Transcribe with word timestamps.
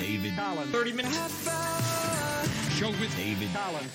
David 0.00 0.34
Collins. 0.34 0.70
30 0.70 0.92
minutes. 0.92 1.44
Show 2.78 2.88
with 2.88 3.14
David 3.18 3.48
Collins. 3.52 3.92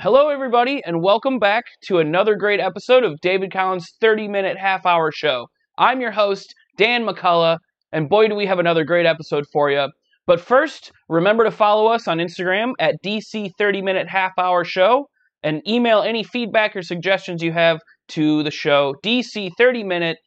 Hello, 0.00 0.30
everybody, 0.30 0.82
and 0.84 1.00
welcome 1.00 1.38
back 1.38 1.66
to 1.82 1.98
another 1.98 2.34
great 2.34 2.58
episode 2.58 3.04
of 3.04 3.20
David 3.20 3.52
Collins' 3.52 3.92
30 4.00 4.26
minute 4.26 4.58
half 4.58 4.84
hour 4.84 5.12
show. 5.12 5.46
I'm 5.78 6.00
your 6.00 6.10
host, 6.10 6.52
Dan 6.76 7.06
McCullough, 7.06 7.58
and 7.92 8.08
boy, 8.08 8.26
do 8.26 8.34
we 8.34 8.46
have 8.46 8.58
another 8.58 8.82
great 8.82 9.06
episode 9.06 9.44
for 9.52 9.70
you. 9.70 9.86
But 10.26 10.40
first, 10.40 10.90
remember 11.08 11.44
to 11.44 11.52
follow 11.52 11.86
us 11.86 12.08
on 12.08 12.18
Instagram 12.18 12.72
at 12.80 12.96
DC 13.04 13.52
30 13.56 13.80
minute 13.80 14.08
half 14.08 14.32
hour 14.38 14.64
show 14.64 15.08
and 15.44 15.62
email 15.68 16.02
any 16.02 16.24
feedback 16.24 16.74
or 16.74 16.82
suggestions 16.82 17.44
you 17.44 17.52
have 17.52 17.78
to 18.08 18.42
the 18.42 18.50
show, 18.50 18.96
DC 19.04 19.52
30 19.56 19.84
minute 19.84 20.18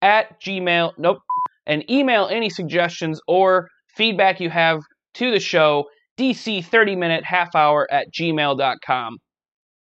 at 0.00 0.40
gmail. 0.40 0.92
Nope. 0.96 1.18
And 1.66 1.88
email 1.90 2.28
any 2.30 2.50
suggestions 2.50 3.20
or 3.26 3.68
feedback 3.96 4.40
you 4.40 4.50
have 4.50 4.80
to 5.14 5.30
the 5.30 5.40
show, 5.40 5.84
DC 6.18 6.64
30 6.64 6.96
minute 6.96 7.24
half 7.24 7.54
hour 7.54 7.86
at 7.90 8.06
gmail.com. 8.12 9.16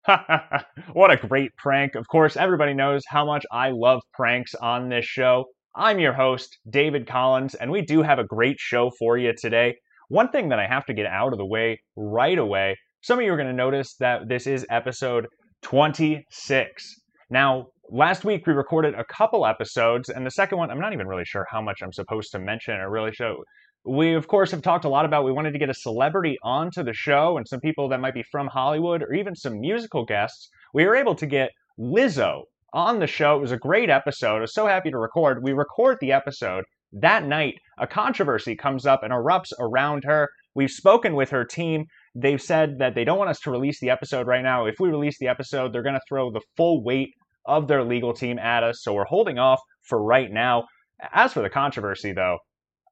what 0.94 1.12
a 1.12 1.28
great 1.28 1.52
prank. 1.58 1.96
Of 1.96 2.08
course, 2.08 2.36
everybody 2.36 2.74
knows 2.74 3.04
how 3.08 3.26
much 3.26 3.46
I 3.52 3.72
love 3.72 4.02
pranks 4.14 4.54
on 4.56 4.90
this 4.90 5.06
show. 5.06 5.46
I'm 5.76 6.00
your 6.00 6.14
host, 6.14 6.58
David 6.70 7.08
Collins, 7.08 7.56
and 7.56 7.72
we 7.72 7.82
do 7.82 8.02
have 8.02 8.20
a 8.20 8.26
great 8.26 8.58
show 8.60 8.92
for 9.00 9.18
you 9.18 9.34
today. 9.36 9.76
One 10.10 10.30
thing 10.30 10.50
that 10.50 10.60
I 10.60 10.68
have 10.68 10.86
to 10.86 10.94
get 10.94 11.08
out 11.08 11.32
of 11.32 11.40
the 11.40 11.46
way 11.46 11.80
right 11.96 12.38
away 12.38 12.76
some 13.04 13.20
of 13.20 13.26
you 13.26 13.34
are 13.34 13.38
going 13.38 13.50
to 13.50 13.54
notice 13.54 13.96
that 14.00 14.30
this 14.30 14.48
is 14.48 14.66
episode 14.70 15.28
26. 15.64 17.02
Now, 17.30 17.66
last 17.90 18.24
week 18.26 18.48
we 18.48 18.54
recorded 18.54 18.96
a 18.96 19.06
couple 19.06 19.46
episodes, 19.46 20.10
and 20.10 20.26
the 20.26 20.32
second 20.32 20.58
one, 20.58 20.72
I'm 20.72 20.80
not 20.80 20.94
even 20.94 21.08
really 21.08 21.26
sure 21.26 21.46
how 21.50 21.62
much 21.62 21.82
I'm 21.82 21.94
supposed 21.94 22.32
to 22.32 22.40
mention 22.40 22.76
or 22.76 22.90
really 22.90 23.12
show. 23.12 23.44
We, 23.86 24.14
of 24.14 24.28
course, 24.28 24.52
have 24.52 24.62
talked 24.62 24.86
a 24.86 24.90
lot 24.90 25.06
about 25.06 25.26
we 25.26 25.34
wanted 25.34 25.52
to 25.52 25.60
get 25.60 25.70
a 25.70 25.74
celebrity 25.74 26.38
onto 26.42 26.84
the 26.84 26.94
show 26.94 27.38
and 27.38 27.48
some 27.48 27.60
people 27.60 27.90
that 27.90 28.00
might 28.00 28.14
be 28.14 28.24
from 28.24 28.48
Hollywood 28.48 29.04
or 29.04 29.14
even 29.14 29.36
some 29.36 29.60
musical 29.60 30.06
guests. 30.06 30.50
We 30.74 30.86
were 30.86 30.96
able 30.96 31.16
to 31.16 31.26
get 31.26 31.52
Lizzo 31.78 32.44
on 32.74 33.00
the 33.00 33.08
show. 33.08 33.36
It 33.36 33.42
was 33.42 33.52
a 33.52 33.58
great 33.58 33.90
episode. 33.90 34.38
I 34.38 34.42
was 34.42 34.54
so 34.54 34.68
happy 34.68 34.90
to 34.90 34.98
record. 34.98 35.44
We 35.44 35.52
record 35.52 35.98
the 36.00 36.14
episode. 36.14 36.64
That 36.94 37.26
night, 37.26 37.56
a 37.78 37.88
controversy 37.88 38.56
comes 38.56 38.86
up 38.86 39.04
and 39.04 39.12
erupts 39.12 39.52
around 39.60 40.04
her. 40.06 40.30
We've 40.56 40.72
spoken 40.72 41.16
with 41.16 41.32
her 41.32 41.44
team. 41.44 41.86
They've 42.16 42.42
said 42.42 42.78
that 42.80 42.96
they 42.96 43.04
don't 43.04 43.18
want 43.18 43.32
us 43.32 43.40
to 43.42 43.52
release 43.52 43.80
the 43.80 43.90
episode 43.90 44.28
right 44.28 44.44
now. 44.44 44.66
If 44.66 44.76
we 44.80 44.90
release 44.90 45.18
the 45.20 45.28
episode, 45.28 45.74
they're 45.74 45.84
going 45.84 45.96
to 45.96 46.02
throw 46.08 46.32
the 46.32 46.42
full 46.56 46.84
weight 46.84 47.10
of 47.46 47.68
their 47.68 47.84
legal 47.84 48.14
team 48.14 48.40
at 48.40 48.64
us. 48.64 48.82
So 48.82 48.94
we're 48.94 49.06
holding 49.06 49.40
off 49.40 49.60
for 49.82 50.02
right 50.02 50.32
now. 50.32 50.66
As 51.14 51.34
for 51.34 51.42
the 51.42 51.50
controversy, 51.50 52.14
though, 52.14 52.38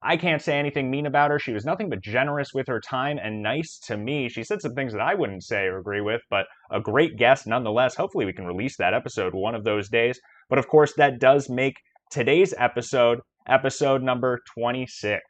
I 0.03 0.17
can't 0.17 0.41
say 0.41 0.57
anything 0.57 0.89
mean 0.89 1.05
about 1.05 1.29
her. 1.29 1.37
She 1.37 1.53
was 1.53 1.63
nothing 1.63 1.89
but 1.89 2.01
generous 2.01 2.53
with 2.53 2.67
her 2.67 2.79
time 2.81 3.19
and 3.21 3.43
nice 3.43 3.77
to 3.85 3.97
me. 3.97 4.29
She 4.29 4.43
said 4.43 4.61
some 4.61 4.73
things 4.73 4.93
that 4.93 5.01
I 5.01 5.13
wouldn't 5.13 5.43
say 5.43 5.65
or 5.65 5.77
agree 5.77 6.01
with, 6.01 6.21
but 6.29 6.47
a 6.71 6.81
great 6.81 7.17
guest 7.17 7.45
nonetheless. 7.45 7.95
Hopefully, 7.95 8.25
we 8.25 8.33
can 8.33 8.45
release 8.45 8.77
that 8.77 8.95
episode 8.95 9.33
one 9.35 9.53
of 9.53 9.63
those 9.63 9.89
days. 9.89 10.19
But 10.49 10.57
of 10.57 10.67
course, 10.67 10.93
that 10.97 11.19
does 11.19 11.49
make 11.49 11.75
today's 12.09 12.53
episode 12.57 13.19
episode 13.47 14.01
number 14.01 14.39
26. 14.55 15.21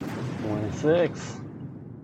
26. 0.00 1.40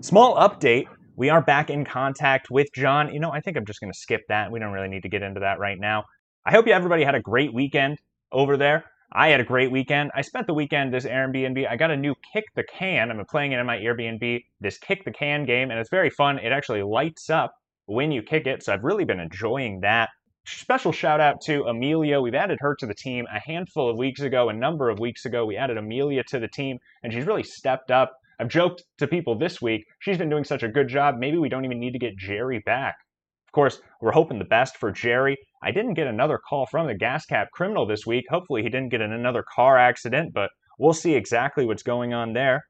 Small 0.01 0.37
update. 0.37 0.87
We 1.17 1.31
are 1.31 1.43
back 1.43 1.69
in 1.69 1.85
contact 1.85 2.49
with 2.49 2.69
John. 2.75 3.13
You 3.13 3.19
know, 3.19 3.33
I 3.33 3.41
think 3.41 3.57
I'm 3.57 3.67
just 3.67 3.81
going 3.81 3.93
to 3.93 3.99
skip 3.99 4.21
that. 4.29 4.53
We 4.53 4.61
don't 4.61 4.73
really 4.73 4.89
need 4.89 5.03
to 5.03 5.09
get 5.09 5.23
into 5.23 5.41
that 5.41 5.59
right 5.59 5.79
now. 5.79 6.05
I 6.49 6.53
hope 6.53 6.67
you 6.67 6.73
everybody 6.73 7.05
had 7.05 7.15
a 7.15 7.21
great 7.21 7.53
weekend 7.53 7.99
over 8.33 8.57
there. 8.57 8.87
I 9.13 9.29
had 9.29 9.39
a 9.39 9.45
great 9.45 9.71
weekend. 9.71 10.13
I 10.15 10.23
spent 10.23 10.47
the 10.47 10.55
weekend 10.55 10.95
this 10.95 11.05
Airbnb. 11.05 11.69
I 11.69 11.77
got 11.77 11.91
a 11.91 11.97
new 11.97 12.15
Kick 12.33 12.47
the 12.57 12.63
Can. 12.63 13.11
I'm 13.11 13.23
playing 13.27 13.53
it 13.53 13.59
in 13.59 13.67
my 13.67 13.77
Airbnb, 13.77 14.43
this 14.59 14.79
Kick 14.79 15.05
the 15.05 15.11
Can 15.11 15.45
game, 15.45 15.71
and 15.71 15.79
it's 15.79 15.91
very 15.91 16.09
fun. 16.09 16.39
It 16.39 16.51
actually 16.51 16.83
lights 16.83 17.29
up 17.29 17.53
when 17.85 18.11
you 18.11 18.23
kick 18.23 18.47
it, 18.47 18.63
so 18.63 18.73
I've 18.73 18.83
really 18.83 19.05
been 19.05 19.21
enjoying 19.21 19.81
that. 19.81 20.09
Special 20.47 20.91
shout 20.91 21.21
out 21.21 21.43
to 21.43 21.65
Amelia. 21.65 22.19
We've 22.19 22.35
added 22.35 22.57
her 22.63 22.75
to 22.77 22.87
the 22.87 22.95
team 22.95 23.27
a 23.31 23.39
handful 23.39 23.91
of 23.91 23.99
weeks 23.99 24.23
ago, 24.23 24.49
a 24.49 24.55
number 24.55 24.89
of 24.89 24.99
weeks 24.99 25.27
ago. 25.27 25.45
We 25.45 25.59
added 25.59 25.77
Amelia 25.77 26.25
to 26.29 26.39
the 26.39 26.49
team, 26.49 26.79
and 27.03 27.13
she's 27.13 27.27
really 27.27 27.43
stepped 27.43 27.91
up. 27.91 28.15
I've 28.41 28.49
joked 28.49 28.85
to 29.01 29.07
people 29.07 29.37
this 29.37 29.61
week, 29.61 29.85
she's 29.99 30.17
been 30.17 30.31
doing 30.31 30.45
such 30.45 30.63
a 30.63 30.69
good 30.69 30.89
job, 30.89 31.17
maybe 31.19 31.37
we 31.37 31.51
don't 31.51 31.67
even 31.67 31.79
need 31.79 31.93
to 31.93 31.99
get 31.99 32.17
Jerry 32.17 32.61
back. 32.61 32.97
Of 33.49 33.53
course, 33.53 33.81
we're 34.03 34.13
hoping 34.13 34.39
the 34.39 34.45
best 34.45 34.77
for 34.77 34.93
Jerry. 34.93 35.39
I 35.63 35.71
didn't 35.71 35.95
get 35.95 36.07
another 36.07 36.39
call 36.39 36.67
from 36.67 36.87
the 36.87 36.95
gas 36.95 37.25
cap 37.25 37.49
criminal 37.53 37.87
this 37.87 38.07
week. 38.07 38.27
Hopefully, 38.29 38.63
he 38.63 38.69
didn't 38.69 38.91
get 38.91 39.01
in 39.01 39.11
another 39.11 39.43
car 39.55 39.79
accident, 39.79 40.35
but 40.35 40.51
we'll 40.79 40.93
see 40.93 41.15
exactly 41.15 41.65
what's 41.65 41.83
going 41.83 42.13
on 42.13 42.35
there. 42.35 42.63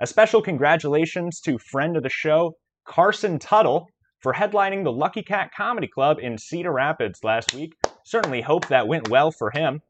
A 0.00 0.06
special 0.06 0.42
congratulations 0.42 1.40
to 1.40 1.58
friend 1.58 1.96
of 1.96 2.02
the 2.02 2.10
show, 2.10 2.52
Carson 2.86 3.38
Tuttle, 3.38 3.86
for 4.20 4.34
headlining 4.34 4.84
the 4.84 4.92
Lucky 4.92 5.22
Cat 5.22 5.50
Comedy 5.56 5.88
Club 5.88 6.18
in 6.20 6.36
Cedar 6.36 6.72
Rapids 6.72 7.20
last 7.24 7.54
week. 7.54 7.72
Certainly 8.04 8.42
hope 8.42 8.68
that 8.68 8.86
went 8.86 9.08
well 9.08 9.30
for 9.30 9.50
him. 9.50 9.80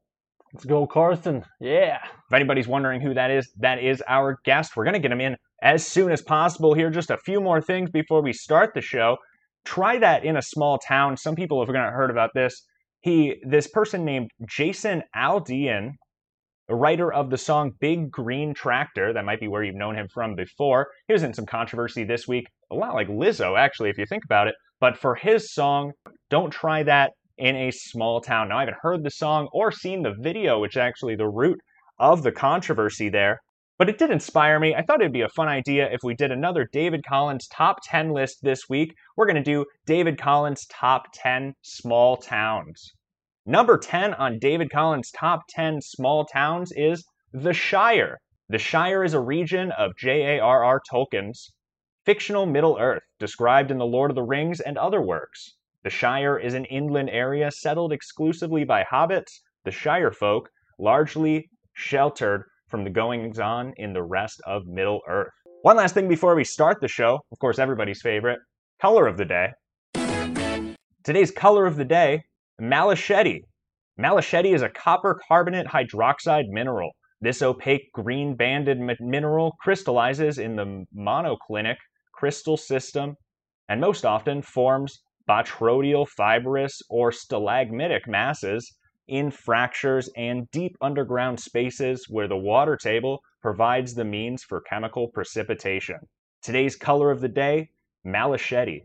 Let's 0.55 0.65
go, 0.65 0.87
Carson. 0.87 1.45
Yeah. 1.61 1.99
If 2.05 2.33
anybody's 2.33 2.69
wondering 2.69 3.01
who 3.01 3.13
that 3.15 3.33
is, 3.33 3.51
that 3.59 3.83
is 3.83 4.03
our 4.09 4.39
guest. 4.45 4.77
We're 4.77 4.85
going 4.85 4.95
to 4.95 5.01
get 5.01 5.13
him 5.13 5.21
in 5.21 5.37
as 5.63 5.87
soon 5.87 6.11
as 6.11 6.23
possible 6.23 6.75
here. 6.75 6.91
Just 6.91 7.11
a 7.11 7.19
few 7.19 7.41
more 7.41 7.61
things 7.61 7.91
before 7.91 8.23
we 8.23 8.33
start 8.33 8.73
the 8.75 8.81
show. 8.81 9.19
Try 9.69 9.99
that 9.99 10.25
in 10.25 10.39
a 10.39 10.41
small 10.41 10.79
town. 10.79 11.19
Some 11.19 11.35
people 11.35 11.61
have 11.61 11.69
heard 11.69 12.11
about 12.11 12.31
this. 12.35 12.65
He, 13.03 13.37
this 13.47 13.67
person 13.67 14.03
named 14.03 14.31
Jason 14.49 15.03
Aldean, 15.15 15.91
a 16.71 16.75
writer 16.75 17.13
of 17.13 17.29
the 17.29 17.37
song 17.37 17.73
Big 17.79 18.11
Green 18.11 18.55
Tractor, 18.55 19.13
that 19.13 19.27
might 19.27 19.41
be 19.41 19.47
where 19.47 19.63
you've 19.63 19.75
known 19.75 19.95
him 19.95 20.09
from 20.09 20.35
before. 20.35 20.89
He 21.07 21.13
was 21.13 21.23
in 21.23 21.35
some 21.35 21.45
controversy 21.45 22.03
this 22.03 22.27
week, 22.27 22.47
a 22.71 22.75
lot 22.75 22.95
like 22.95 23.09
Lizzo, 23.09 23.59
actually, 23.59 23.91
if 23.91 23.99
you 23.99 24.07
think 24.07 24.25
about 24.25 24.49
it. 24.49 24.55
But 24.81 24.97
for 24.97 25.15
his 25.15 25.53
song, 25.53 25.93
Don't 26.31 26.51
Try 26.51 26.83
That 26.85 27.11
in 27.37 27.55
a 27.55 27.71
Small 27.71 28.23
Town. 28.23 28.49
Now, 28.49 28.57
I 28.57 28.61
haven't 28.61 28.79
heard 28.81 29.05
the 29.05 29.11
song 29.11 29.51
or 29.53 29.71
seen 29.71 30.03
the 30.03 30.15
video, 30.19 30.61
which 30.61 30.77
is 30.77 30.81
actually 30.81 31.17
the 31.17 31.29
root 31.29 31.61
of 31.99 32.23
the 32.23 32.33
controversy 32.33 33.11
there. 33.11 33.39
But 33.79 33.89
it 33.89 33.97
did 33.97 34.11
inspire 34.11 34.59
me. 34.59 34.75
I 34.75 34.83
thought 34.83 35.01
it'd 35.01 35.13
be 35.13 35.21
a 35.21 35.29
fun 35.29 35.47
idea 35.47 35.89
if 35.89 36.01
we 36.03 36.13
did 36.13 36.33
another 36.33 36.69
David 36.73 37.05
Collins 37.07 37.47
top 37.47 37.79
10 37.85 38.11
list 38.11 38.43
this 38.43 38.69
week. 38.69 38.93
We're 39.17 39.27
going 39.27 39.37
to 39.37 39.43
do 39.43 39.67
David 39.87 40.21
Collins 40.21 40.67
top 40.67 41.07
10 41.15 41.55
small 41.63 42.17
towns. 42.17 42.93
Number 43.47 43.79
10 43.79 44.15
on 44.15 44.41
David 44.41 44.71
Collins' 44.71 45.11
top 45.11 45.43
10 45.49 45.81
small 45.81 46.27
towns 46.27 46.73
is 46.73 47.07
The 47.33 47.55
Shire. 47.55 48.19
The 48.49 48.59
Shire 48.59 49.05
is 49.05 49.15
a 49.15 49.21
region 49.21 49.71
of 49.71 49.97
J.A.R.R. 49.97 50.83
Tolkien's 50.91 51.53
fictional 52.05 52.47
Middle 52.47 52.77
Earth, 52.79 53.05
described 53.19 53.71
in 53.71 53.79
The 53.79 53.87
Lord 53.87 54.11
of 54.11 54.17
the 54.17 54.23
Rings 54.23 54.61
and 54.61 54.77
other 54.77 55.01
works. 55.01 55.55
The 55.85 55.89
Shire 55.89 56.37
is 56.37 56.55
an 56.55 56.65
inland 56.65 57.11
area 57.11 57.51
settled 57.51 57.93
exclusively 57.93 58.65
by 58.65 58.83
hobbits, 58.83 59.41
the 59.65 59.71
Shire 59.71 60.13
folk, 60.13 60.51
largely 60.79 61.49
sheltered 61.73 62.45
from 62.69 62.85
the 62.85 62.91
goings 62.91 63.39
on 63.39 63.73
in 63.77 63.93
the 63.93 64.03
rest 64.03 64.41
of 64.47 64.67
Middle 64.67 65.01
Earth. 65.09 65.33
One 65.63 65.77
last 65.77 65.95
thing 65.95 66.09
before 66.09 66.35
we 66.35 66.45
start 66.45 66.79
the 66.81 66.89
show, 66.89 67.21
of 67.33 67.39
course, 67.39 67.59
everybody's 67.59 68.01
favorite 68.03 68.39
color 68.81 69.07
of 69.07 69.17
the 69.17 69.25
day. 69.25 69.49
Today's 71.03 71.31
color 71.31 71.67
of 71.67 71.77
the 71.77 71.85
day 71.85 72.23
Malachete. 72.61 73.41
Malachete 73.99 74.55
is 74.55 74.63
a 74.63 74.69
copper 74.69 75.19
carbonate 75.27 75.67
hydroxide 75.67 76.49
mineral. 76.49 76.91
This 77.21 77.43
opaque 77.43 77.91
green 77.93 78.37
banded 78.37 78.79
mineral 79.01 79.57
crystallizes 79.61 80.39
in 80.39 80.55
the 80.55 80.85
monoclinic 80.97 81.77
crystal 82.13 82.57
system 82.57 83.15
and 83.69 83.81
most 83.81 84.05
often 84.05 84.43
forms 84.43 85.01
botryoidal 85.29 86.09
fibrous 86.09 86.81
or 86.89 87.13
stalagmitic 87.13 88.07
masses 88.07 88.77
in 89.09 89.31
fractures 89.31 90.09
and 90.17 90.51
deep 90.53 90.77
underground 90.81 91.41
spaces 91.41 92.07
where 92.09 92.29
the 92.29 92.37
water 92.37 92.77
table 92.77 93.21
provides 93.43 93.95
the 93.95 94.05
means 94.05 94.43
for 94.43 94.61
chemical 94.61 95.09
precipitation. 95.09 95.97
Today's 96.43 96.77
color 96.77 97.11
of 97.11 97.21
the 97.21 97.29
day, 97.29 97.71
Malachete. 98.07 98.85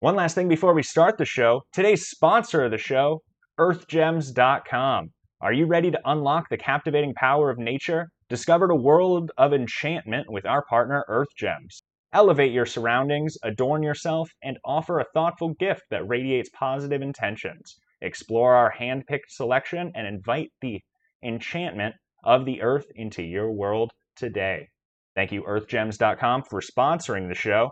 One 0.00 0.14
last 0.14 0.34
thing 0.34 0.48
before 0.48 0.74
we 0.74 0.82
start 0.84 1.18
the 1.18 1.24
show 1.24 1.62
today's 1.72 2.06
sponsor 2.06 2.64
of 2.64 2.70
the 2.70 2.78
show, 2.78 3.22
EarthGems.com. 3.58 5.10
Are 5.40 5.52
you 5.52 5.66
ready 5.66 5.90
to 5.90 6.00
unlock 6.04 6.48
the 6.48 6.56
captivating 6.56 7.14
power 7.14 7.50
of 7.50 7.58
nature? 7.58 8.08
Discover 8.28 8.70
a 8.70 8.76
world 8.76 9.32
of 9.36 9.52
enchantment 9.52 10.30
with 10.30 10.46
our 10.46 10.64
partner, 10.64 11.04
EarthGems. 11.08 11.82
Elevate 12.12 12.52
your 12.52 12.66
surroundings, 12.66 13.36
adorn 13.42 13.82
yourself, 13.82 14.30
and 14.42 14.58
offer 14.64 14.98
a 14.98 15.06
thoughtful 15.12 15.54
gift 15.54 15.82
that 15.90 16.08
radiates 16.08 16.48
positive 16.50 17.02
intentions. 17.02 17.78
Explore 18.00 18.54
our 18.54 18.70
hand 18.70 19.04
picked 19.06 19.32
selection 19.32 19.92
and 19.94 20.06
invite 20.06 20.50
the 20.60 20.80
enchantment 21.22 21.94
of 22.24 22.44
the 22.44 22.62
earth 22.62 22.86
into 22.94 23.22
your 23.22 23.50
world 23.50 23.90
today. 24.16 24.68
Thank 25.14 25.32
you, 25.32 25.42
EarthGems.com, 25.42 26.44
for 26.48 26.60
sponsoring 26.60 27.28
the 27.28 27.34
show. 27.34 27.70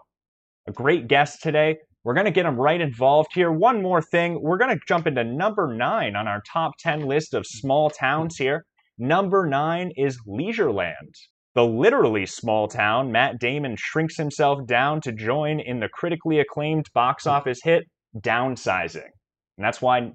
A 0.66 0.72
great 0.72 1.06
guest 1.06 1.42
today. 1.42 1.76
We're 2.02 2.14
going 2.14 2.26
to 2.26 2.32
get 2.32 2.44
them 2.44 2.56
right 2.56 2.80
involved 2.80 3.30
here. 3.34 3.52
One 3.52 3.82
more 3.82 4.02
thing. 4.02 4.40
We're 4.40 4.58
going 4.58 4.76
to 4.76 4.84
jump 4.86 5.06
into 5.06 5.24
number 5.24 5.72
nine 5.72 6.16
on 6.16 6.26
our 6.26 6.42
top 6.52 6.72
10 6.80 7.00
list 7.00 7.34
of 7.34 7.46
small 7.46 7.90
towns 7.90 8.36
here. 8.36 8.64
number 8.98 9.46
nine 9.46 9.90
is 9.96 10.18
Leisureland. 10.26 11.14
The 11.54 11.64
literally 11.64 12.26
small 12.26 12.68
town, 12.68 13.12
Matt 13.12 13.38
Damon 13.40 13.76
shrinks 13.78 14.16
himself 14.16 14.66
down 14.66 15.00
to 15.02 15.12
join 15.12 15.58
in 15.58 15.80
the 15.80 15.88
critically 15.88 16.38
acclaimed 16.38 16.86
box 16.94 17.26
office 17.26 17.60
hit 17.62 17.84
Downsizing. 18.16 19.08
And 19.56 19.64
that's 19.64 19.80
why 19.80 20.12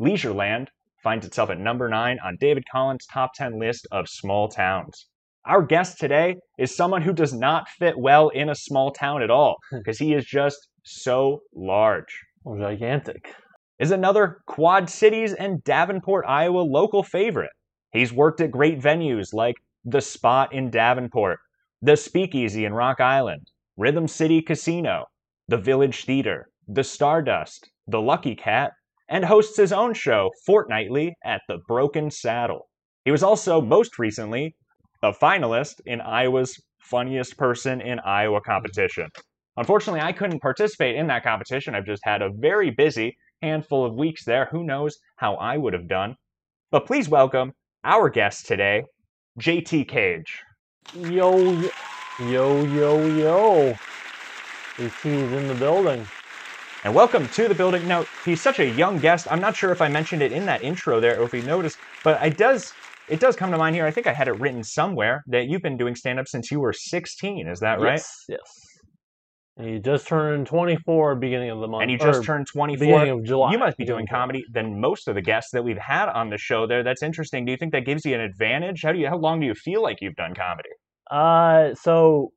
Leisureland 0.00 0.68
finds 1.02 1.26
itself 1.26 1.50
at 1.50 1.58
number 1.58 1.88
nine 1.88 2.18
on 2.24 2.36
David 2.40 2.64
Collins' 2.70 3.06
top 3.06 3.32
10 3.34 3.58
list 3.58 3.86
of 3.92 4.08
small 4.08 4.48
towns. 4.48 5.06
Our 5.44 5.62
guest 5.62 5.98
today 5.98 6.36
is 6.58 6.76
someone 6.76 7.02
who 7.02 7.12
does 7.12 7.32
not 7.32 7.68
fit 7.68 7.98
well 7.98 8.28
in 8.28 8.48
a 8.48 8.54
small 8.54 8.90
town 8.90 9.22
at 9.22 9.30
all 9.30 9.56
because 9.72 9.98
he 9.98 10.12
is 10.12 10.24
just 10.24 10.68
so 10.84 11.40
large. 11.54 12.20
Gigantic. 12.58 13.34
Is 13.78 13.90
another 13.90 14.38
Quad 14.46 14.90
Cities 14.90 15.32
and 15.34 15.62
Davenport, 15.62 16.24
Iowa 16.26 16.60
local 16.60 17.02
favorite. 17.02 17.52
He's 17.92 18.12
worked 18.12 18.40
at 18.40 18.50
great 18.50 18.80
venues 18.80 19.32
like 19.32 19.56
The 19.84 20.00
Spot 20.00 20.52
in 20.52 20.70
Davenport, 20.70 21.38
The 21.80 21.96
Speakeasy 21.96 22.64
in 22.64 22.74
Rock 22.74 23.00
Island, 23.00 23.50
Rhythm 23.76 24.08
City 24.08 24.42
Casino, 24.42 25.06
The 25.46 25.58
Village 25.58 26.04
Theater, 26.04 26.47
The 26.70 26.84
Stardust, 26.84 27.70
The 27.86 28.00
Lucky 28.00 28.36
Cat, 28.36 28.72
and 29.08 29.24
hosts 29.24 29.56
his 29.56 29.72
own 29.72 29.94
show 29.94 30.30
fortnightly 30.44 31.14
at 31.24 31.40
the 31.48 31.60
Broken 31.66 32.10
Saddle. 32.10 32.68
He 33.06 33.10
was 33.10 33.22
also 33.22 33.62
most 33.62 33.98
recently 33.98 34.54
a 35.02 35.10
finalist 35.10 35.80
in 35.86 36.02
Iowa's 36.02 36.60
Funniest 36.78 37.38
Person 37.38 37.80
in 37.80 37.98
Iowa 38.00 38.42
competition. 38.42 39.08
Unfortunately, 39.56 40.02
I 40.02 40.12
couldn't 40.12 40.42
participate 40.42 40.96
in 40.96 41.06
that 41.06 41.22
competition. 41.22 41.74
I've 41.74 41.86
just 41.86 42.04
had 42.04 42.20
a 42.20 42.30
very 42.36 42.70
busy 42.70 43.16
handful 43.40 43.86
of 43.86 43.94
weeks 43.94 44.24
there. 44.24 44.48
Who 44.52 44.62
knows 44.62 44.98
how 45.16 45.36
I 45.36 45.56
would 45.56 45.72
have 45.72 45.88
done? 45.88 46.16
But 46.70 46.84
please 46.84 47.08
welcome 47.08 47.52
our 47.82 48.10
guest 48.10 48.46
today, 48.46 48.84
JT 49.40 49.88
Cage. 49.88 50.42
Yo, 50.94 51.62
yo, 52.20 52.62
yo, 52.64 53.06
yo, 53.06 53.74
is 54.76 54.92
in 55.04 55.48
the 55.48 55.54
building. 55.54 56.06
And 56.88 56.94
welcome 56.94 57.28
to 57.28 57.48
the 57.48 57.54
building. 57.54 57.86
Now, 57.86 58.06
he's 58.24 58.40
such 58.40 58.60
a 58.60 58.66
young 58.66 58.96
guest. 58.96 59.30
I'm 59.30 59.42
not 59.42 59.54
sure 59.54 59.72
if 59.72 59.82
I 59.82 59.88
mentioned 59.88 60.22
it 60.22 60.32
in 60.32 60.46
that 60.46 60.62
intro 60.62 61.00
there 61.00 61.20
or 61.20 61.24
if 61.24 61.34
you 61.34 61.42
noticed, 61.42 61.76
but 62.02 62.18
I 62.18 62.30
does 62.30 62.72
it 63.08 63.20
does 63.20 63.36
come 63.36 63.50
to 63.50 63.58
mind 63.58 63.76
here. 63.76 63.84
I 63.84 63.90
think 63.90 64.06
I 64.06 64.14
had 64.14 64.26
it 64.26 64.40
written 64.40 64.64
somewhere 64.64 65.22
that 65.26 65.48
you've 65.48 65.60
been 65.60 65.76
doing 65.76 65.94
stand 65.94 66.18
up 66.18 66.26
since 66.26 66.50
you 66.50 66.60
were 66.60 66.72
16. 66.72 67.46
Is 67.46 67.60
that 67.60 67.78
right? 67.78 67.96
Yes, 67.96 68.24
yes. 68.30 68.40
And 69.58 69.68
he 69.68 69.78
just 69.80 70.08
turned 70.08 70.46
24 70.46 71.16
beginning 71.16 71.50
of 71.50 71.60
the 71.60 71.68
month. 71.68 71.82
And 71.82 71.90
you 71.90 71.98
just 71.98 72.24
turned 72.24 72.46
24. 72.46 72.78
beginning 72.78 73.18
of 73.18 73.22
July. 73.26 73.52
You 73.52 73.58
must 73.58 73.76
be 73.76 73.84
doing 73.84 74.06
comedy 74.06 74.42
than 74.50 74.80
most 74.80 75.08
of 75.08 75.14
the 75.14 75.20
guests 75.20 75.50
that 75.52 75.62
we've 75.62 75.76
had 75.76 76.08
on 76.08 76.30
the 76.30 76.38
show 76.38 76.66
there. 76.66 76.82
That's 76.82 77.02
interesting. 77.02 77.44
Do 77.44 77.52
you 77.52 77.58
think 77.58 77.72
that 77.72 77.84
gives 77.84 78.06
you 78.06 78.14
an 78.14 78.22
advantage? 78.22 78.80
How 78.82 78.92
do 78.92 78.98
you 78.98 79.08
how 79.08 79.18
long 79.18 79.40
do 79.40 79.46
you 79.46 79.54
feel 79.54 79.82
like 79.82 79.98
you've 80.00 80.16
done 80.16 80.32
comedy? 80.34 80.70
Uh, 81.10 81.74
so 81.74 82.30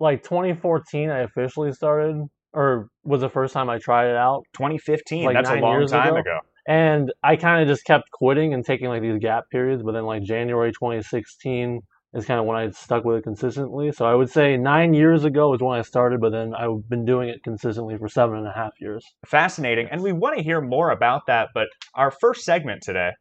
like 0.00 0.24
2014, 0.24 1.08
I 1.08 1.20
officially 1.20 1.70
started, 1.70 2.16
or 2.52 2.88
was 3.04 3.20
the 3.20 3.28
first 3.28 3.54
time 3.54 3.68
I 3.70 3.78
tried 3.78 4.08
it 4.08 4.16
out. 4.16 4.44
2015. 4.54 5.24
Like 5.24 5.34
that's 5.34 5.50
a 5.50 5.54
long 5.54 5.86
time 5.86 6.14
ago? 6.14 6.20
ago. 6.20 6.38
And 6.66 7.12
I 7.24 7.36
kind 7.36 7.60
of 7.60 7.68
just 7.68 7.84
kept 7.84 8.10
quitting 8.12 8.54
and 8.54 8.64
taking 8.64 8.88
like 8.88 9.02
these 9.02 9.18
gap 9.18 9.44
periods. 9.50 9.82
But 9.82 9.92
then 9.92 10.04
like 10.04 10.22
January 10.22 10.70
2016 10.72 11.80
is 12.14 12.26
kind 12.26 12.38
of 12.38 12.46
when 12.46 12.56
I 12.56 12.70
stuck 12.70 13.04
with 13.04 13.18
it 13.18 13.24
consistently. 13.24 13.90
So 13.90 14.04
I 14.04 14.14
would 14.14 14.30
say 14.30 14.56
nine 14.56 14.94
years 14.94 15.24
ago 15.24 15.54
is 15.54 15.60
when 15.60 15.78
I 15.78 15.82
started, 15.82 16.20
but 16.20 16.30
then 16.30 16.54
I've 16.54 16.88
been 16.88 17.04
doing 17.04 17.28
it 17.30 17.42
consistently 17.42 17.96
for 17.96 18.08
seven 18.08 18.36
and 18.36 18.46
a 18.46 18.52
half 18.52 18.72
years. 18.80 19.04
Fascinating. 19.26 19.88
And 19.90 20.02
we 20.02 20.12
want 20.12 20.36
to 20.36 20.42
hear 20.42 20.60
more 20.60 20.90
about 20.90 21.26
that. 21.26 21.48
But 21.54 21.68
our 21.94 22.10
first 22.10 22.44
segment 22.44 22.82
today 22.82 23.12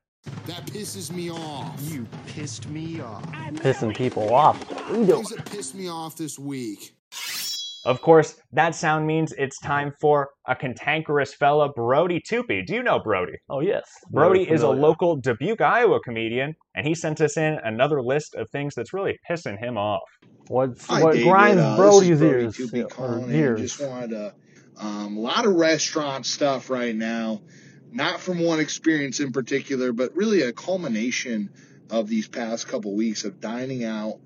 That 0.45 0.65
pisses 0.67 1.11
me 1.11 1.31
off. 1.31 1.81
You 1.83 2.05
pissed 2.27 2.69
me 2.69 2.99
off. 3.01 3.25
Pissing 3.31 3.95
people 3.95 4.33
off. 4.33 4.69
What 4.69 4.81
are 4.81 4.97
you 4.97 5.05
doing? 5.05 5.23
Things 5.23 5.29
that 5.29 5.45
pissed 5.45 5.73
me 5.73 5.89
off 5.89 6.15
this 6.17 6.37
week. 6.37 6.93
Of 7.83 8.01
course, 8.01 8.35
that 8.51 8.75
sound 8.75 9.07
means 9.07 9.33
it's 9.37 9.59
time 9.59 9.93
for 9.99 10.29
a 10.47 10.55
cantankerous 10.55 11.33
fella, 11.33 11.69
Brody 11.69 12.21
Toopy. 12.21 12.65
Do 12.65 12.75
you 12.75 12.83
know 12.83 12.99
Brody? 12.99 13.33
Oh 13.49 13.59
yes, 13.59 13.83
Brody 14.11 14.43
is 14.49 14.61
a 14.61 14.69
local 14.69 15.15
Dubuque, 15.15 15.61
Iowa 15.61 15.99
comedian, 16.03 16.53
and 16.75 16.85
he 16.85 16.93
sent 16.93 17.21
us 17.21 17.37
in 17.37 17.57
another 17.63 18.03
list 18.03 18.35
of 18.35 18.47
things 18.51 18.75
that's 18.75 18.93
really 18.93 19.17
pissing 19.27 19.57
him 19.59 19.77
off. 19.77 20.01
What's 20.47 20.85
Hi, 20.85 21.01
what 21.03 21.13
David. 21.13 21.27
grinds 21.27 21.61
Uh, 21.61 21.75
Brody's 21.75 22.19
Brody 22.19 22.43
ears? 22.43 22.57
Toopy 22.57 22.77
yeah, 22.77 22.83
calling 22.83 23.31
ears. 23.31 23.59
Just 23.59 23.81
wanted 23.81 24.11
to, 24.11 24.35
um, 24.77 25.17
a 25.17 25.19
lot 25.19 25.45
of 25.45 25.53
restaurant 25.55 26.25
stuff 26.27 26.69
right 26.69 26.95
now. 26.95 27.41
Not 27.91 28.21
from 28.21 28.39
one 28.39 28.59
experience 28.59 29.19
in 29.19 29.31
particular, 29.31 29.91
but 29.91 30.15
really 30.15 30.43
a 30.43 30.53
culmination 30.53 31.49
of 31.89 32.07
these 32.07 32.27
past 32.27 32.67
couple 32.67 32.95
weeks 32.95 33.25
of 33.25 33.41
dining 33.41 33.83
out 33.83 34.19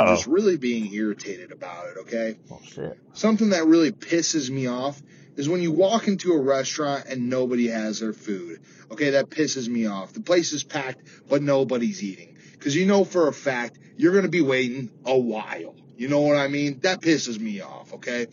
and 0.00 0.08
Uh 0.10 0.14
just 0.16 0.26
really 0.26 0.56
being 0.56 0.92
irritated 0.92 1.52
about 1.52 1.86
it. 1.88 1.96
Okay, 2.02 2.38
Oh 2.50 2.60
shit. 2.64 2.98
something 3.12 3.50
that 3.50 3.66
really 3.66 3.92
pisses 3.92 4.50
me 4.50 4.66
off 4.66 5.00
is 5.36 5.48
when 5.48 5.62
you 5.62 5.72
walk 5.72 6.08
into 6.08 6.32
a 6.32 6.38
restaurant 6.40 7.04
and 7.08 7.28
nobody 7.30 7.68
has 7.68 8.00
their 8.00 8.12
food. 8.12 8.60
Okay, 8.90 9.10
that 9.10 9.30
pisses 9.30 9.68
me 9.68 9.86
off. 9.86 10.12
The 10.12 10.20
place 10.20 10.52
is 10.52 10.62
packed, 10.64 11.00
but 11.28 11.42
nobody's 11.42 12.02
eating. 12.02 12.36
Because 12.52 12.76
you 12.76 12.84
know 12.86 13.04
for 13.04 13.28
a 13.28 13.32
fact 13.32 13.78
you're 13.96 14.12
going 14.12 14.24
to 14.24 14.30
be 14.30 14.42
waiting 14.42 14.90
a 15.04 15.16
while. 15.18 15.74
You 15.96 16.08
know 16.08 16.20
what 16.20 16.36
I 16.36 16.48
mean? 16.48 16.80
That 16.80 17.00
pisses 17.00 17.38
me 17.38 17.60
off, 17.60 17.94
okay? 17.94 18.26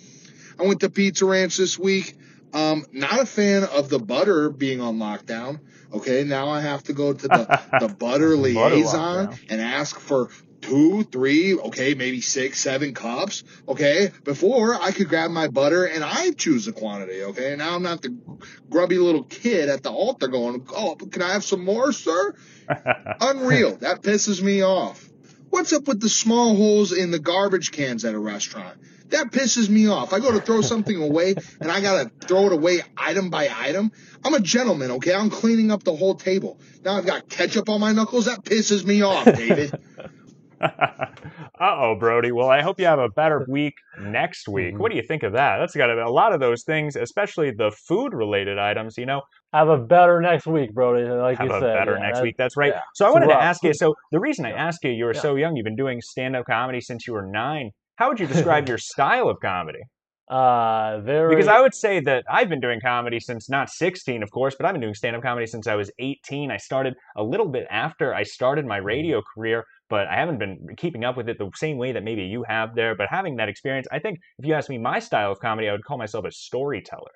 I 0.59 0.63
went 0.63 0.79
to 0.81 0.89
Pizza 0.89 1.25
Ranch 1.25 1.55
this 1.57 1.77
week. 1.79 2.15
Um, 2.53 2.85
not 2.91 3.19
a 3.21 3.25
fan 3.25 3.63
of 3.63 3.89
the 3.89 3.99
butter 3.99 4.49
being 4.49 4.81
on 4.81 4.97
lockdown. 4.97 5.59
Okay, 5.93 6.23
now 6.23 6.49
I 6.49 6.61
have 6.61 6.83
to 6.85 6.93
go 6.93 7.13
to 7.13 7.27
the, 7.27 7.59
the 7.79 7.87
butter 7.87 8.35
liaison 8.35 9.27
lockdown. 9.27 9.39
and 9.49 9.61
ask 9.61 9.99
for 9.99 10.29
two, 10.61 11.03
three, 11.03 11.55
okay, 11.55 11.93
maybe 11.93 12.21
six, 12.21 12.59
seven 12.59 12.93
cups. 12.93 13.43
Okay, 13.67 14.11
before 14.23 14.75
I 14.75 14.91
could 14.91 15.09
grab 15.09 15.31
my 15.31 15.47
butter 15.47 15.85
and 15.85 16.03
I 16.03 16.31
choose 16.31 16.65
the 16.65 16.71
quantity. 16.71 17.23
Okay, 17.23 17.55
now 17.55 17.75
I'm 17.75 17.83
not 17.83 18.01
the 18.01 18.15
grubby 18.69 18.97
little 18.97 19.23
kid 19.23 19.69
at 19.69 19.83
the 19.83 19.91
altar 19.91 20.27
going, 20.27 20.67
"Oh, 20.75 20.95
can 20.95 21.21
I 21.21 21.33
have 21.33 21.43
some 21.43 21.63
more, 21.63 21.91
sir?" 21.91 22.35
Unreal. 23.21 23.77
That 23.77 24.01
pisses 24.01 24.41
me 24.41 24.63
off. 24.63 25.07
What's 25.49 25.73
up 25.73 25.87
with 25.87 25.99
the 25.99 26.09
small 26.09 26.55
holes 26.55 26.91
in 26.91 27.11
the 27.11 27.19
garbage 27.19 27.71
cans 27.71 28.05
at 28.05 28.13
a 28.13 28.19
restaurant? 28.19 28.77
That 29.09 29.31
pisses 29.31 29.67
me 29.69 29.87
off. 29.89 30.13
I 30.13 30.19
go 30.19 30.31
to 30.31 30.39
throw 30.39 30.61
something 30.61 30.95
away 30.95 31.33
and 31.59 31.71
I 31.71 31.81
gotta 31.81 32.11
throw 32.21 32.45
it 32.45 32.53
away 32.53 32.81
item 32.95 33.31
by 33.31 33.49
item. 33.51 33.91
I'm 34.23 34.35
a 34.35 34.39
gentleman, 34.39 34.91
okay? 34.91 35.15
I'm 35.15 35.31
cleaning 35.31 35.71
up 35.71 35.83
the 35.83 35.95
whole 35.95 36.13
table. 36.13 36.59
Now 36.83 36.97
I've 36.97 37.05
got 37.07 37.27
ketchup 37.27 37.69
on 37.69 37.79
my 37.79 37.91
knuckles. 37.91 38.25
That 38.25 38.43
pisses 38.43 38.85
me 38.85 39.01
off, 39.01 39.25
David. 39.25 39.73
uh 40.61 41.05
oh, 41.59 41.95
Brody. 41.99 42.31
Well, 42.31 42.49
I 42.49 42.61
hope 42.61 42.79
you 42.79 42.85
have 42.85 42.99
a 42.99 43.09
better 43.09 43.45
week 43.49 43.73
next 44.01 44.47
week. 44.47 44.75
Mhm. 44.75 44.79
What 44.79 44.91
do 44.91 44.97
you 44.97 45.03
think 45.03 45.23
of 45.23 45.33
that? 45.33 45.57
That's 45.59 45.75
got 45.75 45.89
a, 45.89 46.05
a 46.05 46.09
lot 46.09 46.33
of 46.33 46.39
those 46.39 46.63
things, 46.63 46.95
especially 46.95 47.51
the 47.51 47.71
food 47.87 48.13
related 48.13 48.57
items, 48.57 48.97
you 48.97 49.05
know, 49.05 49.21
Have 49.53 49.69
a 49.69 49.77
better 49.77 50.21
next 50.21 50.45
week, 50.47 50.73
Brody. 50.73 51.05
Like 51.09 51.37
have 51.37 51.47
you 51.47 51.53
a 51.55 51.59
said. 51.59 51.73
better 51.75 51.93
yeah, 51.97 52.07
next 52.07 52.21
week. 52.21 52.35
That's 52.37 52.55
right. 52.57 52.73
yeah. 52.73 52.81
So 52.95 53.05
I 53.05 53.11
wanted 53.11 53.27
to 53.27 53.41
ask 53.41 53.63
you. 53.63 53.73
So 53.73 53.93
the 54.11 54.19
reason 54.19 54.45
I 54.45 54.51
ask 54.51 54.83
you, 54.83 54.91
you 54.91 55.05
were 55.05 55.13
Yeah. 55.13 55.21
so 55.21 55.35
young. 55.35 55.55
You've 55.55 55.65
been 55.65 55.75
doing 55.75 55.99
stand 56.01 56.35
up 56.35 56.45
comedy 56.49 56.81
since 56.81 57.07
you 57.07 57.13
were 57.13 57.25
nine. 57.25 57.71
How 57.97 58.09
would 58.09 58.19
you 58.19 58.27
describe 58.35 58.67
your 58.67 58.77
style 58.77 59.27
of 59.29 59.37
comedy? 59.41 59.79
Uh, 60.29 60.99
very. 61.01 61.35
Because 61.35 61.47
I 61.47 61.59
would 61.59 61.73
say 61.73 61.99
that 62.01 62.23
I've 62.31 62.49
been 62.49 62.59
doing 62.59 62.79
comedy 62.79 63.19
since 63.19 63.49
not 63.49 63.67
16, 63.69 64.21
of 64.21 64.29
course, 64.29 64.55
but 64.55 64.67
I've 64.67 64.73
been 64.73 64.81
doing 64.81 64.93
stand 64.93 65.15
up 65.15 65.23
comedy 65.23 65.47
since 65.47 65.65
I 65.65 65.73
was 65.75 65.89
18. 65.97 66.51
I 66.51 66.57
started 66.57 66.93
a 67.17 67.23
little 67.23 67.49
bit 67.49 67.65
after 67.71 68.13
I 68.13 68.21
started 68.21 68.65
my 68.67 68.77
radio 68.77 69.23
career, 69.33 69.63
but 69.89 70.07
I 70.07 70.15
haven't 70.15 70.39
been 70.39 70.67
keeping 70.77 71.03
up 71.03 71.17
with 71.17 71.29
it 71.29 71.37
the 71.39 71.49
same 71.55 71.77
way 71.77 71.91
that 71.91 72.03
maybe 72.03 72.23
you 72.23 72.43
have 72.47 72.75
there. 72.75 72.95
But 72.95 73.07
having 73.09 73.35
that 73.37 73.49
experience, 73.49 73.87
I 73.91 73.99
think 73.99 74.19
if 74.37 74.45
you 74.45 74.53
ask 74.53 74.69
me 74.69 74.77
my 74.77 74.99
style 74.99 75.31
of 75.31 75.39
comedy, 75.39 75.67
I 75.69 75.71
would 75.73 75.83
call 75.83 75.97
myself 75.97 76.25
a 76.25 76.31
storyteller. 76.31 77.11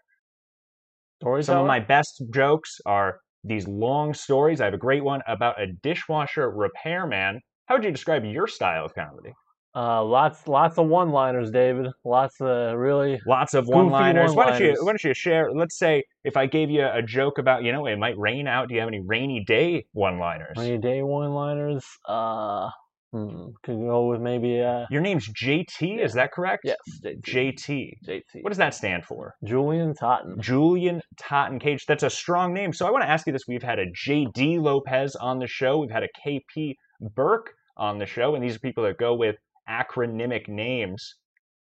Some 1.46 1.58
of 1.60 1.66
my 1.66 1.80
best 1.80 2.24
jokes 2.34 2.80
are 2.86 3.20
these 3.44 3.68
long 3.68 4.14
stories. 4.14 4.62
I 4.62 4.66
have 4.66 4.74
a 4.74 4.78
great 4.78 5.04
one 5.04 5.22
about 5.28 5.62
a 5.62 5.68
dishwasher 5.68 6.50
repairman. 6.50 7.42
How 7.68 7.76
would 7.76 7.84
you 7.84 7.92
describe 7.92 8.26
your 8.26 8.48
style 8.48 8.86
of 8.86 8.94
comedy? 8.96 9.34
Uh, 9.76 10.04
lots, 10.04 10.48
lots 10.48 10.78
of 10.78 10.88
one-liners, 10.88 11.50
David. 11.50 11.88
Lots 12.06 12.40
of 12.40 12.78
really. 12.78 13.20
Lots 13.26 13.56
of 13.56 13.66
Goofy 13.66 13.76
one-liners. 13.76 14.34
Why 14.34 14.52
don't 14.52 14.62
you. 14.62 14.76
Why 14.80 14.92
don't 14.92 15.04
you 15.04 15.14
share? 15.16 15.52
Let's 15.52 15.78
say 15.78 16.04
if 16.24 16.38
I 16.38 16.46
gave 16.46 16.70
you 16.70 16.86
a 16.86 17.02
joke 17.02 17.40
about 17.40 17.64
you 17.64 17.72
know 17.72 17.88
it 17.88 17.98
might 17.98 18.18
rain 18.18 18.48
out. 18.48 18.68
Do 18.68 18.76
you 18.76 18.82
have 18.82 18.88
any 18.88 19.02
rainy 19.04 19.44
day 19.44 19.86
one-liners? 19.94 20.58
Rainy 20.58 20.78
day 20.78 21.02
one-liners. 21.02 21.84
Uh, 22.08 22.70
hmm, 23.12 23.48
could 23.64 23.80
go 23.80 24.06
with 24.06 24.22
maybe 24.22 24.62
uh. 24.62 24.86
Your 24.92 25.02
name's 25.02 25.28
JT. 25.30 26.04
Is 26.04 26.14
that 26.14 26.32
correct? 26.32 26.66
Yes, 26.66 26.78
JT. 27.04 27.24
JT. 27.24 27.94
JT. 28.08 28.44
What 28.44 28.50
does 28.50 28.60
that 28.60 28.76
stand 28.76 29.06
for? 29.06 29.34
Julian 29.44 29.96
Totten. 29.96 30.40
Julian 30.40 31.02
Totten 31.18 31.58
Cage. 31.58 31.88
That's 31.88 32.04
a 32.04 32.12
strong 32.12 32.54
name. 32.54 32.74
So 32.74 32.86
I 32.86 32.92
want 32.92 33.04
to 33.06 33.10
ask 33.10 33.26
you 33.26 33.34
this. 33.34 33.48
We've 33.48 33.64
had 33.64 33.80
a 33.80 33.88
JD 33.88 34.62
Lopez 34.62 35.16
on 35.16 35.40
the 35.40 35.48
show. 35.48 35.80
We've 35.80 35.90
had 35.90 36.04
a 36.04 36.10
KP 36.24 36.76
Burke 37.02 37.56
on 37.76 37.98
the 37.98 38.06
show, 38.06 38.36
and 38.36 38.44
these 38.44 38.56
are 38.56 38.60
people 38.60 38.84
that 38.84 39.00
go 39.00 39.16
with 39.16 39.36
acronymic 39.70 40.48
names. 40.48 41.16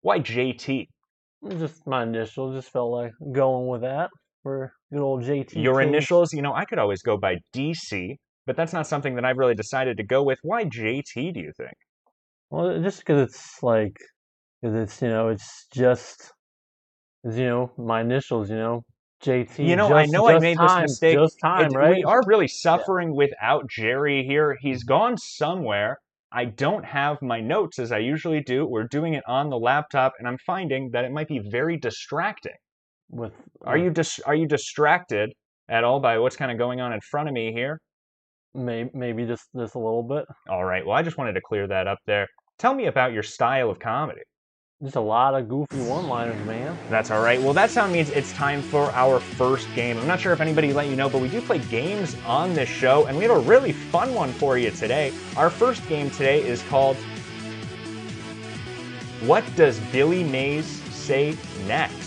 Why 0.03 0.21
JT? 0.21 0.89
Just 1.59 1.87
my 1.87 2.03
initials. 2.03 2.55
Just 2.55 2.73
felt 2.73 2.91
like 2.91 3.13
going 3.33 3.69
with 3.69 3.83
that 3.83 4.11
for 4.43 4.73
good 4.93 5.01
old 5.01 5.23
JT. 5.23 5.63
Your 5.63 5.81
initials, 5.81 6.33
you 6.33 6.43
know, 6.43 6.55
I 6.55 6.65
could 6.65 6.79
always 6.79 7.03
go 7.03 7.17
by 7.17 7.37
DC, 7.55 8.17
but 8.47 8.57
that's 8.57 8.73
not 8.73 8.87
something 8.87 9.15
that 9.17 9.25
I've 9.25 9.39
really 9.39 9.55
decided 9.55 9.97
to 9.97 10.05
go 10.05 10.23
with. 10.23 10.39
Why 10.43 10.65
JT, 10.65 11.35
do 11.35 11.41
you 11.41 11.53
think? 11.57 11.75
Well, 12.51 12.81
just 12.81 12.99
because 12.99 13.29
it's 13.29 13.63
like, 13.63 13.97
because 14.61 14.77
it's 14.77 15.03
you 15.03 15.09
know, 15.09 15.29
it's 15.29 15.67
just, 15.73 16.33
it's, 17.25 17.37
you 17.37 17.47
know, 17.47 17.73
my 17.77 18.03
initials, 18.03 18.51
you 18.51 18.57
know, 18.57 18.85
JT. 19.25 19.67
You 19.67 19.77
know, 19.77 19.93
I 19.93 20.07
know 20.07 20.27
I 20.27 20.35
just 20.35 20.43
made 20.43 20.59
this 20.59 20.71
time, 20.71 20.83
mistake. 20.83 21.19
Just 21.19 21.39
time, 21.41 21.67
It- 21.67 21.77
right? 21.77 21.97
We 21.97 22.05
are 22.05 22.21
really 22.27 22.49
suffering 22.49 23.17
without 23.17 23.69
Jerry 23.69 24.25
here. 24.25 24.57
He's 24.61 24.85
mm-hmm. 24.85 24.89
gone 24.89 25.19
somewhere. 25.19 25.99
I 26.35 26.47
don't 26.47 26.85
have 26.85 27.23
my 27.23 27.41
notes 27.41 27.79
as 27.79 27.93
I 27.93 27.99
usually 27.99 28.41
do. 28.41 28.67
We're 28.67 28.89
doing 28.89 29.15
it 29.15 29.23
on 29.29 29.51
the 29.51 29.57
laptop, 29.57 30.15
and 30.19 30.27
I'm 30.27 30.39
finding 30.45 30.91
that 30.93 31.05
it 31.05 31.13
might 31.13 31.29
be 31.29 31.41
very 31.51 31.77
distracting. 31.77 32.57
With 33.09 33.33
Are 33.63 33.79
you 33.79 33.91
dis- 33.91 34.19
are 34.27 34.35
you 34.35 34.49
distracted 34.49 35.33
at 35.69 35.85
all 35.85 36.01
by 36.01 36.19
what's 36.19 36.37
kind 36.37 36.51
of 36.51 36.59
going 36.59 36.81
on 36.81 36.93
in 36.93 37.01
front 37.01 37.29
of 37.29 37.35
me 37.35 37.53
here? 37.53 37.81
Maybe, 38.53 38.91
maybe 38.95 39.27
just 39.27 39.45
this 39.55 39.75
a 39.75 39.79
little 39.79 40.03
bit. 40.03 40.25
All 40.49 40.65
right. 40.65 40.85
Well, 40.85 40.97
I 40.97 41.03
just 41.03 41.19
wanted 41.19 41.35
to 41.35 41.41
clear 41.41 41.69
that 41.69 41.87
up 41.87 41.99
there. 42.07 42.27
Tell 42.59 42.75
me 42.75 42.87
about 42.87 43.13
your 43.13 43.23
style 43.23 43.71
of 43.71 43.79
comedy. 43.79 44.23
Just 44.83 44.97
a 44.97 45.01
lot 45.01 45.35
of 45.35 45.49
goofy 45.49 45.81
one-liners, 45.83 46.45
man. 46.47 46.77
That's 46.91 47.11
all 47.13 47.23
right. 47.23 47.41
Well, 47.41 47.55
that 47.55 47.71
sound 47.71 47.93
means 47.93 48.11
it's 48.11 48.33
time 48.33 48.61
for 48.61 48.91
our 48.91 49.21
first 49.21 49.69
game. 49.75 49.97
I'm 49.99 50.07
not 50.07 50.19
sure 50.19 50.33
if 50.33 50.41
anybody 50.41 50.73
let 50.73 50.89
you 50.89 50.97
know, 50.97 51.09
but 51.09 51.23
we 51.23 51.29
do 51.29 51.41
play 51.41 51.59
games 51.59 52.17
on 52.27 52.55
this 52.55 52.69
show, 52.69 53.07
and 53.07 53.17
we 53.17 53.23
have 53.23 53.37
a 53.37 53.39
really 53.39 53.73
fun 53.73 54.13
one 54.13 54.33
for 54.33 54.59
you 54.59 54.73
today. 54.73 55.13
Our 55.37 55.49
first 55.49 55.87
game 55.89 56.11
today 56.11 56.43
is 56.43 56.61
called 56.65 56.97
What 59.21 59.45
Does 59.55 59.79
Billy 59.93 60.25
Mays 60.25 60.67
Say 60.67 61.37
Next? 61.67 62.04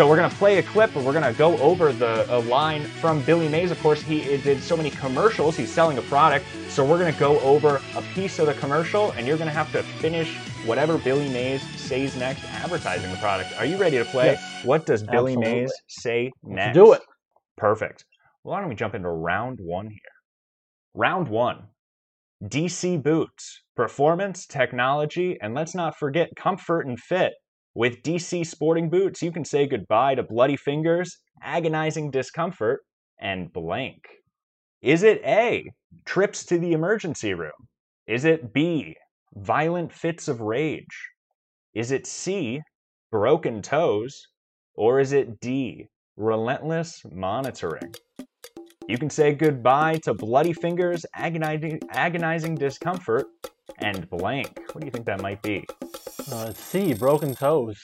So 0.00 0.08
we're 0.08 0.16
gonna 0.16 0.30
play 0.30 0.56
a 0.56 0.62
clip, 0.62 0.96
and 0.96 1.04
we're 1.04 1.12
gonna 1.12 1.34
go 1.34 1.58
over 1.58 1.92
the 1.92 2.24
a 2.34 2.38
line 2.38 2.84
from 2.84 3.20
Billy 3.24 3.50
Mays. 3.50 3.70
Of 3.70 3.78
course, 3.82 4.00
he 4.00 4.34
did 4.38 4.62
so 4.62 4.74
many 4.74 4.88
commercials. 4.88 5.58
He's 5.58 5.70
selling 5.70 5.98
a 5.98 6.00
product, 6.00 6.46
so 6.70 6.86
we're 6.86 6.98
gonna 6.98 7.12
go 7.12 7.38
over 7.40 7.82
a 7.94 8.02
piece 8.14 8.38
of 8.38 8.46
the 8.46 8.54
commercial, 8.54 9.10
and 9.10 9.26
you're 9.26 9.36
gonna 9.36 9.50
have 9.50 9.70
to 9.72 9.82
finish 9.82 10.34
whatever 10.64 10.96
Billy 10.96 11.28
Mays 11.28 11.60
says 11.78 12.16
next, 12.16 12.42
advertising 12.46 13.10
the 13.10 13.18
product. 13.18 13.50
Are 13.58 13.66
you 13.66 13.76
ready 13.76 13.98
to 13.98 14.06
play? 14.06 14.38
Yes. 14.40 14.64
What 14.64 14.86
does 14.86 15.02
Billy 15.02 15.34
Absolutely. 15.34 15.60
Mays 15.60 15.72
say 15.86 16.30
Let's 16.44 16.56
next? 16.56 16.74
do 16.76 16.94
it. 16.94 17.02
Perfect. 17.58 18.06
Well, 18.42 18.54
why 18.54 18.60
don't 18.60 18.70
we 18.70 18.76
jump 18.76 18.94
into 18.94 19.10
round 19.10 19.58
one 19.60 19.88
here? 19.90 19.98
Round 20.94 21.28
one. 21.28 21.64
DC 22.42 23.02
Boots. 23.02 23.64
Performance, 23.76 24.46
technology, 24.46 25.36
and 25.42 25.54
let's 25.54 25.74
not 25.74 25.98
forget 25.98 26.30
comfort 26.36 26.86
and 26.86 26.98
fit. 26.98 27.34
With 27.74 28.02
DC 28.02 28.44
Sporting 28.46 28.90
Boots, 28.90 29.22
you 29.22 29.30
can 29.30 29.44
say 29.44 29.66
goodbye 29.66 30.16
to 30.16 30.24
bloody 30.24 30.56
fingers, 30.56 31.18
agonizing 31.40 32.10
discomfort, 32.10 32.80
and 33.20 33.52
blank. 33.52 34.08
Is 34.82 35.04
it 35.04 35.22
A, 35.24 35.70
trips 36.04 36.44
to 36.46 36.58
the 36.58 36.72
emergency 36.72 37.32
room? 37.32 37.68
Is 38.08 38.24
it 38.24 38.52
B, 38.52 38.96
violent 39.34 39.92
fits 39.92 40.26
of 40.26 40.40
rage? 40.40 41.10
Is 41.72 41.92
it 41.92 42.08
C, 42.08 42.60
broken 43.12 43.62
toes? 43.62 44.26
Or 44.74 44.98
is 44.98 45.12
it 45.12 45.38
D, 45.40 45.86
relentless 46.16 47.02
monitoring? 47.12 47.94
You 48.88 48.98
can 48.98 49.10
say 49.10 49.32
goodbye 49.32 49.98
to 50.02 50.14
bloody 50.14 50.52
fingers, 50.52 51.06
agonizing, 51.14 51.80
agonizing 51.90 52.56
discomfort, 52.56 53.26
and 53.80 54.08
blank. 54.10 54.60
What 54.72 54.80
do 54.80 54.86
you 54.86 54.90
think 54.90 55.06
that 55.06 55.20
might 55.20 55.42
be? 55.42 55.66
Uh, 56.30 56.52
C, 56.52 56.94
broken 56.94 57.34
toes. 57.34 57.78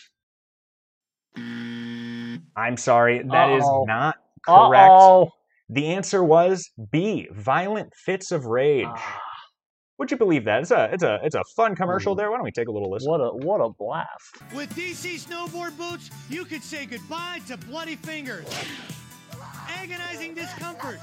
I'm 1.37 2.77
sorry, 2.77 3.23
that 3.23 3.51
is 3.53 3.63
Uh-oh. 3.65 3.85
not 3.87 4.17
correct. 4.47 4.91
Uh-oh. 4.91 5.31
The 5.69 5.87
answer 5.89 6.23
was 6.23 6.71
B, 6.93 7.29
violent 7.33 7.93
fits 7.95 8.31
of 8.33 8.47
rage. 8.47 8.87
Ah, 8.89 9.21
Would 9.99 10.11
you 10.11 10.17
believe 10.17 10.45
that? 10.45 10.63
It's 10.63 10.71
a 10.71 10.89
it's 10.93 11.03
a 11.03 11.19
it's 11.25 11.35
a 11.35 11.43
fun 11.57 11.75
commercial 11.75 12.15
there. 12.15 12.31
Why 12.31 12.37
don't 12.37 12.45
we 12.45 12.53
take 12.53 12.69
a 12.69 12.73
little 12.73 12.91
listen? 12.91 13.11
what 13.11 13.21
a 13.21 13.31
what 13.35 13.61
a 13.61 13.69
blast. 13.71 14.37
With 14.55 14.71
DC 14.75 15.27
snowboard 15.27 15.77
boots, 15.77 16.11
you 16.31 16.45
could 16.45 16.63
say 16.63 16.87
goodbye 16.87 17.41
to 17.49 17.57
bloody 17.57 17.97
fingers, 17.97 18.47
agonizing 19.91 20.35
discomfort, 20.35 20.99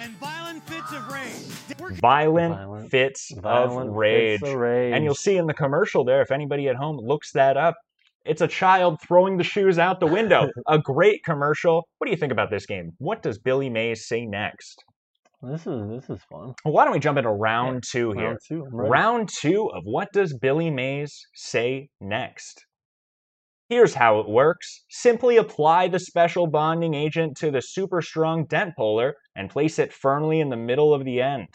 and 0.00 0.12
violent 0.18 0.62
fits 0.68 0.92
of 0.92 1.08
rage. 1.12 1.98
Violent, 2.00 2.54
Violent- 2.54 2.90
fits 2.90 3.32
Violent 3.36 3.90
of 3.90 3.94
rage. 3.94 4.40
fits 4.40 4.50
of 4.52 4.58
rage. 4.58 4.94
And 4.94 5.04
you'll 5.04 5.14
see 5.14 5.36
in 5.36 5.46
the 5.46 5.54
commercial 5.54 6.04
there, 6.04 6.20
if 6.22 6.30
anybody 6.30 6.68
at 6.68 6.76
home 6.76 6.98
looks 6.98 7.32
that 7.32 7.56
up, 7.56 7.76
it's 8.24 8.42
a 8.42 8.48
child 8.48 9.00
throwing 9.00 9.36
the 9.36 9.44
shoes 9.44 9.78
out 9.78 10.00
the 10.00 10.06
window. 10.06 10.48
a 10.68 10.78
great 10.78 11.22
commercial. 11.24 11.86
What 11.98 12.06
do 12.06 12.10
you 12.10 12.16
think 12.16 12.32
about 12.32 12.50
this 12.50 12.66
game? 12.66 12.92
What 12.98 13.22
does 13.22 13.38
Billy 13.38 13.70
Mays 13.70 14.06
say 14.06 14.26
next? 14.26 14.82
This 15.40 15.68
is 15.68 15.88
this 15.88 16.10
is 16.10 16.20
fun. 16.28 16.52
Well, 16.64 16.74
why 16.74 16.82
don't 16.84 16.92
we 16.94 16.98
jump 16.98 17.16
into 17.16 17.30
round 17.30 17.84
two 17.88 18.10
here? 18.12 18.30
Round 18.30 18.38
two. 18.48 18.66
I'm. 18.66 18.74
Round 18.74 19.28
two 19.32 19.70
of 19.72 19.84
what 19.84 20.08
does 20.12 20.36
Billy 20.36 20.68
Mays 20.68 21.16
say 21.32 21.90
next? 22.00 22.64
Here's 23.68 23.94
how 23.94 24.20
it 24.20 24.28
works. 24.28 24.84
Simply 24.88 25.36
apply 25.36 25.88
the 25.88 25.98
special 25.98 26.46
bonding 26.46 26.94
agent 26.94 27.36
to 27.38 27.50
the 27.50 27.60
super 27.60 28.00
strong 28.00 28.46
dent 28.46 28.74
puller 28.76 29.14
and 29.36 29.50
place 29.50 29.78
it 29.78 29.92
firmly 29.92 30.40
in 30.40 30.48
the 30.48 30.56
middle 30.56 30.94
of 30.94 31.04
the 31.04 31.20
end. 31.20 31.48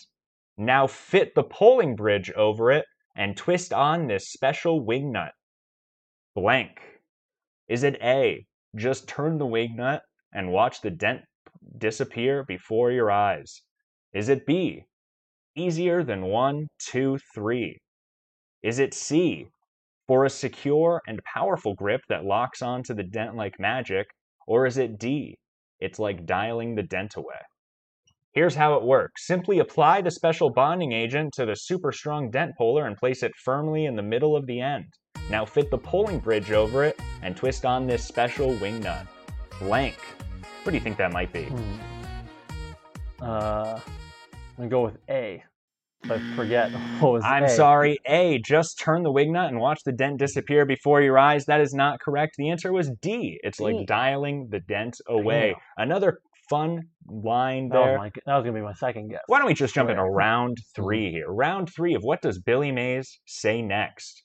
Now 0.56 0.86
fit 0.86 1.34
the 1.34 1.44
pulling 1.44 1.96
bridge 1.96 2.32
over 2.32 2.72
it 2.72 2.86
and 3.16 3.36
twist 3.36 3.74
on 3.74 4.06
this 4.06 4.30
special 4.32 4.86
wing 4.86 5.12
nut. 5.12 5.32
Blank. 6.36 6.80
Is 7.68 7.82
it 7.84 7.98
A, 8.04 8.46
just 8.76 9.08
turn 9.08 9.40
the 9.40 9.48
wing 9.48 9.76
nut 9.76 10.04
and 10.32 10.52
watch 10.52 10.82
the 10.82 10.92
dent 10.92 11.22
disappear 11.80 12.44
before 12.44 12.92
your 12.92 13.10
eyes? 13.10 13.62
Is 14.14 14.30
it 14.30 14.46
B, 14.46 14.84
easier 15.56 16.04
than 16.04 16.26
one, 16.26 16.68
two, 16.78 17.18
three? 17.34 17.80
Is 18.62 18.78
it 18.78 18.94
C, 18.94 19.48
for 20.08 20.26
a 20.26 20.30
secure 20.30 21.02
and 21.08 21.20
powerful 21.24 21.74
grip 21.76 22.02
that 22.10 22.26
locks 22.26 22.62
onto 22.62 22.94
the 22.94 23.04
dent 23.04 23.36
like 23.36 23.60
magic? 23.60 24.08
Or 24.48 24.66
is 24.66 24.78
it 24.78 25.00
D, 25.00 25.38
it's 25.80 26.00
like 26.00 26.26
dialing 26.26 26.76
the 26.76 26.84
dent 26.84 27.16
away? 27.16 27.40
Here's 28.34 28.56
how 28.56 28.74
it 28.76 28.84
works. 28.84 29.28
Simply 29.28 29.60
apply 29.60 30.02
the 30.02 30.10
special 30.10 30.50
bonding 30.50 30.92
agent 30.92 31.34
to 31.36 31.46
the 31.46 31.56
super 31.56 31.92
strong 31.92 32.32
dent 32.32 32.52
puller 32.58 32.88
and 32.88 32.98
place 32.98 33.22
it 33.22 33.32
firmly 33.46 33.86
in 33.86 33.96
the 33.96 34.02
middle 34.02 34.36
of 34.36 34.48
the 34.48 34.60
end. 34.60 34.86
Now 35.30 35.46
fit 35.46 35.70
the 35.70 35.78
pulling 35.78 36.20
bridge 36.20 36.52
over 36.52 36.84
it 36.84 37.00
and 37.22 37.38
twist 37.38 37.64
on 37.64 37.86
this 37.86 38.04
special 38.04 38.56
wing 38.56 38.80
nut. 38.80 39.06
Blank. 39.60 39.98
What 40.64 40.72
do 40.72 40.78
you 40.78 40.84
think 40.84 40.98
that 40.98 41.14
might 41.14 41.32
be? 41.32 41.44
Hmm. 41.44 41.76
Uh, 43.22 43.80
I'm 44.26 44.58
gonna 44.58 44.70
go 44.70 44.82
with 44.82 44.98
A. 45.10 45.44
I 46.10 46.36
forget 46.36 46.72
what 47.00 47.14
was 47.14 47.24
I'm 47.24 47.46
A. 47.46 47.50
sorry. 47.50 47.98
A, 48.06 48.40
just 48.40 48.80
turn 48.80 49.04
the 49.04 49.12
wig 49.12 49.30
nut 49.30 49.50
and 49.50 49.60
watch 49.60 49.82
the 49.86 49.92
dent 49.92 50.20
disappear 50.20 50.66
before 50.66 51.02
your 51.02 51.18
eyes. 51.18 51.46
That 51.46 51.62
is 51.62 51.74
not 51.74 52.00
correct. 52.00 52.36
The 52.38 52.50
answer 52.50 52.74
was 52.74 52.92
D. 53.02 53.40
It's 53.44 53.58
D. 53.58 53.64
like 53.64 53.88
dialing 53.88 54.50
the 54.52 54.60
dent 54.60 54.98
away. 55.08 55.56
Another 55.78 56.20
fun 56.50 56.82
line 57.08 57.70
there. 57.70 57.98
my, 57.98 58.12
that 58.26 58.36
was 58.36 58.44
gonna 58.44 58.54
be 58.54 58.62
my 58.62 58.74
second 58.74 59.10
guess. 59.10 59.22
Why 59.28 59.38
don't 59.38 59.48
we 59.48 59.54
just 59.54 59.74
jump 59.74 59.90
into 59.90 60.04
round 60.04 60.58
three 60.76 61.12
here? 61.12 61.28
Round 61.30 61.70
three 61.74 61.96
of 61.96 62.02
what 62.04 62.22
does 62.22 62.40
Billy 62.40 62.72
Mays 62.72 63.20
say 63.26 63.62
next? 63.62 64.24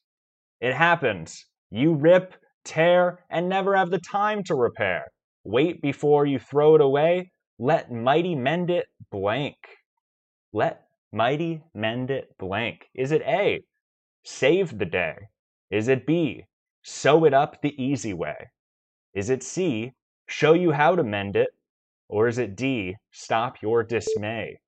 It 0.60 0.74
happens. 0.74 1.44
You 1.70 1.94
rip, 1.94 2.34
tear, 2.64 3.20
and 3.30 3.48
never 3.48 3.76
have 3.76 3.90
the 3.90 4.00
time 4.00 4.42
to 4.44 4.54
repair. 4.54 5.04
Wait 5.44 5.80
before 5.80 6.26
you 6.26 6.38
throw 6.38 6.74
it 6.74 6.80
away. 6.80 7.30
Let 7.58 7.92
mighty 7.92 8.34
mend 8.34 8.70
it 8.70 8.86
blank. 9.10 9.56
Let 10.52 10.82
mighty 11.12 11.62
mend 11.74 12.10
it 12.10 12.36
blank. 12.38 12.88
Is 12.94 13.12
it 13.12 13.22
A? 13.22 13.60
Save 14.24 14.78
the 14.78 14.86
day. 14.86 15.16
Is 15.70 15.88
it 15.88 16.06
B? 16.06 16.44
Sew 16.82 17.24
it 17.24 17.34
up 17.34 17.60
the 17.62 17.74
easy 17.82 18.14
way. 18.14 18.50
Is 19.14 19.30
it 19.30 19.42
C? 19.42 19.92
Show 20.26 20.52
you 20.52 20.72
how 20.72 20.94
to 20.94 21.02
mend 21.02 21.36
it. 21.36 21.48
Or 22.08 22.28
is 22.28 22.38
it 22.38 22.56
D? 22.56 22.96
Stop 23.10 23.60
your 23.62 23.82
dismay. 23.82 24.60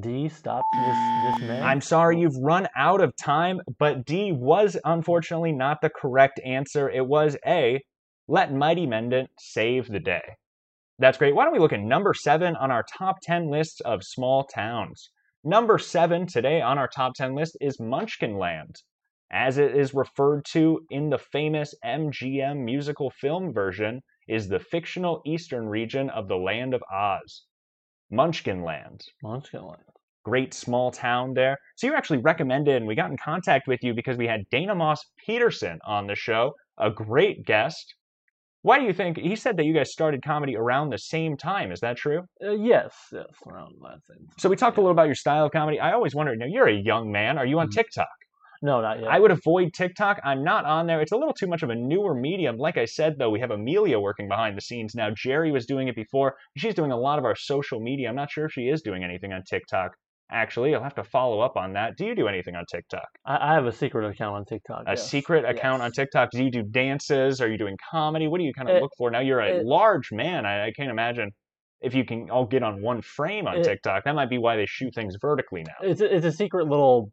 D. 0.00 0.28
Stop 0.28 0.64
this 0.72 0.96
this 1.24 1.48
man. 1.48 1.62
I'm 1.62 1.80
sorry 1.80 2.18
you've 2.18 2.36
run 2.36 2.66
out 2.76 3.02
of 3.02 3.14
time, 3.16 3.60
but 3.78 4.06
D 4.06 4.32
was 4.32 4.76
unfortunately 4.84 5.52
not 5.52 5.80
the 5.82 5.90
correct 5.90 6.40
answer. 6.44 6.88
It 6.88 7.06
was 7.06 7.36
A. 7.46 7.82
Let 8.28 8.52
Mighty 8.52 8.86
Mendit 8.86 9.26
save 9.38 9.88
the 9.88 9.98
day. 10.00 10.22
That's 10.98 11.18
great. 11.18 11.34
Why 11.34 11.44
don't 11.44 11.52
we 11.52 11.58
look 11.58 11.72
at 11.72 11.80
number 11.80 12.14
seven 12.14 12.54
on 12.56 12.70
our 12.70 12.84
top 12.96 13.16
10 13.22 13.50
list 13.50 13.82
of 13.84 14.04
small 14.04 14.44
towns? 14.44 15.10
Number 15.42 15.76
seven 15.76 16.26
today 16.28 16.60
on 16.60 16.78
our 16.78 16.86
top 16.86 17.14
10 17.16 17.34
list 17.34 17.56
is 17.60 17.78
Munchkinland, 17.78 18.76
as 19.32 19.58
it 19.58 19.76
is 19.76 19.92
referred 19.92 20.44
to 20.52 20.86
in 20.90 21.10
the 21.10 21.18
famous 21.18 21.74
MGM 21.84 22.58
musical 22.58 23.10
film 23.10 23.52
version, 23.52 24.02
is 24.28 24.46
the 24.48 24.60
fictional 24.60 25.20
eastern 25.26 25.66
region 25.66 26.08
of 26.10 26.28
the 26.28 26.36
land 26.36 26.74
of 26.74 26.82
Oz. 26.92 27.44
Munchkinland 28.12 29.02
Munchkinland. 29.24 29.82
great 30.24 30.54
small 30.54 30.92
town 30.92 31.34
there. 31.34 31.58
So 31.74 31.88
you 31.88 31.94
actually 31.94 32.18
recommended, 32.18 32.76
and 32.76 32.86
we 32.86 32.94
got 32.94 33.10
in 33.10 33.16
contact 33.16 33.66
with 33.66 33.82
you 33.82 33.94
because 33.94 34.16
we 34.16 34.28
had 34.28 34.48
Dana 34.52 34.76
Moss 34.76 35.04
Peterson 35.26 35.80
on 35.84 36.06
the 36.06 36.14
show. 36.14 36.54
a 36.78 36.90
great 36.90 37.44
guest. 37.44 37.94
Why 38.62 38.78
do 38.78 38.84
you 38.84 38.92
think 38.92 39.18
he 39.18 39.34
said 39.34 39.56
that 39.56 39.64
you 39.64 39.74
guys 39.74 39.90
started 39.92 40.22
comedy 40.22 40.56
around 40.56 40.90
the 40.90 40.98
same 40.98 41.36
time? 41.36 41.72
Is 41.72 41.80
that 41.80 41.96
true? 41.96 42.22
Uh, 42.44 42.52
yes, 42.52 42.94
yes, 43.12 43.26
around 43.46 43.74
that 43.82 43.98
same. 44.06 44.28
So 44.38 44.48
we 44.48 44.54
talked 44.56 44.78
a 44.78 44.80
little 44.80 44.92
about 44.92 45.06
your 45.06 45.16
style 45.16 45.46
of 45.46 45.52
comedy. 45.52 45.80
I 45.80 45.92
always 45.92 46.14
wondered, 46.14 46.34
you 46.34 46.38
know, 46.38 46.46
you're 46.46 46.68
a 46.68 46.72
young 46.72 47.10
man. 47.10 47.38
Are 47.38 47.46
you 47.46 47.58
on 47.58 47.68
Mhm. 47.68 47.72
TikTok? 47.72 48.06
No, 48.64 48.80
not 48.80 49.00
yet. 49.00 49.10
I 49.10 49.18
would 49.18 49.32
avoid 49.32 49.72
TikTok. 49.74 50.20
I'm 50.22 50.44
not 50.44 50.64
on 50.64 50.86
there. 50.86 51.00
It's 51.00 51.10
a 51.10 51.16
little 51.16 51.34
too 51.34 51.48
much 51.48 51.64
of 51.64 51.70
a 51.70 51.74
newer 51.74 52.14
medium. 52.14 52.56
Like 52.56 52.76
I 52.76 52.84
said, 52.84 53.18
though, 53.18 53.30
we 53.30 53.40
have 53.40 53.50
Amelia 53.50 53.98
working 53.98 54.28
behind 54.28 54.56
the 54.56 54.60
scenes 54.60 54.94
now. 54.94 55.10
Jerry 55.10 55.50
was 55.50 55.66
doing 55.66 55.88
it 55.88 55.96
before. 55.96 56.36
She's 56.56 56.74
doing 56.74 56.92
a 56.92 56.96
lot 56.96 57.18
of 57.18 57.24
our 57.24 57.34
social 57.34 57.80
media. 57.80 58.08
I'm 58.08 58.14
not 58.14 58.30
sure 58.30 58.44
if 58.44 58.52
she 58.52 58.68
is 58.68 58.80
doing 58.80 59.02
anything 59.02 59.32
on 59.32 59.42
TikTok. 59.42 59.96
Actually, 60.30 60.74
I'll 60.74 60.82
have 60.82 60.94
to 60.94 61.04
follow 61.04 61.40
up 61.40 61.56
on 61.56 61.74
that. 61.74 61.96
Do 61.98 62.06
you 62.06 62.14
do 62.14 62.26
anything 62.26 62.56
on 62.56 62.64
TikTok? 62.70 63.06
I, 63.26 63.50
I 63.50 63.54
have 63.54 63.66
a 63.66 63.72
secret 63.72 64.08
account 64.08 64.34
on 64.36 64.44
TikTok. 64.46 64.84
A 64.86 64.92
yes. 64.92 65.10
secret 65.10 65.44
account 65.44 65.80
Yes. 65.80 65.86
on 65.86 65.92
TikTok? 65.92 66.30
Do 66.30 66.42
you 66.42 66.50
do 66.50 66.62
dances? 66.62 67.40
Are 67.40 67.48
you 67.48 67.58
doing 67.58 67.76
comedy? 67.90 68.28
What 68.28 68.38
do 68.38 68.44
you 68.44 68.52
kind 68.54 68.70
of 68.70 68.76
It- 68.76 68.82
look 68.82 68.92
for? 68.96 69.10
Now 69.10 69.20
you're 69.20 69.40
a 69.40 69.56
it- 69.58 69.66
large 69.66 70.10
man. 70.10 70.46
I, 70.46 70.66
I 70.68 70.72
can't 70.72 70.90
imagine 70.90 71.32
if 71.82 71.94
you 71.94 72.04
can 72.04 72.30
all 72.30 72.46
get 72.46 72.62
on 72.62 72.80
one 72.80 73.02
frame 73.02 73.46
on 73.46 73.58
It- 73.58 73.64
TikTok. 73.64 74.04
That 74.04 74.14
might 74.14 74.30
be 74.30 74.38
why 74.38 74.56
they 74.56 74.66
shoot 74.66 74.94
things 74.94 75.16
vertically 75.20 75.64
now. 75.64 75.86
It's 75.88 76.00
a, 76.00 76.16
it's 76.16 76.24
a 76.24 76.32
secret 76.32 76.66
little 76.66 77.10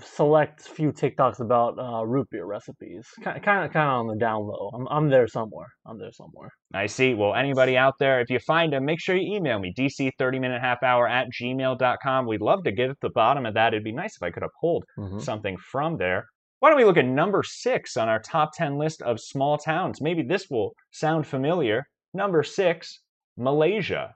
select 0.00 0.62
few 0.62 0.92
TikToks 0.92 1.40
about 1.40 1.78
uh, 1.78 2.04
root 2.06 2.28
beer 2.30 2.44
recipes. 2.46 3.06
Kind 3.22 3.36
of 3.36 3.42
kind 3.42 3.64
of 3.70 3.76
on 3.76 4.06
the 4.06 4.16
down 4.16 4.42
low. 4.46 4.70
I'm 4.74 4.86
I'm 4.88 5.08
there 5.10 5.26
somewhere. 5.26 5.66
I'm 5.86 5.98
there 5.98 6.12
somewhere. 6.12 6.50
I 6.74 6.86
see. 6.86 7.14
Well, 7.14 7.34
anybody 7.34 7.76
out 7.76 7.94
there, 7.98 8.20
if 8.20 8.30
you 8.30 8.38
find 8.40 8.72
them, 8.72 8.84
make 8.84 9.00
sure 9.00 9.16
you 9.16 9.36
email 9.36 9.58
me, 9.58 9.72
dc30minute 9.78 10.60
half 10.60 10.82
hour 10.82 11.08
at 11.08 11.28
gmail.com. 11.40 12.26
We'd 12.26 12.40
love 12.40 12.64
to 12.64 12.72
get 12.72 12.90
at 12.90 13.00
the 13.00 13.10
bottom 13.10 13.46
of 13.46 13.54
that. 13.54 13.72
It'd 13.72 13.84
be 13.84 13.92
nice 13.92 14.16
if 14.16 14.22
I 14.22 14.30
could 14.30 14.42
uphold 14.42 14.84
Mhm. 14.98 15.20
something 15.20 15.56
from 15.56 15.96
there. 15.96 16.26
Why 16.60 16.70
don't 16.70 16.78
we 16.78 16.84
look 16.84 16.96
at 16.96 17.04
number 17.06 17.42
six 17.44 17.96
on 17.96 18.08
our 18.08 18.18
top 18.20 18.50
10 18.54 18.78
list 18.78 19.00
of 19.02 19.20
small 19.20 19.58
towns? 19.58 20.00
Maybe 20.00 20.22
this 20.22 20.46
will 20.50 20.72
sound 20.90 21.26
familiar. 21.26 21.84
Number 22.14 22.42
six, 22.42 23.00
Molossia. 23.38 24.12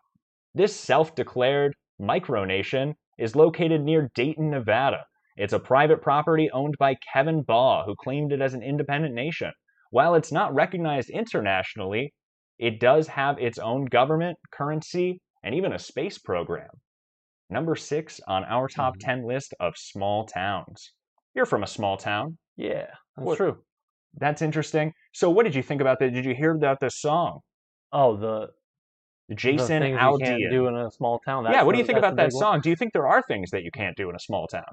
This 0.54 0.75
self 0.75 1.14
declared 1.14 1.75
micronation 2.00 2.94
is 3.18 3.37
located 3.37 3.82
near 3.82 4.11
Dayton, 4.14 4.50
Nevada. 4.50 5.04
It's 5.37 5.53
a 5.53 5.59
private 5.59 6.03
property 6.03 6.51
owned 6.51 6.77
by 6.79 6.97
Kevin 7.12 7.43
Baugh, 7.43 7.85
who 7.87 7.95
claimed 7.97 8.33
it 8.33 8.41
as 8.43 8.55
an 8.55 8.62
independent 8.62 9.15
nation. 9.15 9.53
While 9.91 10.15
it's 10.15 10.33
not 10.33 10.55
recognized 10.55 11.11
internationally, 11.11 12.12
it 12.59 12.81
does 12.81 13.09
have 13.09 13.39
its 13.39 13.59
own 13.59 13.87
government, 13.87 14.39
currency, 14.53 15.21
and 15.43 15.55
even 15.55 15.73
a 15.73 15.79
space 15.79 16.19
program. 16.19 16.69
Number 17.51 17.75
six 17.77 18.21
on 18.27 18.45
our 18.45 18.69
top 18.69 18.97
Mhm. 18.97 19.01
10 19.01 19.23
list 19.25 19.55
of 19.61 19.77
small 19.77 20.27
towns. 20.27 20.93
You're 21.35 21.47
from 21.47 21.62
a 21.62 21.67
small 21.67 21.97
town. 21.97 22.39
Yeah, 22.57 22.87
that's 23.17 23.27
What- 23.27 23.37
true. 23.37 23.62
That's 24.15 24.43
interesting. 24.43 24.93
So, 25.12 25.31
what 25.31 25.45
did 25.45 25.55
you 25.55 25.62
think 25.62 25.81
about 25.81 25.99
that? 26.01 26.12
Did 26.12 26.25
you 26.27 26.35
hear 26.35 26.51
about 26.55 26.81
this 26.81 27.01
song? 27.01 27.41
Oh, 27.93 28.17
the 28.17 28.51
the 29.29 29.37
Jason 29.37 29.83
can't 29.83 29.99
Aldean. 29.99 30.51
do 30.51 30.67
in 30.67 30.77
a 30.77 30.91
small 30.91 31.19
town. 31.21 31.45
yeah, 31.45 31.53
that's 31.53 31.65
what 31.65 31.73
do 31.73 31.77
the- 31.77 31.79
you 31.83 31.87
think 31.87 31.99
about 31.99 32.17
that 32.17 32.27
big 32.29 32.35
one. 32.35 32.41
song? 32.41 32.61
Do 32.61 32.69
you 32.69 32.77
think 32.77 32.93
there 32.93 33.07
are 33.07 33.23
things 33.23 33.51
that 33.51 33.62
you 33.62 33.71
can't 33.71 33.97
do 33.97 34.11
in 34.11 34.17
a 34.17 34.19
small 34.19 34.47
town? 34.47 34.65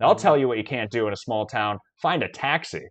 I'll 0.00 0.14
Mm. 0.14 0.20
tell 0.20 0.36
you 0.36 0.48
what 0.48 0.58
you 0.58 0.64
can't 0.64 0.90
do 0.90 1.06
in 1.06 1.12
a 1.12 1.16
small 1.16 1.46
town. 1.46 1.78
Find 2.02 2.22
a 2.22 2.28
taxi. 2.28 2.82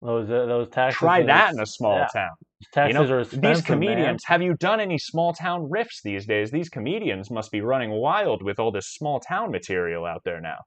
Those 0.00 0.28
uh, 0.30 0.46
those 0.46 0.68
taxes. 0.70 0.98
Try 0.98 1.22
that 1.24 1.52
in 1.52 1.60
a 1.60 1.66
small 1.66 1.96
yeah, 1.98 2.06
town. 2.12 2.30
Taxes 2.72 2.88
you 3.00 3.06
know, 3.08 3.14
are 3.14 3.20
expensive, 3.20 3.42
these 3.42 3.56
man. 3.58 3.62
comedians, 3.62 4.22
have 4.26 4.42
you 4.42 4.54
done 4.58 4.80
any 4.80 4.98
small 4.98 5.32
town 5.32 5.68
riffs 5.72 6.00
these 6.02 6.26
days? 6.26 6.50
These 6.50 6.68
comedians 6.68 7.30
must 7.30 7.50
be 7.52 7.60
running 7.60 7.90
wild 7.90 8.42
with 8.42 8.58
all 8.58 8.72
this 8.72 8.88
small 8.88 9.20
town 9.20 9.50
material 9.50 10.04
out 10.04 10.22
there 10.24 10.40
now. 10.40 10.58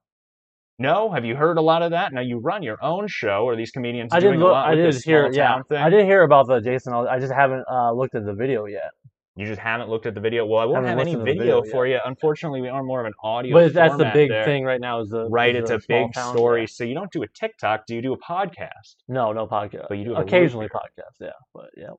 No, 0.77 1.09
have 1.11 1.23
you 1.25 1.35
heard 1.35 1.57
a 1.57 1.61
lot 1.61 1.81
of 1.81 1.91
that? 1.91 2.11
Now 2.13 2.21
you 2.21 2.37
run 2.39 2.61
your 2.63 2.77
own 2.83 3.07
show, 3.07 3.43
or 3.45 3.55
these 3.55 3.71
comedians 3.71 4.13
I 4.13 4.19
doing 4.19 4.39
did 4.39 4.39
look. 4.39 4.49
a 4.49 4.51
lot 4.51 4.67
I 4.67 4.75
with 4.75 4.79
did 4.79 4.93
this 4.93 5.03
hear. 5.03 5.23
small 5.23 5.33
Yeah, 5.33 5.47
town 5.47 5.63
thing? 5.69 5.77
I 5.77 5.89
did 5.89 6.05
hear 6.05 6.23
about 6.23 6.47
the 6.47 6.59
Jason. 6.61 6.93
I 6.93 7.19
just 7.19 7.33
haven't 7.33 7.63
uh, 7.71 7.91
looked 7.93 8.15
at 8.15 8.25
the 8.25 8.33
video 8.33 8.65
yet. 8.65 8.91
You 9.37 9.45
just 9.45 9.59
haven't 9.59 9.89
looked 9.89 10.05
at 10.05 10.15
the 10.15 10.21
video. 10.21 10.45
Well, 10.45 10.61
I 10.61 10.65
won't 10.65 10.85
Haven't 10.85 10.89
have 10.91 10.99
any 10.99 11.11
listened 11.11 11.25
to 11.25 11.33
the 11.33 11.39
video, 11.39 11.61
video 11.61 11.71
for 11.71 11.85
you. 11.87 11.99
Unfortunately, 12.05 12.61
we 12.61 12.69
are 12.69 12.83
more 12.83 13.01
of 13.01 13.05
an 13.05 13.13
audio. 13.21 13.53
But 13.53 13.73
that's 13.73 13.97
the 13.97 14.09
big 14.13 14.29
there. 14.29 14.45
thing 14.45 14.63
right 14.63 14.79
now. 14.79 15.01
Is 15.01 15.09
the 15.09 15.27
right? 15.29 15.53
is 15.53 15.69
It's 15.69 15.83
a 15.83 15.87
big 15.89 16.15
story. 16.15 16.61
yeah. 16.61 16.67
So 16.67 16.85
you 16.85 16.93
don't 16.93 17.11
do 17.11 17.21
a 17.23 17.27
TikTok. 17.27 17.85
Do 17.85 17.95
you 17.95 18.01
do 18.01 18.13
a 18.13 18.17
podcast? 18.17 18.95
No, 19.09 19.33
no 19.33 19.45
podcast. 19.45 19.87
But 19.89 19.97
you 19.97 20.05
do 20.05 20.15
occasionally 20.15 20.69
podcast. 20.69 21.19
Yeah, 21.19 21.31
but 21.53 21.69
yeah. 21.75 21.89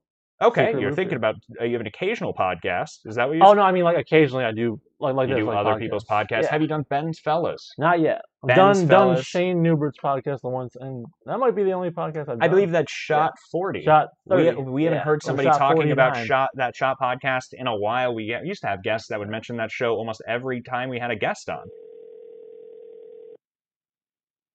Okay, 0.43 0.67
Secret 0.67 0.83
you're 0.83 0.93
thinking 0.93 1.17
about 1.17 1.37
uh, 1.59 1.65
you 1.65 1.73
have 1.73 1.81
an 1.81 1.87
occasional 1.87 2.35
podcast. 2.35 2.99
Is 3.07 3.17
that 3.17 3.27
what 3.27 3.39
you're? 3.39 3.47
Oh 3.47 3.55
no, 3.55 3.63
I 3.63 3.73
mean 3.73 3.85
like 3.85 3.97
occasionally 3.97 4.45
I 4.45 4.53
do 4.53 4.79
like 5.01 5.15
like 5.15 5.31
you 5.31 5.35
this, 5.35 5.43
do 5.45 5.47
like 5.47 5.57
other 5.57 5.71
podcasts. 5.71 5.79
people's 5.79 6.05
podcasts. 6.05 6.43
Yeah. 6.43 6.51
Have 6.51 6.61
you 6.61 6.69
done 6.69 6.85
Ben's 6.91 7.19
Fellas? 7.19 7.73
Not 7.79 8.01
yet. 8.01 8.21
Ben's 8.45 8.57
done 8.59 8.77
done 8.87 8.89
Fellas. 8.89 9.27
Shane 9.27 9.63
Newbert's 9.63 9.97
podcast 10.03 10.43
the 10.43 10.51
once, 10.51 10.77
and 10.79 11.07
that 11.25 11.39
might 11.39 11.57
be 11.57 11.63
the 11.63 11.73
only 11.73 11.89
podcast 11.89 12.21
I've 12.21 12.27
done. 12.27 12.43
I 12.43 12.49
believe 12.49 12.71
that 12.73 12.87
Shot 12.91 13.33
Forty. 13.51 13.83
shot. 13.83 14.09
we, 14.27 14.45
30, 14.45 14.63
we 14.65 14.85
haven't 14.85 14.99
yeah, 14.99 15.05
heard 15.05 15.23
somebody 15.23 15.49
talking 15.49 15.91
about 15.91 16.27
shot 16.27 16.51
that 16.57 16.77
shot 16.77 16.99
podcast 17.01 17.55
in 17.55 17.67
a 17.67 17.75
while. 17.75 18.15
We 18.15 18.25
used 18.45 18.61
to 18.61 18.67
have 18.67 18.83
guests 18.83 19.09
that 19.09 19.19
would 19.19 19.31
mention 19.31 19.57
that 19.57 19.71
show 19.71 19.95
almost 19.95 20.23
every 20.29 20.61
time 20.61 20.91
we 20.91 20.99
had 20.99 21.11
a 21.11 21.17
guest 21.17 21.49
on. 21.49 21.65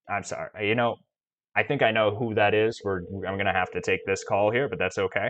I'm 0.07 0.23
sorry. 0.23 0.67
You 0.67 0.75
know, 0.75 0.97
I 1.55 1.63
think 1.63 1.81
I 1.81 1.89
know 1.89 2.15
who 2.15 2.35
that 2.35 2.53
is. 2.53 2.79
We're 2.83 2.99
I'm 3.27 3.37
gonna 3.37 3.51
have 3.51 3.71
to 3.71 3.81
take 3.81 4.01
this 4.05 4.23
call 4.23 4.51
here, 4.51 4.69
but 4.69 4.77
that's 4.77 4.99
okay. 4.99 5.29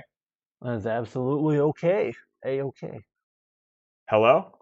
That's 0.61 0.85
absolutely 0.85 1.57
okay. 1.57 2.13
A 2.45 2.61
okay. 2.61 3.01
Hello. 4.09 4.57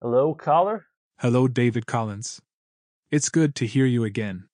Hello, 0.00 0.34
caller. 0.34 0.86
Hello, 1.18 1.46
David 1.46 1.86
Collins. 1.86 2.40
It's 3.10 3.28
good 3.28 3.54
to 3.56 3.66
hear 3.66 3.84
you 3.84 4.04
again. 4.04 4.48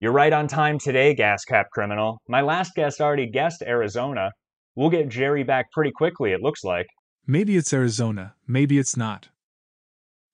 You're 0.00 0.12
right 0.12 0.32
on 0.32 0.46
time 0.46 0.78
today, 0.78 1.12
gas 1.12 1.44
cap 1.44 1.70
criminal. 1.72 2.20
My 2.28 2.40
last 2.40 2.74
guest 2.76 3.00
already 3.00 3.26
guessed 3.26 3.62
Arizona. 3.62 4.30
We'll 4.76 4.90
get 4.90 5.08
Jerry 5.08 5.42
back 5.42 5.72
pretty 5.72 5.90
quickly. 5.90 6.30
It 6.30 6.40
looks 6.40 6.62
like. 6.62 6.86
Maybe 7.26 7.56
it's 7.56 7.72
Arizona, 7.72 8.34
maybe 8.46 8.78
it's 8.78 8.96
not. 8.96 9.28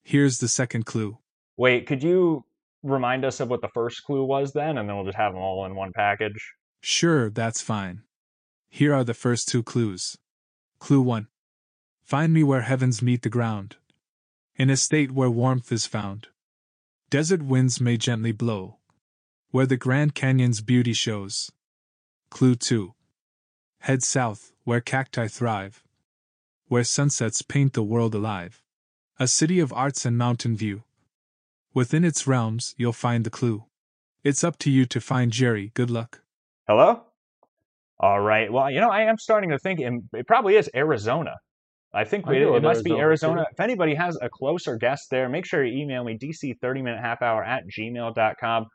Here's 0.02 0.38
the 0.38 0.48
second 0.48 0.84
clue. 0.84 1.16
Wait, 1.56 1.86
could 1.86 2.02
you 2.02 2.44
remind 2.82 3.24
us 3.24 3.40
of 3.40 3.48
what 3.48 3.62
the 3.62 3.70
first 3.72 4.04
clue 4.04 4.24
was 4.24 4.52
then, 4.52 4.76
and 4.76 4.86
then 4.86 4.96
we'll 4.96 5.06
just 5.06 5.16
have 5.16 5.32
them 5.32 5.40
all 5.40 5.64
in 5.64 5.74
one 5.74 5.92
package? 5.94 6.52
Sure, 6.82 7.30
that's 7.30 7.62
fine. 7.62 8.02
Here 8.74 8.92
are 8.92 9.04
the 9.04 9.14
first 9.14 9.46
two 9.46 9.62
clues. 9.62 10.18
Clue 10.80 11.00
1. 11.00 11.28
Find 12.02 12.32
me 12.32 12.42
where 12.42 12.62
heavens 12.62 13.00
meet 13.00 13.22
the 13.22 13.28
ground. 13.28 13.76
In 14.56 14.68
a 14.68 14.76
state 14.76 15.12
where 15.12 15.30
warmth 15.30 15.70
is 15.70 15.86
found. 15.86 16.26
Desert 17.08 17.40
winds 17.40 17.80
may 17.80 17.96
gently 17.96 18.32
blow. 18.32 18.78
Where 19.52 19.64
the 19.64 19.76
Grand 19.76 20.16
Canyon's 20.16 20.60
beauty 20.60 20.92
shows. 20.92 21.52
Clue 22.30 22.56
2. 22.56 22.96
Head 23.78 24.02
south, 24.02 24.50
where 24.64 24.80
cacti 24.80 25.28
thrive. 25.28 25.84
Where 26.66 26.82
sunsets 26.82 27.42
paint 27.42 27.74
the 27.74 27.84
world 27.84 28.12
alive. 28.12 28.60
A 29.20 29.28
city 29.28 29.60
of 29.60 29.72
arts 29.72 30.04
and 30.04 30.18
mountain 30.18 30.56
view. 30.56 30.82
Within 31.72 32.04
its 32.04 32.26
realms, 32.26 32.74
you'll 32.76 32.92
find 32.92 33.22
the 33.22 33.30
clue. 33.30 33.66
It's 34.24 34.42
up 34.42 34.58
to 34.58 34.68
you 34.68 34.84
to 34.86 35.00
find 35.00 35.30
Jerry. 35.30 35.70
Good 35.74 35.90
luck. 35.90 36.22
Hello? 36.66 37.04
All 38.00 38.20
right. 38.20 38.52
Well, 38.52 38.70
you 38.70 38.80
know, 38.80 38.90
I 38.90 39.02
am 39.02 39.16
starting 39.18 39.50
to 39.50 39.58
think 39.58 39.80
it, 39.80 39.92
it 40.12 40.26
probably 40.26 40.56
is 40.56 40.68
Arizona. 40.74 41.34
I 41.94 42.04
think 42.04 42.26
I 42.26 42.34
it, 42.34 42.42
it 42.42 42.62
must 42.62 42.82
be 42.84 42.90
Arizona, 42.90 43.02
Arizona. 43.02 43.40
too. 43.42 43.46
If 43.52 43.60
anybody 43.60 43.94
has 43.94 44.18
a 44.20 44.28
closer 44.28 44.76
guess 44.76 45.06
there, 45.10 45.28
make 45.28 45.46
sure 45.46 45.64
you 45.64 45.80
email 45.80 46.02
me 46.02 46.18
dc30minute 46.18 47.00
half 47.00 47.22
hour 47.22 47.44
at 47.44 47.62
gmail.com. 47.78 48.66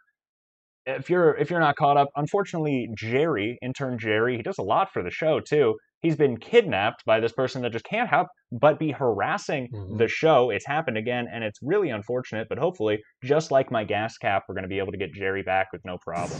If 0.85 1.09
you're 1.09 1.35
if 1.35 1.49
you're 1.51 1.59
not 1.59 1.75
caught 1.75 1.97
up, 1.97 2.07
unfortunately, 2.15 2.87
Jerry, 2.97 3.57
intern 3.61 3.99
Jerry, 3.99 4.37
he 4.37 4.41
does 4.41 4.57
a 4.57 4.63
lot 4.63 4.89
for 4.93 5.03
the 5.03 5.11
show 5.11 5.41
too. 5.41 5.75
He's 6.01 6.15
been 6.15 6.37
kidnapped 6.37 7.03
by 7.05 7.19
this 7.19 7.33
person 7.33 7.61
that 7.63 7.73
just 7.73 7.83
can't 7.83 8.09
help 8.09 8.27
but 8.53 8.79
be 8.79 8.91
harassing 8.91 9.67
Mhm. 9.73 9.97
the 9.97 10.07
show. 10.07 10.49
It's 10.49 10.65
happened 10.65 10.97
again, 10.97 11.27
and 11.31 11.43
it's 11.43 11.59
really 11.61 11.89
unfortunate. 11.89 12.47
But 12.47 12.57
hopefully, 12.57 12.99
just 13.21 13.51
like 13.51 13.69
my 13.69 13.83
gas 13.83 14.17
cap, 14.17 14.43
we're 14.47 14.55
going 14.55 14.63
to 14.63 14.69
be 14.69 14.79
able 14.79 14.93
to 14.93 14.97
get 14.97 15.11
Jerry 15.13 15.43
back 15.43 15.67
with 15.73 15.81
no 15.83 15.97
problem. 15.97 16.39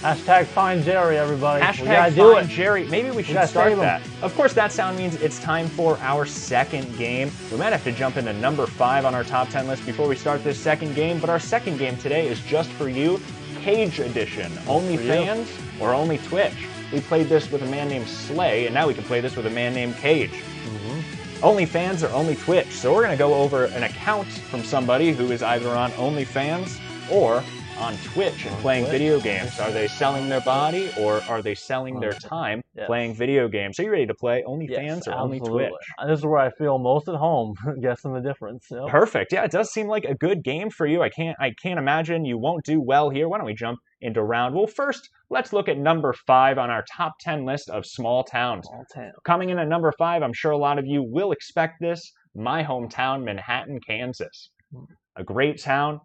Hashtag 0.00 0.46
find 0.46 0.84
Jerry, 0.84 1.16
everybody. 1.18 1.64
Hashtag 1.64 2.14
find. 2.14 2.48
Jerry. 2.48 2.84
Maybe 2.88 3.10
we 3.10 3.22
should 3.22 3.48
start 3.48 3.76
that. 3.76 4.02
Of 4.22 4.34
course, 4.34 4.52
that 4.52 4.70
sound 4.70 4.96
means 4.96 5.14
it's 5.16 5.40
time 5.40 5.68
for 5.68 5.98
our 5.98 6.26
second 6.26 6.96
game. 6.98 7.30
We 7.50 7.56
might 7.56 7.72
have 7.72 7.84
to 7.84 7.92
jump 7.92 8.16
into 8.16 8.32
number 8.34 8.66
five 8.66 9.04
on 9.04 9.14
our 9.14 9.24
top 9.24 9.48
10 9.48 9.66
list 9.66 9.86
before 9.86 10.06
we 10.06 10.14
start 10.14 10.44
this 10.44 10.58
second 10.58 10.94
game, 10.94 11.18
but 11.18 11.30
our 11.30 11.40
second 11.40 11.78
game 11.78 11.96
today 11.96 12.28
is 12.28 12.40
just 12.42 12.70
for 12.70 12.88
you 12.88 13.20
Cage 13.60 13.98
Edition. 13.98 14.52
Only 14.68 14.96
for 14.96 15.02
you. 15.02 15.08
fans 15.08 15.52
or 15.80 15.92
only 15.92 16.18
Twitch. 16.18 16.66
We 16.92 17.00
played 17.00 17.28
this 17.28 17.50
with 17.50 17.62
a 17.62 17.66
man 17.66 17.88
named 17.88 18.06
Slay, 18.06 18.66
and 18.66 18.74
now 18.74 18.86
we 18.86 18.94
can 18.94 19.02
play 19.04 19.20
this 19.20 19.34
with 19.34 19.46
a 19.46 19.50
man 19.50 19.74
named 19.74 19.96
Cage. 19.96 20.30
Mm-hmm. 20.30 21.44
OnlyFans 21.44 22.08
or 22.08 22.12
only 22.12 22.36
Twitch. 22.36 22.68
So 22.68 22.94
we're 22.94 23.02
going 23.02 23.10
to 23.10 23.18
go 23.18 23.34
over 23.34 23.64
an 23.64 23.82
account 23.82 24.28
from 24.28 24.62
somebody 24.62 25.12
who 25.12 25.32
is 25.32 25.42
either 25.42 25.68
on 25.70 25.90
OnlyFans 25.92 26.80
or 27.10 27.42
on 27.78 27.96
Twitch 27.98 28.44
and 28.44 28.54
On 28.54 28.60
playing 28.60 28.84
Twitch. 28.84 28.92
video 28.92 29.20
games. 29.20 29.58
Are 29.60 29.70
they 29.70 29.88
selling 29.88 30.28
their 30.28 30.40
body 30.40 30.90
or 30.98 31.22
are 31.28 31.42
they 31.42 31.54
selling 31.54 32.00
their 32.00 32.14
oh, 32.14 32.28
time 32.28 32.62
Yes. 32.74 32.86
playing 32.86 33.14
video 33.14 33.48
games? 33.48 33.78
Are 33.78 33.84
you 33.84 33.90
ready 33.90 34.06
to 34.06 34.14
play 34.14 34.44
OnlyFans 34.46 34.68
Yes, 34.68 35.08
or 35.08 35.14
only. 35.14 35.40
Twitch? 35.40 35.72
This 36.06 36.18
is 36.18 36.26
where 36.26 36.38
I 36.38 36.50
feel 36.50 36.78
most 36.78 37.08
at 37.08 37.14
home, 37.14 37.54
guessing 37.80 38.12
the 38.12 38.20
difference. 38.20 38.66
Yep. 38.70 38.88
Perfect. 38.88 39.32
Yeah, 39.32 39.44
it 39.44 39.50
does 39.50 39.70
seem 39.70 39.86
like 39.88 40.04
a 40.04 40.14
good 40.14 40.42
game 40.42 40.70
for 40.70 40.86
you. 40.86 41.02
I 41.02 41.08
can't 41.08 41.36
I 41.40 41.52
can't 41.62 41.78
imagine 41.78 42.24
you 42.24 42.38
won't 42.38 42.64
do 42.64 42.80
well 42.80 43.10
here. 43.10 43.28
Why 43.28 43.38
don't 43.38 43.46
we 43.46 43.54
jump 43.54 43.78
into 44.00 44.22
round. 44.22 44.54
Well, 44.54 44.66
first, 44.66 45.08
let's 45.30 45.52
look 45.52 45.68
at 45.68 45.78
number 45.78 46.12
five 46.26 46.58
on 46.58 46.70
our 46.70 46.84
top 46.96 47.14
10 47.20 47.44
list 47.44 47.70
of 47.70 47.86
small 47.86 48.24
towns. 48.24 48.66
Small 48.66 48.84
town. 48.94 49.12
Coming 49.24 49.50
in 49.50 49.58
at 49.58 49.68
number 49.68 49.92
five, 49.98 50.22
I'm 50.22 50.32
sure 50.34 50.52
a 50.52 50.58
lot 50.58 50.78
of 50.78 50.86
you 50.86 51.02
will 51.02 51.32
expect 51.32 51.80
this 51.80 52.12
my 52.34 52.62
hometown, 52.62 53.24
Manhattan, 53.24 53.80
Kansas. 53.80 54.50
Hmm. 54.72 54.84
A 55.16 55.24
great 55.24 55.62
town 55.62 56.00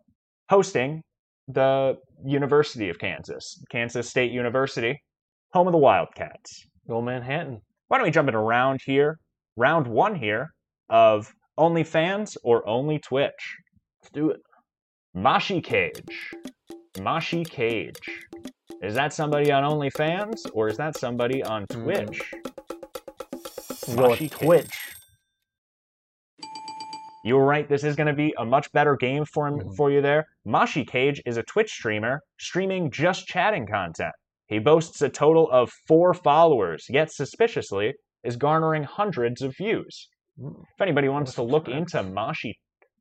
hosting 0.49 1.03
the 1.47 1.95
University 2.25 2.89
of 2.89 2.99
Kansas, 2.99 3.63
Kansas 3.71 4.09
State 4.09 4.31
University, 4.31 5.01
home 5.53 5.67
of 5.67 5.71
the 5.73 5.77
Wildcats. 5.77 6.65
Go 6.87 7.01
Manhattan. 7.01 7.61
Why 7.87 7.97
don't 7.97 8.05
we 8.05 8.11
jump 8.11 8.29
into 8.29 8.39
round 8.39 8.79
here, 8.85 9.19
round 9.57 9.87
one 9.87 10.15
here 10.15 10.53
of 10.89 11.31
OnlyFans 11.59 12.37
or 12.43 12.67
Only 12.67 12.99
Twitch? 12.99 13.57
Let's 14.01 14.11
do 14.13 14.29
it. 14.31 14.39
Mashi 15.15 15.63
Cage. 15.63 16.31
Mashi 16.95 17.47
Cage. 17.47 17.99
Is 18.81 18.95
that 18.95 19.13
somebody 19.13 19.51
on 19.51 19.63
OnlyFans 19.63 20.49
or 20.53 20.69
is 20.69 20.77
that 20.77 20.97
somebody 20.97 21.43
on 21.43 21.65
Hmm. 21.71 21.83
Twitch? 21.83 22.33
We'll 23.87 23.97
go 23.97 24.09
with 24.11 24.19
Mashi 24.19 24.31
Twitch. 24.31 24.80
You 27.23 27.35
were 27.35 27.45
right. 27.45 27.67
This 27.69 27.83
is 27.83 27.95
going 27.95 28.07
to 28.07 28.13
be 28.13 28.33
a 28.37 28.45
much 28.45 28.71
better 28.71 28.95
game 28.95 29.25
for 29.25 29.47
him, 29.47 29.59
Mhm. 29.59 29.75
for 29.75 29.91
you 29.91 30.01
there. 30.01 30.25
Mashi 30.45 30.87
Cage 30.87 31.21
is 31.25 31.37
a 31.37 31.43
Twitch 31.43 31.69
streamer 31.71 32.21
streaming 32.39 32.89
just 32.91 33.27
chatting 33.27 33.67
content. 33.67 34.13
He 34.47 34.59
boasts 34.59 35.01
a 35.01 35.09
total 35.09 35.49
of 35.51 35.71
four 35.87 36.13
followers, 36.13 36.85
yet 36.89 37.11
suspiciously 37.11 37.93
is 38.23 38.35
garnering 38.37 38.83
hundreds 38.83 39.41
of 39.41 39.55
views. 39.55 40.09
Mm. 40.39 40.61
If 40.61 40.81
anybody 40.81 41.09
wants 41.09 41.35
to 41.35 41.43
look 41.43 41.67
into 41.67 41.97
Mashi 42.03 42.53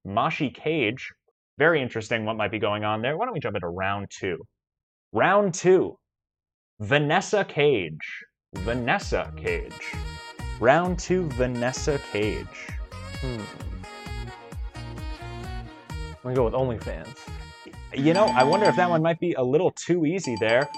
Mashi 0.07 0.55
Cage, 0.55 1.11
very 1.59 1.81
interesting 1.83 2.25
what 2.25 2.37
might 2.37 2.51
be 2.51 2.59
going 2.59 2.85
on 2.85 3.03
there. 3.03 3.17
Why 3.19 3.25
don't 3.27 3.35
we 3.35 3.41
jump 3.41 3.57
into 3.57 3.69
round 3.69 4.09
two? 4.11 4.39
Round 5.13 5.53
two. 5.53 5.99
Vanessa 6.79 7.45
Cage. 7.45 7.99
Vanessa 8.55 9.33
Cage. 9.37 9.93
Round 10.61 10.99
two, 10.99 11.29
Vanessa 11.31 11.99
Cage. 12.13 12.47
Hmm. 13.21 13.70
I'm 16.25 16.35
gonna 16.35 16.37
go 16.37 16.45
with 16.45 16.55
OnlyFans. 16.55 17.17
You 17.95 18.13
know, 18.15 18.27
I 18.27 18.45
wonder 18.45 18.67
if 18.67 18.77
that 18.77 18.91
one 18.91 19.03
might 19.03 19.19
be 19.21 19.33
a 19.35 19.43
little 19.43 19.71
too 19.73 20.05
easy 20.07 20.37
there. 20.39 20.69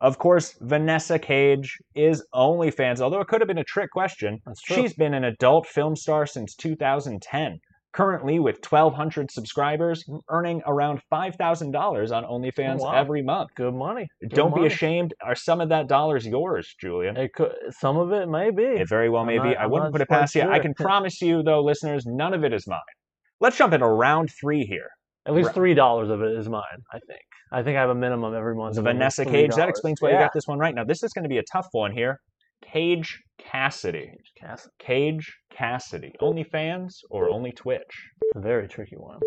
Of 0.00 0.18
course, 0.18 0.56
Vanessa 0.60 1.18
Cage 1.18 1.78
is 1.94 2.24
OnlyFans, 2.34 3.00
although 3.00 3.20
it 3.20 3.28
could 3.28 3.40
have 3.40 3.48
been 3.48 3.58
a 3.58 3.64
trick 3.64 3.90
question. 3.90 4.38
That's 4.46 4.60
true. 4.62 4.76
She's 4.76 4.94
been 4.94 5.14
an 5.14 5.24
adult 5.24 5.66
film 5.66 5.94
star 5.96 6.26
since 6.26 6.54
2010. 6.56 7.58
Currently, 7.92 8.38
with 8.38 8.56
1,200 8.64 9.30
subscribers, 9.30 10.02
earning 10.30 10.62
around 10.66 11.02
$5,000 11.12 12.10
on 12.10 12.24
OnlyFans 12.24 12.80
Oh, 12.80 12.84
wow. 12.84 12.92
every 12.94 13.22
month. 13.22 13.50
Good 13.54 13.74
money. 13.74 14.06
Good 14.22 14.30
Don't 14.30 14.54
be 14.54 14.64
ashamed. 14.64 15.12
Are 15.22 15.34
some 15.34 15.60
of 15.60 15.68
that 15.68 15.88
dollars 15.88 16.26
yours, 16.26 16.74
Julian? 16.80 17.18
It 17.18 17.34
could. 17.34 17.52
Some 17.78 17.98
of 17.98 18.10
it 18.12 18.28
may 18.30 18.50
be. 18.50 18.62
It 18.62 18.88
very 18.88 19.10
well 19.10 19.20
I'm 19.22 19.26
may 19.26 19.38
be. 19.38 19.50
not- 19.50 19.58
I 19.58 19.64
I'm 19.64 19.70
wouldn't 19.70 19.92
put 19.92 20.00
it 20.00 20.08
past 20.08 20.34
you. 20.34 20.42
I 20.42 20.58
can 20.60 20.72
promise 20.72 21.20
you, 21.20 21.42
though, 21.42 21.60
listeners, 21.62 22.04
none 22.06 22.32
of 22.32 22.44
it 22.44 22.54
is 22.54 22.66
mine. 22.66 22.78
Let's 23.42 23.56
jump 23.56 23.72
into 23.72 23.88
round 23.88 24.30
three 24.40 24.64
here. 24.64 24.88
At 25.26 25.34
least 25.34 25.52
three 25.52 25.74
dollars 25.74 26.10
of 26.10 26.22
it 26.22 26.38
is 26.38 26.48
mine. 26.48 26.62
I 26.92 27.00
think. 27.08 27.20
I 27.50 27.64
think 27.64 27.76
I 27.76 27.80
have 27.80 27.90
a 27.90 27.94
minimum 27.94 28.34
every 28.36 28.54
month. 28.54 28.76
So 28.76 28.80
of 28.80 28.86
at 28.86 28.90
least 28.90 29.16
Vanessa 29.16 29.24
Cage, 29.24 29.56
that 29.56 29.68
explains 29.68 30.00
why 30.00 30.10
yeah. 30.10 30.14
you 30.14 30.24
got 30.24 30.30
this 30.32 30.46
one 30.46 30.60
right. 30.60 30.72
Now, 30.72 30.84
this 30.84 31.02
is 31.02 31.12
going 31.12 31.24
to 31.24 31.28
be 31.28 31.38
a 31.38 31.42
tough 31.52 31.66
one 31.72 31.90
here. 31.90 32.20
Cage 32.64 33.18
Cassidy. 33.38 34.12
Cass- 34.40 34.68
Cage 34.78 35.36
Cassidy. 35.52 36.12
Only 36.20 36.44
fans 36.44 37.00
or 37.10 37.28
only 37.30 37.50
Twitch? 37.50 37.82
It's 38.22 38.36
a 38.36 38.40
very 38.40 38.68
tricky 38.68 38.96
one. 38.96 39.18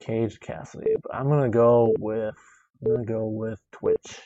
Cage 0.00 0.40
Cassidy, 0.40 0.94
but 1.00 1.14
I'm 1.14 1.28
gonna 1.28 1.48
go 1.48 1.94
with. 2.00 2.34
I'm 2.84 2.92
gonna 2.92 3.06
go 3.06 3.26
with 3.28 3.60
Twitch. 3.70 4.20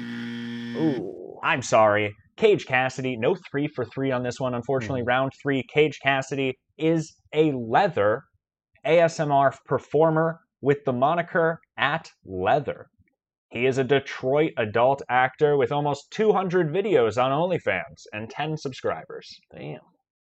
Ooh. 0.00 1.38
I'm 1.42 1.62
sorry. 1.62 2.14
Cage 2.36 2.66
Cassidy, 2.66 3.16
no 3.16 3.36
three 3.50 3.66
for 3.66 3.84
three 3.84 4.12
on 4.12 4.22
this 4.22 4.38
one. 4.38 4.54
Unfortunately, 4.54 5.02
hmm. 5.02 5.08
round 5.08 5.32
three, 5.42 5.64
Cage 5.74 5.98
Cassidy 6.02 6.56
is 6.80 7.14
a 7.34 7.52
leather 7.52 8.24
ASMR 8.84 9.56
performer 9.64 10.40
with 10.60 10.84
the 10.84 10.92
moniker 10.92 11.60
at 11.76 12.10
leather. 12.24 12.88
He 13.50 13.66
is 13.66 13.78
a 13.78 13.84
Detroit 13.84 14.52
adult 14.56 15.02
actor 15.08 15.56
with 15.56 15.72
almost 15.72 16.10
200 16.12 16.72
videos 16.72 17.22
on 17.22 17.32
OnlyFans 17.32 18.04
and 18.12 18.30
10 18.30 18.56
subscribers. 18.56 19.40
Damn. 19.52 19.80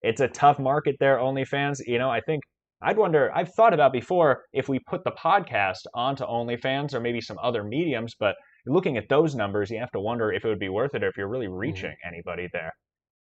it's 0.03 0.23
a 0.23 0.29
tough 0.29 0.59
market 0.59 0.97
there, 0.99 1.19
OnlyFans. 1.19 1.81
You 1.87 1.99
know, 1.99 2.11
I 2.11 2.21
think 2.21 2.43
I'd 2.83 2.97
wonder, 2.97 3.31
I've 3.35 3.53
thought 3.53 3.75
about 3.75 3.93
before 3.93 4.45
if 4.55 4.69
we 4.69 4.79
put 4.79 5.05
the 5.05 5.11
podcast 5.11 5.87
onto 5.95 6.25
OnlyFans 6.25 6.95
or 6.95 7.01
maybe 7.01 7.21
some 7.21 7.37
other 7.43 7.63
mediums, 7.63 8.15
but 8.19 8.37
looking 8.67 8.97
at 8.97 9.11
those 9.11 9.35
numbers, 9.35 9.71
you 9.71 9.79
have 9.79 9.91
to 9.93 10.01
wonder 10.01 10.33
if 10.33 10.45
it 10.45 10.49
would 10.49 10.59
be 10.59 10.71
worth 10.71 10.95
it 10.95 11.05
or 11.05 11.09
if 11.09 11.17
you're 11.19 11.29
really 11.29 11.47
mm-hmm. 11.47 11.57
reaching 11.57 11.95
anybody 12.07 12.49
there. 12.55 12.73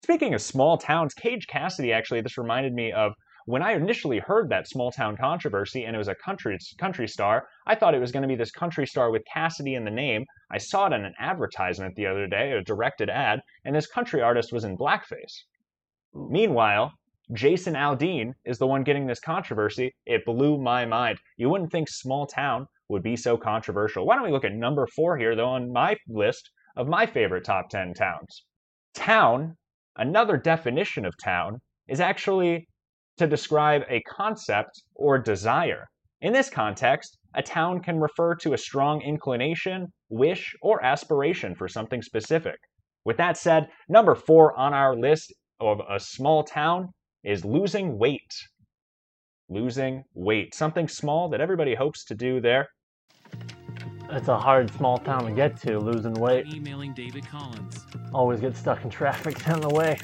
Speaking 0.04 0.34
of 0.34 0.42
small 0.42 0.78
towns, 0.78 1.14
Cage 1.14 1.46
Cassidy 1.46 1.92
actually, 1.92 2.22
this 2.22 2.36
reminded 2.36 2.74
me 2.74 2.90
of 2.90 3.12
when 3.46 3.62
I 3.62 3.74
initially 3.74 4.18
heard 4.18 4.48
that 4.48 4.66
small 4.66 4.90
town 4.90 5.16
controversy 5.16 5.84
and 5.84 5.94
it 5.94 5.98
was 5.98 6.08
a 6.08 6.14
country 6.16 6.58
country 6.76 7.06
star, 7.06 7.46
I 7.68 7.76
thought 7.76 7.94
it 7.94 8.00
was 8.00 8.10
going 8.10 8.22
to 8.22 8.28
be 8.28 8.34
this 8.34 8.50
country 8.50 8.84
star 8.84 9.12
with 9.12 9.24
Cassidy 9.32 9.76
in 9.76 9.84
the 9.84 9.92
name. 9.92 10.24
I 10.50 10.58
saw 10.58 10.86
it 10.86 10.92
in 10.92 11.04
an 11.04 11.14
advertisement 11.20 11.94
the 11.94 12.06
other 12.06 12.26
day, 12.26 12.50
a 12.50 12.62
directed 12.62 13.10
ad, 13.10 13.42
and 13.64 13.76
this 13.76 13.86
country 13.86 14.20
artist 14.20 14.52
was 14.52 14.64
in 14.64 14.76
blackface. 14.76 15.44
Meanwhile, 16.12 16.92
Jason 17.32 17.74
Aldean 17.74 18.32
is 18.44 18.58
the 18.58 18.66
one 18.66 18.82
getting 18.82 19.06
this 19.06 19.20
controversy. 19.20 19.94
It 20.04 20.24
blew 20.24 20.58
my 20.58 20.84
mind. 20.84 21.18
You 21.36 21.48
wouldn't 21.48 21.70
think 21.70 21.88
small 21.88 22.26
town 22.26 22.66
would 22.88 23.04
be 23.04 23.14
so 23.14 23.36
controversial. 23.36 24.04
Why 24.04 24.16
don't 24.16 24.24
we 24.24 24.32
look 24.32 24.44
at 24.44 24.52
number 24.52 24.88
four 24.88 25.16
here, 25.16 25.36
though, 25.36 25.50
on 25.50 25.72
my 25.72 25.96
list 26.08 26.50
of 26.76 26.88
my 26.88 27.06
favorite 27.06 27.44
top 27.44 27.68
10 27.70 27.94
towns? 27.94 28.44
Town, 28.94 29.56
another 29.96 30.37
definition 30.37 31.05
of 31.05 31.14
town, 31.22 31.61
is 31.88 32.00
actually 32.00 32.66
to 33.18 33.26
describe 33.26 33.83
a 33.88 34.02
concept 34.02 34.83
or 34.94 35.18
desire. 35.18 35.87
In 36.20 36.33
this 36.33 36.48
context, 36.48 37.18
a 37.35 37.42
town 37.42 37.81
can 37.81 37.98
refer 37.98 38.35
to 38.37 38.52
a 38.52 38.59
strong 38.59 39.02
inclination, 39.02 39.88
wish, 40.09 40.55
or 40.62 40.85
aspiration 40.85 41.55
for 41.55 41.68
something 41.68 42.02
specific. 42.02 42.57
With 43.05 43.16
that 43.16 43.37
said, 43.37 43.68
number 43.88 44.14
four 44.14 44.57
on 44.57 44.72
our 44.72 44.94
list 44.96 45.33
of 45.61 45.81
a 45.88 45.98
small 45.98 46.44
town 46.44 46.90
is 47.24 47.44
losing 47.44 47.98
weight. 47.98 48.33
Losing 49.48 50.05
weight. 50.14 50.55
Something 50.55 50.88
small 50.88 51.28
that 51.31 51.40
everybody 51.40 51.74
hopes 51.74 52.05
to 52.05 52.14
do 52.14 52.40
there. 52.40 52.68
It's 54.14 54.29
a 54.29 54.38
hard 54.38 54.70
small 54.75 54.98
town 54.98 55.25
to 55.25 55.33
get 55.33 55.57
to. 55.62 55.79
Losing 55.79 56.12
weight. 56.12 56.46
Emailing 56.53 56.92
David 56.92 57.27
Collins. 57.27 57.87
Always 58.12 58.40
get 58.40 58.55
stuck 58.55 58.85
in 58.85 58.90
traffic 58.90 59.42
down 59.42 59.62
the 59.62 59.70
way. 59.70 59.98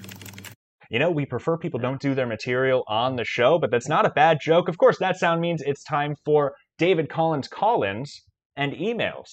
You 0.90 0.98
know, 0.98 1.10
we 1.10 1.26
prefer 1.26 1.58
people 1.58 1.78
don't 1.78 2.00
do 2.00 2.14
their 2.14 2.26
material 2.26 2.84
on 2.88 3.16
the 3.16 3.24
show, 3.24 3.58
but 3.58 3.70
that's 3.70 3.86
not 3.88 4.06
a 4.06 4.10
bad 4.10 4.38
joke. 4.40 4.68
Of 4.70 4.78
course, 4.78 4.98
that 5.00 5.18
sound 5.18 5.42
means 5.42 5.60
it's 5.60 5.84
time 5.84 6.14
for 6.24 6.54
David 6.78 7.10
Collins 7.10 7.48
call-ins 7.48 8.22
and 8.56 8.72
emails. 8.72 9.28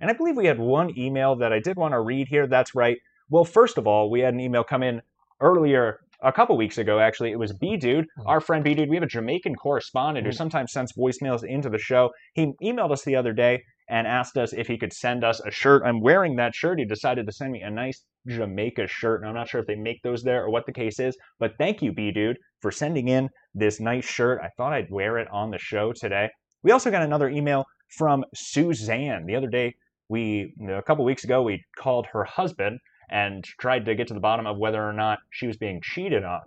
And 0.00 0.10
I 0.10 0.14
believe 0.14 0.38
we 0.38 0.46
had 0.46 0.58
one 0.58 0.98
email 0.98 1.36
that 1.36 1.52
I 1.52 1.60
did 1.60 1.76
want 1.76 1.92
to 1.92 2.00
read 2.00 2.28
here. 2.28 2.46
That's 2.46 2.74
right. 2.74 2.96
Well, 3.28 3.44
first 3.44 3.76
of 3.76 3.86
all, 3.86 4.10
we 4.10 4.20
had 4.20 4.32
an 4.32 4.40
email 4.40 4.64
come 4.64 4.82
in 4.82 5.02
earlier 5.40 5.98
a 6.22 6.32
couple 6.32 6.56
weeks 6.56 6.78
ago 6.78 7.00
actually 7.00 7.32
it 7.32 7.38
was 7.38 7.52
b 7.52 7.76
dude 7.76 8.06
our 8.24 8.40
friend 8.40 8.64
b 8.64 8.72
dude 8.72 8.88
we 8.88 8.96
have 8.96 9.02
a 9.02 9.06
jamaican 9.06 9.54
correspondent 9.54 10.24
who 10.24 10.32
Mhm. 10.32 10.36
sometimes 10.36 10.72
sends 10.72 10.92
voicemails 10.92 11.44
into 11.44 11.68
the 11.68 11.76
show 11.76 12.10
he 12.34 12.52
emailed 12.62 12.92
us 12.92 13.04
the 13.04 13.16
other 13.16 13.32
day 13.32 13.62
and 13.88 14.06
asked 14.06 14.36
us 14.36 14.52
if 14.52 14.66
he 14.66 14.78
could 14.78 14.92
send 14.92 15.24
us 15.24 15.40
a 15.40 15.50
shirt. 15.50 15.82
I'm 15.84 16.00
wearing 16.00 16.36
that 16.36 16.54
shirt. 16.54 16.78
He 16.78 16.84
decided 16.84 17.26
to 17.26 17.32
send 17.32 17.52
me 17.52 17.62
a 17.62 17.70
nice 17.70 18.04
jamaica 18.26 18.86
shirt 18.86 19.20
and 19.20 19.28
i'm 19.28 19.34
not 19.34 19.48
sure 19.48 19.60
if 19.60 19.66
they 19.66 19.74
make 19.74 20.00
those 20.02 20.22
there 20.22 20.44
or 20.44 20.50
what 20.50 20.64
the 20.64 20.72
case 20.72 20.98
is 20.98 21.14
but 21.38 21.52
thank 21.58 21.82
you 21.82 21.92
b 21.92 22.10
dude 22.10 22.38
for 22.60 22.70
sending 22.70 23.08
in 23.08 23.28
this 23.54 23.78
nice 23.80 24.06
shirt. 24.06 24.40
I 24.42 24.48
thought 24.56 24.72
i'd 24.72 24.90
wear 24.90 25.18
it 25.18 25.28
on 25.30 25.50
the 25.50 25.58
show 25.58 25.92
today. 25.92 26.30
We 26.62 26.70
also 26.70 26.90
got 26.90 27.02
another 27.02 27.28
email 27.28 27.66
from 27.98 28.24
suzanne. 28.34 29.26
The 29.26 29.36
other 29.36 29.48
day 29.48 29.74
we 30.08 30.54
a 30.70 30.82
couple 30.82 31.04
weeks 31.04 31.24
ago 31.24 31.42
we 31.42 31.62
called 31.76 32.06
her 32.12 32.24
husband 32.24 32.78
and 33.10 33.44
tried 33.60 33.84
to 33.84 33.94
get 33.94 34.08
to 34.08 34.14
the 34.14 34.20
bottom 34.20 34.46
of 34.46 34.56
whether 34.56 34.82
or 34.82 34.94
not 34.94 35.18
she 35.30 35.46
was 35.46 35.58
being 35.58 35.80
cheated 35.82 36.24
on. 36.24 36.40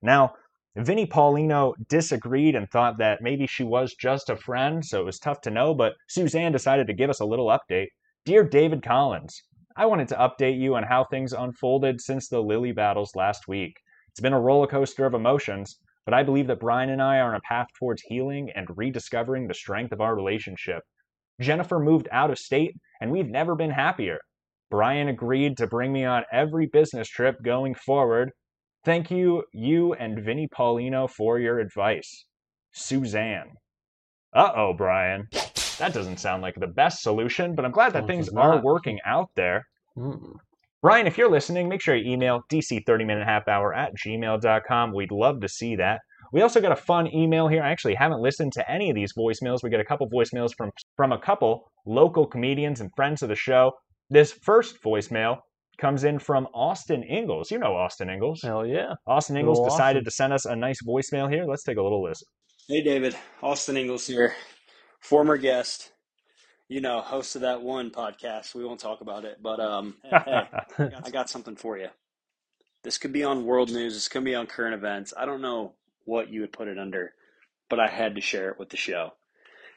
Now, 0.00 0.34
Vinnie 0.76 1.06
Paulino 1.06 1.74
disagreed 1.88 2.56
and 2.56 2.68
thought 2.68 2.98
that 2.98 3.22
maybe 3.22 3.46
she 3.46 3.62
was 3.62 3.94
just 3.94 4.28
a 4.28 4.36
friend, 4.36 4.84
so 4.84 5.00
it 5.00 5.04
was 5.04 5.20
tough 5.20 5.40
to 5.42 5.50
know, 5.50 5.72
but 5.72 5.94
Suzanne 6.08 6.50
decided 6.50 6.88
to 6.88 6.92
give 6.92 7.10
us 7.10 7.20
a 7.20 7.24
little 7.24 7.46
update. 7.46 7.88
Dear 8.24 8.42
David 8.42 8.82
Collins, 8.82 9.40
I 9.76 9.86
wanted 9.86 10.08
to 10.08 10.16
update 10.16 10.58
you 10.58 10.74
on 10.74 10.82
how 10.82 11.04
things 11.04 11.32
unfolded 11.32 12.00
since 12.00 12.28
the 12.28 12.40
Lily 12.40 12.72
battles 12.72 13.14
last 13.14 13.46
week. 13.46 13.76
It's 14.08 14.20
been 14.20 14.32
a 14.32 14.40
roller 14.40 14.66
coaster 14.66 15.06
of 15.06 15.14
emotions, 15.14 15.78
but 16.04 16.14
I 16.14 16.24
believe 16.24 16.48
that 16.48 16.58
Brian 16.58 16.90
and 16.90 17.00
I 17.00 17.18
are 17.18 17.30
on 17.30 17.36
a 17.36 17.48
path 17.48 17.68
towards 17.78 18.02
healing 18.02 18.50
and 18.56 18.66
rediscovering 18.76 19.46
the 19.46 19.54
strength 19.54 19.92
of 19.92 20.00
our 20.00 20.16
relationship. 20.16 20.82
Jennifer 21.40 21.78
moved 21.78 22.08
out 22.10 22.30
of 22.30 22.38
state, 22.38 22.74
and 23.00 23.12
we've 23.12 23.30
never 23.30 23.54
been 23.54 23.70
happier. 23.70 24.18
Brian 24.70 25.06
agreed 25.06 25.56
to 25.56 25.66
bring 25.66 25.92
me 25.92 26.04
on 26.04 26.24
every 26.32 26.66
business 26.66 27.08
trip 27.08 27.36
going 27.44 27.74
forward. 27.74 28.30
Thank 28.84 29.10
you, 29.10 29.44
you 29.52 29.94
and 29.94 30.22
Vinnie 30.22 30.48
Paulino, 30.48 31.08
for 31.08 31.38
your 31.38 31.58
advice. 31.58 32.26
Suzanne. 32.72 33.52
Uh 34.34 34.50
oh, 34.54 34.74
Brian. 34.76 35.28
That 35.78 35.94
doesn't 35.94 36.18
sound 36.18 36.42
like 36.42 36.56
the 36.56 36.66
best 36.66 37.02
solution, 37.02 37.54
but 37.54 37.64
I'm 37.64 37.72
glad 37.72 37.92
that 37.94 38.06
things 38.06 38.28
are 38.36 38.60
working 38.62 38.98
out 39.06 39.30
there. 39.36 39.64
Mm. 39.96 40.36
Brian, 40.82 41.06
if 41.06 41.16
you're 41.16 41.30
listening, 41.30 41.68
make 41.68 41.80
sure 41.80 41.94
you 41.94 42.12
email 42.12 42.42
dc30minute 42.52 43.24
half 43.24 43.48
hour 43.48 43.72
at 43.72 43.92
gmail.com. 43.96 44.92
We'd 44.92 45.12
love 45.12 45.40
to 45.40 45.48
see 45.48 45.76
that. 45.76 46.00
We 46.32 46.42
also 46.42 46.60
got 46.60 46.72
a 46.72 46.76
fun 46.76 47.06
email 47.14 47.48
here. 47.48 47.62
I 47.62 47.70
actually 47.70 47.94
haven't 47.94 48.20
listened 48.20 48.52
to 48.54 48.70
any 48.70 48.90
of 48.90 48.94
these 48.94 49.12
voicemails. 49.14 49.62
We 49.62 49.70
got 49.70 49.80
a 49.80 49.84
couple 49.84 50.10
voicemails 50.10 50.50
from 50.54 50.70
from 50.96 51.12
a 51.12 51.18
couple 51.18 51.70
local 51.86 52.26
comedians 52.26 52.80
and 52.80 52.90
friends 52.96 53.22
of 53.22 53.28
the 53.28 53.36
show. 53.36 53.72
This 54.10 54.32
first 54.32 54.82
voicemail 54.82 55.38
comes 55.78 56.04
in 56.04 56.18
from 56.18 56.46
Austin 56.54 57.02
Ingalls. 57.02 57.50
You 57.50 57.58
know 57.58 57.74
Austin 57.74 58.08
Ingalls. 58.08 58.42
Hell 58.42 58.66
yeah. 58.66 58.94
Austin 59.06 59.36
Ingalls 59.36 59.58
Little 59.58 59.74
decided 59.74 60.00
Austin. 60.00 60.04
to 60.04 60.10
send 60.10 60.32
us 60.32 60.44
a 60.44 60.56
nice 60.56 60.82
voicemail 60.82 61.30
here. 61.30 61.44
Let's 61.44 61.62
take 61.62 61.76
a 61.76 61.82
little 61.82 62.02
listen. 62.02 62.26
Hey, 62.68 62.82
David. 62.82 63.16
Austin 63.42 63.76
Ingalls 63.76 64.06
here. 64.06 64.34
Former 65.00 65.36
guest. 65.36 65.92
You 66.68 66.80
know, 66.80 67.00
host 67.00 67.36
of 67.36 67.42
that 67.42 67.62
one 67.62 67.90
podcast. 67.90 68.54
We 68.54 68.64
won't 68.64 68.80
talk 68.80 69.02
about 69.02 69.24
it, 69.24 69.38
but 69.42 69.60
um, 69.60 69.96
hey, 70.04 70.46
I 70.78 71.10
got 71.12 71.28
something 71.28 71.56
for 71.56 71.76
you. 71.76 71.88
This 72.82 72.98
could 72.98 73.12
be 73.12 73.22
on 73.22 73.44
world 73.44 73.70
news. 73.70 73.94
This 73.94 74.08
could 74.08 74.24
be 74.24 74.34
on 74.34 74.46
current 74.46 74.74
events. 74.74 75.12
I 75.16 75.26
don't 75.26 75.42
know 75.42 75.74
what 76.04 76.30
you 76.30 76.40
would 76.40 76.52
put 76.52 76.68
it 76.68 76.78
under, 76.78 77.12
but 77.68 77.80
I 77.80 77.88
had 77.88 78.14
to 78.14 78.20
share 78.20 78.50
it 78.50 78.58
with 78.58 78.70
the 78.70 78.76
show. 78.76 79.10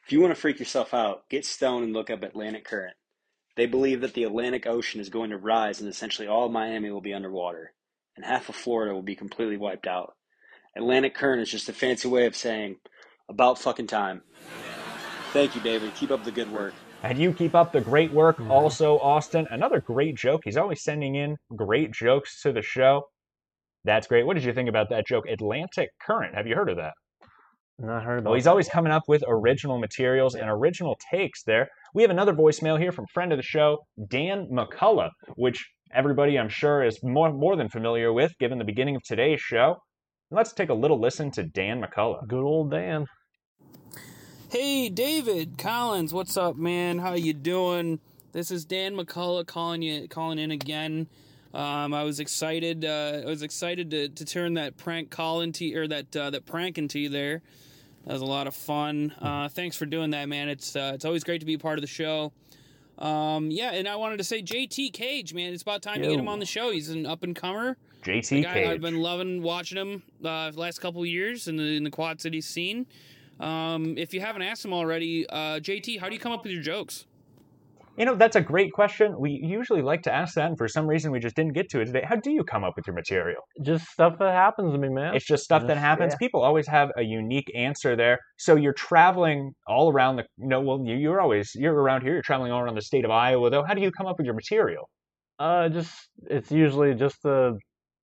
If 0.06 0.14
you 0.14 0.22
want 0.22 0.34
to 0.34 0.40
freak 0.40 0.60
yourself 0.60 0.94
out, 0.94 1.28
get 1.30 1.46
stoned 1.46 1.84
and 1.84 1.94
look 1.94 2.10
up 2.10 2.24
Atlantic 2.24 2.64
Current. 2.64 2.96
They 3.58 3.66
believe 3.66 4.02
that 4.02 4.14
the 4.14 4.24
Atlantic 4.24 4.68
Ocean 4.68 5.02
is 5.02 5.10
going 5.10 5.32
to 5.32 5.38
rise 5.38 5.82
and 5.82 5.90
essentially 5.90 6.28
all 6.28 6.46
of 6.46 6.52
Miami 6.52 6.92
will 6.92 7.02
be 7.02 7.14
underwater, 7.14 7.74
and 8.16 8.24
half 8.24 8.50
of 8.50 8.56
Florida 8.56 8.94
will 8.94 9.02
be 9.02 9.16
completely 9.16 9.58
wiped 9.58 9.88
out. 9.88 10.14
Atlantic 10.76 11.16
Current 11.16 11.42
is 11.42 11.50
just 11.50 11.68
a 11.68 11.74
fancy 11.74 12.08
way 12.08 12.28
of 12.28 12.36
saying 12.36 12.78
about 13.28 13.58
fucking 13.58 13.88
time. 13.88 14.22
Thank 15.34 15.56
you, 15.56 15.62
David. 15.62 15.94
Keep 15.96 16.12
up 16.12 16.24
the 16.24 16.32
good 16.32 16.52
work. 16.52 16.74
And 17.02 17.18
you 17.18 17.34
keep 17.34 17.56
up 17.56 17.72
the 17.72 17.82
great 17.82 18.12
work. 18.12 18.38
Mhm. 18.38 18.50
Also, 18.50 19.00
Austin, 19.00 19.48
another 19.50 19.82
great 19.82 20.16
joke. 20.16 20.42
He's 20.46 20.58
always 20.58 20.84
sending 20.84 21.16
in 21.16 21.38
great 21.56 21.92
jokes 21.92 22.42
to 22.44 22.52
the 22.54 22.62
show. 22.62 23.10
That's 23.84 24.08
great. 24.08 24.26
What 24.26 24.36
did 24.36 24.44
you 24.44 24.54
think 24.54 24.70
about 24.70 24.90
that 24.90 25.08
joke? 25.08 25.28
Atlantic 25.28 25.90
Current. 26.00 26.36
Have 26.36 26.46
you 26.48 26.56
heard 26.56 26.70
of 26.70 26.78
that? 26.78 26.94
Not 27.80 28.04
heard 28.04 28.20
about 28.20 28.30
Well, 28.30 28.36
he's 28.36 28.46
that. 28.46 28.52
always 28.52 28.70
coming 28.70 28.92
up 28.92 29.04
with 29.08 29.24
original 29.28 29.78
materials 29.80 30.36
and 30.36 30.50
original 30.50 30.98
takes 31.12 31.44
there. 31.44 31.70
We 31.94 32.02
have 32.02 32.12
another 32.12 32.34
voicemail 32.34 32.80
here 32.80 32.92
from 32.92 33.06
friend 33.14 33.32
of 33.32 33.38
the 33.38 33.44
show, 33.44 33.80
Dan 34.10 34.48
McCullough, 34.52 35.12
which 35.36 35.66
everybody 35.94 36.38
I'm 36.38 36.50
sure 36.50 36.84
is 36.84 37.00
more, 37.02 37.32
more 37.32 37.56
than 37.56 37.70
familiar 37.70 38.12
with 38.12 38.34
given 38.40 38.58
the 38.58 38.66
beginning 38.66 38.96
of 38.96 39.04
today's 39.04 39.40
show. 39.40 39.78
Let's 40.30 40.52
take 40.52 40.70
a 40.70 40.74
little 40.74 41.00
listen 41.00 41.32
to 41.32 41.44
Dan 41.44 41.82
McCullough. 41.82 42.28
Good 42.28 42.44
old 42.44 42.72
Dan. 42.72 43.06
Hey, 44.50 44.90
David 44.90 45.58
Collins, 45.58 46.14
what's 46.14 46.36
up, 46.36 46.58
man? 46.58 47.00
How 47.00 47.14
you 47.14 47.34
doing? 47.34 48.00
This 48.34 48.52
is 48.52 48.66
Dan 48.66 48.96
McCullough 48.96 49.48
calling 49.48 49.82
you, 49.82 50.08
calling 50.10 50.40
in 50.40 50.52
again. 50.52 51.08
Um, 51.54 51.94
I 51.94 52.04
was 52.04 52.20
excited. 52.20 52.84
Uh, 52.84 53.22
I 53.24 53.26
was 53.26 53.42
excited 53.42 53.90
to, 53.92 54.10
to 54.10 54.26
turn 54.26 54.56
that 54.56 54.78
prank 54.78 55.10
call 55.10 55.42
into 55.42 55.74
or 55.76 55.88
that 55.88 56.16
uh, 56.16 56.30
that 56.32 56.46
prank 56.46 56.78
into 56.78 57.00
you 57.00 57.10
there. 57.10 57.42
That 58.08 58.14
was 58.14 58.22
a 58.22 58.26
lot 58.26 58.48
of 58.48 58.56
fun. 58.56 59.14
Uh, 59.22 59.50
thanks 59.50 59.76
for 59.76 59.86
doing 59.86 60.12
that, 60.12 60.30
man. 60.30 60.48
It's 60.48 60.78
uh, 60.78 60.94
it's 60.96 61.04
always 61.04 61.26
great 61.26 61.42
to 61.42 61.46
be 61.46 61.56
a 61.56 61.60
part 61.60 61.78
of 61.78 61.82
the 61.82 61.88
show. 61.88 62.32
Um, 63.00 63.52
yeah, 63.52 63.72
and 63.72 63.86
I 63.86 63.98
wanted 63.98 64.16
to 64.20 64.24
say 64.24 64.42
JT 64.42 64.94
Cage, 64.94 65.34
man. 65.34 65.52
It's 65.52 65.62
about 65.62 65.82
time 65.82 66.02
to 66.02 66.08
get 66.08 66.18
him 66.18 66.30
on 66.30 66.40
the 66.40 66.46
show. 66.46 66.72
He's 66.72 66.88
an 66.88 67.06
up 67.06 67.24
and 67.24 67.36
comer. 67.36 67.76
JT 68.04 68.44
guy 68.44 68.54
Cage. 68.54 68.68
I've 68.70 68.80
been 68.80 69.02
loving 69.02 69.44
watching 69.44 69.78
him 69.78 70.04
uh, 70.24 70.52
the 70.52 70.60
last 70.60 70.80
couple 70.80 71.06
years 71.06 71.50
in 71.50 71.58
the 71.58 71.76
in 71.76 71.84
the 71.84 71.90
Quad 71.90 72.22
City 72.22 72.40
scene. 72.40 72.86
Um, 73.42 73.98
if 73.98 74.14
you 74.14 74.22
haven't 74.22 74.42
asked 74.42 74.64
him 74.64 74.74
already, 74.74 75.28
uh, 75.28 75.60
JT, 75.60 76.00
how 76.00 76.08
do 76.08 76.14
you 76.14 76.20
come 76.20 76.32
up 76.32 76.44
with 76.44 76.54
your 76.54 76.64
jokes? 76.64 77.06
You 77.98 78.06
know, 78.06 78.16
that's 78.16 78.36
a 78.36 78.42
great 78.42 78.72
question. 78.74 79.16
We 79.20 79.32
usually 79.44 79.82
like 79.82 80.04
to 80.04 80.14
ask 80.14 80.36
that, 80.36 80.46
and 80.50 80.58
for 80.58 80.68
some 80.68 80.86
reason 80.86 81.12
we 81.12 81.20
just 81.20 81.36
didn't 81.36 81.54
get 81.54 81.68
to 81.72 81.80
it 81.82 81.86
today. 81.86 82.04
How 82.08 82.16
do 82.16 82.30
you 82.32 82.44
come 82.44 82.64
up 82.64 82.74
with 82.76 82.86
your 82.86 82.94
material? 82.96 83.42
Just 83.66 83.88
stuff 83.88 84.20
that 84.20 84.34
happens 84.34 84.72
to 84.74 84.78
me, 84.78 84.90
man. 84.90 85.16
It's 85.16 85.26
just 85.26 85.44
stuff 85.44 85.66
that 85.66 85.78
happens. 85.78 86.14
yeah. 86.14 86.18
People 86.20 86.44
always 86.44 86.68
have 86.68 86.90
a 86.96 87.02
unique 87.02 87.52
answer 87.56 87.96
there. 87.96 88.20
So 88.38 88.56
you're 88.56 88.74
traveling 88.74 89.54
all 89.68 89.92
around 89.92 90.18
the. 90.18 90.26
No, 90.38 90.62
well, 90.62 90.80
you- 90.86 90.96
you're 90.96 91.20
always 91.20 91.52
you're 91.56 91.74
around 91.74 92.04
here. 92.04 92.14
You're 92.14 92.22
traveling 92.22 92.52
all 92.52 92.62
around 92.62 92.76
the 92.76 92.82
state 92.84 93.04
of 93.04 93.10
Iowa, 93.12 93.50
though. 93.50 93.64
How 93.64 93.74
do 93.74 93.82
you 93.82 93.92
come 93.92 94.06
up 94.06 94.18
with 94.20 94.26
your 94.26 94.36
material? 94.36 94.88
Uh, 95.40 95.68
just 95.70 95.92
it's 96.30 96.52
usually 96.52 96.94
just 96.94 97.26
a 97.26 97.54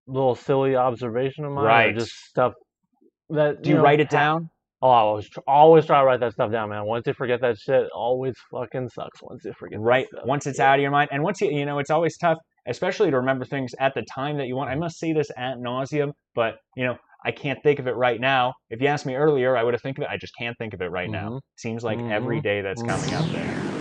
little 0.08 0.34
silly 0.36 0.75
observation 0.75 1.45
of 1.45 1.51
mine, 1.51 1.65
or 1.65 1.67
Right. 1.67 1.95
just 1.97 2.12
stuff 2.12 2.53
that 3.29 3.62
Do 3.62 3.69
you 3.69 3.75
know, 3.77 3.84
write 3.84 3.99
it 3.99 4.12
ha- 4.12 4.17
down? 4.19 4.49
Oh, 4.86 4.89
I 4.89 5.00
always 5.00 5.30
tr- 5.30 5.39
always 5.48 5.86
try 5.86 6.02
to 6.02 6.06
write 6.06 6.19
that 6.19 6.34
stuff 6.34 6.52
down, 6.52 6.69
man. 6.69 6.86
Once 6.86 7.08
you 7.08 7.13
forget 7.13 7.39
that 7.39 7.58
shit, 7.58 7.88
always 7.96 8.34
fucking 8.52 8.89
sucks. 8.89 9.22
Once 9.22 9.46
you 9.46 9.54
forget, 9.58 9.80
Right. 9.80 10.06
Once 10.26 10.46
it's 10.46 10.60
Yeah. 10.60 10.72
out 10.72 10.76
of 10.80 10.82
your 10.82 10.91
mind, 10.91 11.10
and 11.13 11.24
once 11.24 11.39
you 11.39 11.50
you 11.50 11.65
know, 11.65 11.80
it's 11.80 11.89
always 11.89 12.17
tough, 12.17 12.38
especially 12.67 13.10
to 13.10 13.17
remember 13.17 13.46
things 13.46 13.72
at 13.80 13.93
the 13.96 14.02
time 14.13 14.38
that 14.39 14.48
you 14.48 14.58
want. 14.58 14.69
I 14.69 14.76
must 14.76 15.00
say 15.00 15.13
this 15.13 15.32
at 15.38 15.56
nauseum, 15.58 16.12
but 16.36 16.58
you 16.76 16.86
know. 16.86 16.98
I 17.26 17.32
can't 17.32 17.63
think 17.63 17.80
of 17.80 17.88
it 17.88 17.96
right 17.96 18.19
now. 18.19 18.52
If 18.69 18.82
you 18.82 18.88
asked 18.88 19.06
me 19.06 19.15
earlier, 19.15 19.56
I 19.56 19.63
would 19.63 19.74
have 19.74 19.82
think 19.82 19.98
of 19.98 20.04
it. 20.04 20.10
I 20.12 20.17
just 20.17 20.34
can't 20.38 20.58
think 20.58 20.74
of 20.74 20.82
it 20.82 20.91
right 20.91 21.10
now. 21.10 21.30
Mhm. 21.30 21.39
Seems 21.56 21.82
like 21.82 21.98
every 21.98 22.39
Mhm. 22.39 22.43
day 22.43 22.60
that's 22.62 22.84
coming 22.84 23.13
up 23.13 23.24
there. 23.32 23.73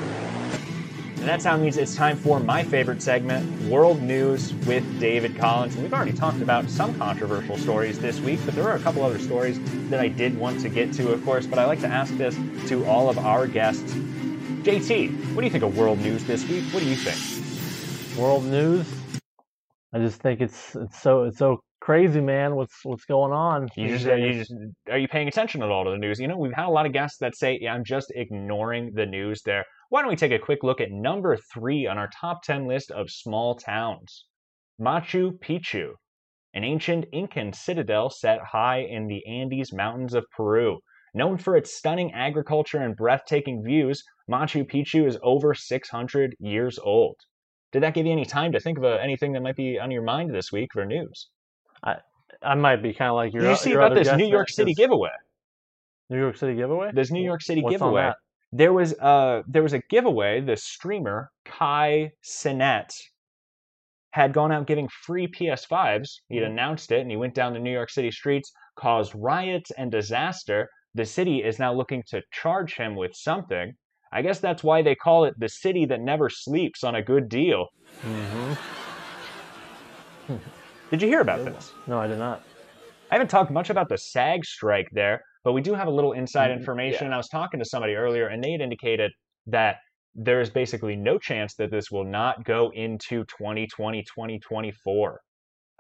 And 1.23 1.29
that 1.29 1.41
sound 1.41 1.63
means 1.63 1.77
it's 1.77 1.95
time 1.95 2.17
for 2.17 2.41
my 2.41 2.65
favorite 2.65 3.01
segment, 3.01 3.49
World 3.71 4.03
News 4.03 4.53
with 4.67 4.99
David 4.99 5.39
Collins. 5.39 5.75
And 5.75 5.85
we've 5.85 5.95
already 5.95 6.13
talked 6.13 6.43
about 6.43 6.69
some 6.69 6.99
controversial 6.99 7.57
stories 7.57 8.01
this 8.01 8.19
week, 8.19 8.41
but 8.45 8.57
there 8.57 8.69
are 8.69 8.75
a 8.75 8.81
couple 8.81 9.05
other 9.05 9.21
stories 9.21 9.61
that 9.89 10.01
I 10.01 10.09
did 10.09 10.37
want 10.37 10.61
to 10.63 10.69
get 10.69 10.93
to, 10.95 11.13
of 11.13 11.25
course. 11.25 11.47
But 11.47 11.61
I 11.61 11.65
like 11.65 11.79
to 11.83 11.87
ask 11.87 12.13
this 12.17 12.37
to 12.71 12.85
all 12.87 13.09
of 13.09 13.19
our 13.19 13.47
guests. 13.47 13.93
JT, 14.65 15.35
what 15.35 15.43
do 15.43 15.47
you 15.47 15.51
think 15.51 15.63
of 15.63 15.79
world 15.79 16.01
news 16.01 16.25
this 16.25 16.45
week? 16.49 16.65
What 16.73 16.81
do 16.81 16.89
you 16.89 16.97
think? 16.97 17.43
world 18.19 18.45
news. 18.45 18.85
I 19.93 19.99
just 19.99 20.21
think 20.21 20.41
it's 20.41 20.75
it's 20.75 21.01
so 21.01 21.25
it's 21.25 21.39
so 21.39 21.63
crazy, 21.81 22.21
man. 22.21 22.57
What's 22.57 22.85
what's 22.85 23.05
going 23.05 23.33
on? 23.33 23.69
You 23.77 23.89
just, 23.89 24.07
are 24.07 24.19
you 24.19 24.41
just 24.41 24.55
are 24.91 24.99
you 24.99 25.09
paying 25.09 25.29
attention 25.29 25.63
at 25.63 25.69
all 25.69 25.85
to 25.85 25.91
the 25.91 25.99
news? 25.99 26.19
You 26.19 26.29
know, 26.29 26.37
we've 26.37 26.53
had 26.53 26.67
a 26.67 26.71
lot 26.71 26.87
of 26.87 26.93
guests 26.93 27.19
that 27.19 27.37
say, 27.37 27.59
"Yeah, 27.61 27.75
I'm 27.75 27.85
just 27.85 28.13
ignoring 28.15 28.93
the 28.95 29.07
news." 29.07 29.43
There. 29.43 29.65
Why 29.93 30.01
don't 30.01 30.09
we 30.09 30.17
take 30.17 30.33
a 30.33 30.39
quick 30.39 30.63
look 30.63 30.81
at 30.81 30.91
number 30.91 31.37
three 31.37 31.87
on 31.87 31.99
our 31.99 32.09
top 32.19 32.43
ten 32.43 32.67
list 32.67 32.91
of 32.91 33.11
small 33.11 33.55
towns? 33.55 34.25
Machu 34.81 35.39
Picchu, 35.39 35.91
an 36.55 36.65
ancient 36.65 37.05
Incan 37.13 37.53
citadel 37.53 38.09
set 38.09 38.41
high 38.41 38.79
in 38.79 39.07
the 39.07 39.23
Andes 39.27 39.71
Mountains 39.71 40.15
of 40.15 40.25
Peru. 40.35 40.79
Known 41.13 41.37
for 41.37 41.59
its 41.59 41.77
stunning 41.77 42.11
agriculture 42.15 42.79
and 42.79 42.97
breathtaking 42.97 43.63
views, 43.63 44.03
Machu 44.31 44.65
Picchu 44.65 45.07
is 45.07 45.19
over 45.23 45.53
600 45.53 46.37
years 46.41 46.79
old. 46.79 47.17
Did 47.71 47.83
that 47.83 47.93
give 47.93 48.07
you 48.07 48.13
any 48.13 48.25
time 48.25 48.53
to 48.53 48.61
think 48.61 48.79
of 48.79 48.85
uh, 48.85 48.93
anything 48.93 49.33
that 49.35 49.43
might 49.43 49.57
be 49.57 49.79
on 49.79 49.91
your 49.91 50.05
mind 50.05 50.35
this 50.35 50.51
week 50.51 50.71
for 50.73 50.87
news? 50.87 51.29
I 51.85 51.97
I 52.43 52.55
might 52.55 52.83
be 52.83 52.95
kind 52.95 53.11
of 53.11 53.17
like 53.17 53.35
your. 53.35 53.43
Did 53.43 53.51
you 53.51 53.57
see 53.57 53.71
your 53.73 53.83
about 53.83 53.95
this 53.95 54.11
New 54.17 54.27
York 54.27 54.49
City 54.49 54.73
giveaway? 54.73 55.11
New 56.09 56.19
York 56.19 56.39
City 56.39 56.55
giveaway. 56.55 56.93
This 56.95 57.11
New 57.11 57.23
York 57.23 57.43
City 57.43 57.61
What's 57.61 57.75
giveaway. 57.75 58.13
There 58.53 58.73
was 58.73 58.93
uh 58.95 59.43
there 59.49 59.63
was 59.63 59.73
a 59.73 59.81
giveaway. 59.91 60.41
The 60.41 60.57
streamer 60.57 61.31
Kai 61.45 62.13
Cenat 62.23 62.93
had 64.11 64.35
gone 64.35 64.53
out 64.53 64.67
giving 64.67 64.89
free 64.89 65.27
PS5s. 65.27 66.21
He'd 66.29 66.43
announced 66.43 66.93
it, 66.93 67.01
and 67.01 67.11
he 67.11 67.17
went 67.17 67.35
down 67.35 67.55
the 67.55 67.59
New 67.59 67.73
York 67.73 67.89
City 67.89 68.11
streets, 68.11 68.53
caused 68.77 69.15
riots 69.15 69.71
and 69.79 69.91
disaster. 69.91 70.69
The 70.95 71.07
city 71.07 71.43
is 71.43 71.59
now 71.59 71.73
looking 71.73 72.03
to 72.09 72.21
charge 72.31 72.75
him 72.75 72.95
with 72.95 73.15
something. 73.15 73.73
I 74.13 74.21
guess 74.21 74.39
that's 74.39 74.63
why 74.63 74.83
they 74.83 74.95
call 74.95 75.25
it 75.25 75.33
the 75.39 75.49
city 75.49 75.87
that 75.87 76.03
never 76.03 76.29
sleeps 76.29 76.85
on 76.85 76.95
a 76.95 77.03
good 77.03 77.31
deal. 77.31 77.69
hmm 78.03 78.53
Did 80.91 81.01
you 81.01 81.09
hear 81.09 81.23
about 81.23 81.47
this? 81.47 81.73
No, 81.87 81.99
I 81.99 82.07
did 82.07 82.19
not. 82.19 82.43
I 83.11 83.15
haven't 83.15 83.29
talked 83.29 83.51
much 83.51 83.71
about 83.71 83.89
the 83.89 83.97
SAG 83.97 84.45
strike 84.45 84.89
there, 84.93 85.25
but 85.45 85.53
we 85.53 85.61
do 85.61 85.75
have 85.75 85.89
a 85.89 85.91
little 85.91 86.13
inside 86.13 86.51
Mm, 86.51 86.59
information. 86.59 87.13
I 87.13 87.17
was 87.17 87.29
talking 87.29 87.61
to 87.61 87.67
somebody 87.67 87.95
earlier, 87.95 88.29
and 88.29 88.43
they 88.43 88.53
had 88.53 88.61
indicated 88.61 89.11
that 89.47 89.77
there 90.15 90.41
is 90.41 90.51
basically 90.51 90.95
no 90.97 91.19
chance 91.19 91.55
that 91.55 91.71
this 91.71 91.91
will 91.91 92.05
not 92.05 92.45
go 92.45 92.71
into 92.75 93.25
2020, 93.39 94.03
2024. 94.03 95.21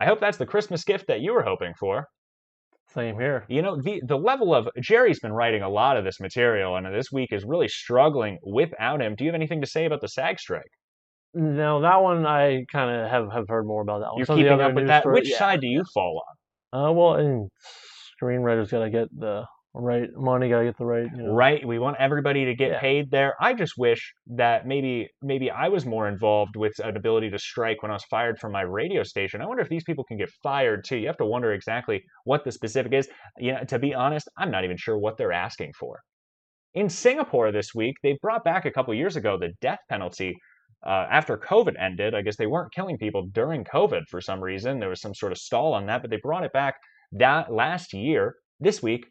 I 0.01 0.05
hope 0.07 0.21
that's 0.21 0.39
the 0.39 0.47
Christmas 0.47 0.85
gift 0.85 1.07
that 1.09 1.21
you 1.21 1.33
were 1.35 1.43
hoping 1.43 1.75
for. 1.79 2.07
Same 2.89 3.19
here. 3.19 3.45
You 3.49 3.63
know, 3.63 3.81
the, 3.81 4.03
the 4.07 4.17
level 4.19 4.55
of 4.55 4.69
Jerry's 4.81 5.21
been 5.21 5.33
writing 5.33 5.63
a 5.63 5.69
lot 5.69 5.97
of 5.97 6.05
this 6.05 6.19
material, 6.21 6.77
and 6.77 6.87
this 6.95 7.13
week 7.13 7.33
is 7.33 7.45
really 7.45 7.69
struggling 7.69 8.39
without 8.43 9.01
him. 9.01 9.15
Do 9.17 9.25
you 9.25 9.31
have 9.31 9.35
anything 9.35 9.61
to 9.61 9.67
say 9.67 9.85
about 9.87 10.01
the 10.01 10.09
SAG 10.09 10.39
strike? 10.41 10.71
No, 11.35 11.81
that 11.81 12.03
one 12.03 12.27
I 12.27 12.65
kind 12.71 12.91
of 12.95 13.11
have, 13.11 13.33
have 13.33 13.45
heard 13.49 13.65
more 13.67 13.81
about 13.83 14.01
that 14.01 14.09
one. 14.09 14.19
You're 14.19 14.27
Some 14.27 14.37
keeping 14.37 14.61
up 14.61 14.75
with 14.75 14.89
that. 14.89 15.03
story- 15.03 15.15
Which 15.15 15.31
yeah. 15.31 15.39
side 15.39 15.61
do 15.61 15.67
you 15.69 15.83
fall 15.95 16.23
on? 16.73 16.89
Uh, 16.89 16.93
well, 16.93 17.15
and 17.15 17.49
screenwriters 18.21 18.71
got 18.71 18.81
to 18.85 18.91
get 18.91 19.09
the 19.17 19.45
right 19.75 20.11
money, 20.15 20.49
got 20.51 20.59
to 20.61 20.65
get 20.67 20.77
the 20.77 20.85
right. 20.85 21.09
You 21.17 21.23
know, 21.23 21.33
right 21.33 21.67
we 21.67 21.79
want 21.79 21.97
everybody 21.99 22.45
to 22.45 22.55
get 22.55 22.73
Yeah. 22.73 22.81
paid 22.81 23.11
there 23.11 23.35
i 23.41 23.55
just 23.55 23.75
wish 23.79 24.13
that 24.27 24.67
maybe 24.67 25.09
maybe 25.23 25.51
i 25.51 25.69
was 25.69 25.87
more 25.87 26.09
involved 26.09 26.57
with 26.57 26.79
an 26.81 26.97
ability 26.97 27.31
to 27.31 27.39
strike 27.39 27.83
when 27.83 27.91
i 27.91 27.95
was 27.95 28.05
fired 28.05 28.39
from 28.39 28.53
my 28.53 28.63
radio 28.63 29.03
station 29.03 29.41
i 29.41 29.47
wonder 29.47 29.63
if 29.63 29.71
these 29.71 29.85
people 29.85 30.05
can 30.05 30.19
get 30.19 30.31
fired 30.43 30.85
too 30.85 30.97
you 30.99 31.07
have 31.07 31.17
to 31.17 31.25
wonder 31.27 31.53
exactly 31.53 32.03
what 32.25 32.45
the 32.45 32.53
specific 32.53 32.93
is 32.93 33.09
you 33.39 33.53
know 33.53 33.65
to 33.65 33.79
be 33.79 33.95
honest 33.95 34.29
i'm 34.37 34.51
not 34.51 34.65
even 34.65 34.77
sure 34.77 34.99
what 34.99 35.17
they're 35.17 35.33
asking 35.33 35.73
for 35.79 36.01
In 36.75 36.89
Singapore 36.89 37.53
this 37.53 37.75
week, 37.75 37.97
they 38.03 38.19
brought 38.23 38.45
back 38.45 38.65
a 38.67 38.71
couple 38.71 38.95
years 38.95 39.17
ago 39.17 39.39
the 39.39 39.53
death 39.61 39.81
penalty. 39.91 40.35
Uh, 40.85 41.07
after 41.11 41.37
COVID 41.39 41.75
ended, 41.79 42.15
I 42.15 42.23
guess 42.23 42.37
they 42.37 42.47
weren't 42.47 42.73
killing 42.75 42.97
people 42.99 43.27
during 43.31 43.63
COVID 43.65 44.03
for 44.11 44.21
some 44.21 44.41
reason. 44.43 44.81
There 44.81 44.89
was 44.89 45.01
some 45.01 45.15
sort 45.15 45.33
of 45.33 45.39
stall 45.39 45.75
on 45.75 45.87
that, 45.87 46.01
but 46.03 46.11
they 46.11 46.17
brought 46.17 46.45
it 46.45 46.53
back 46.53 46.75
that 47.13 47.53
last 47.53 47.93
year. 47.93 48.35
This 48.59 48.83
week, 48.83 49.05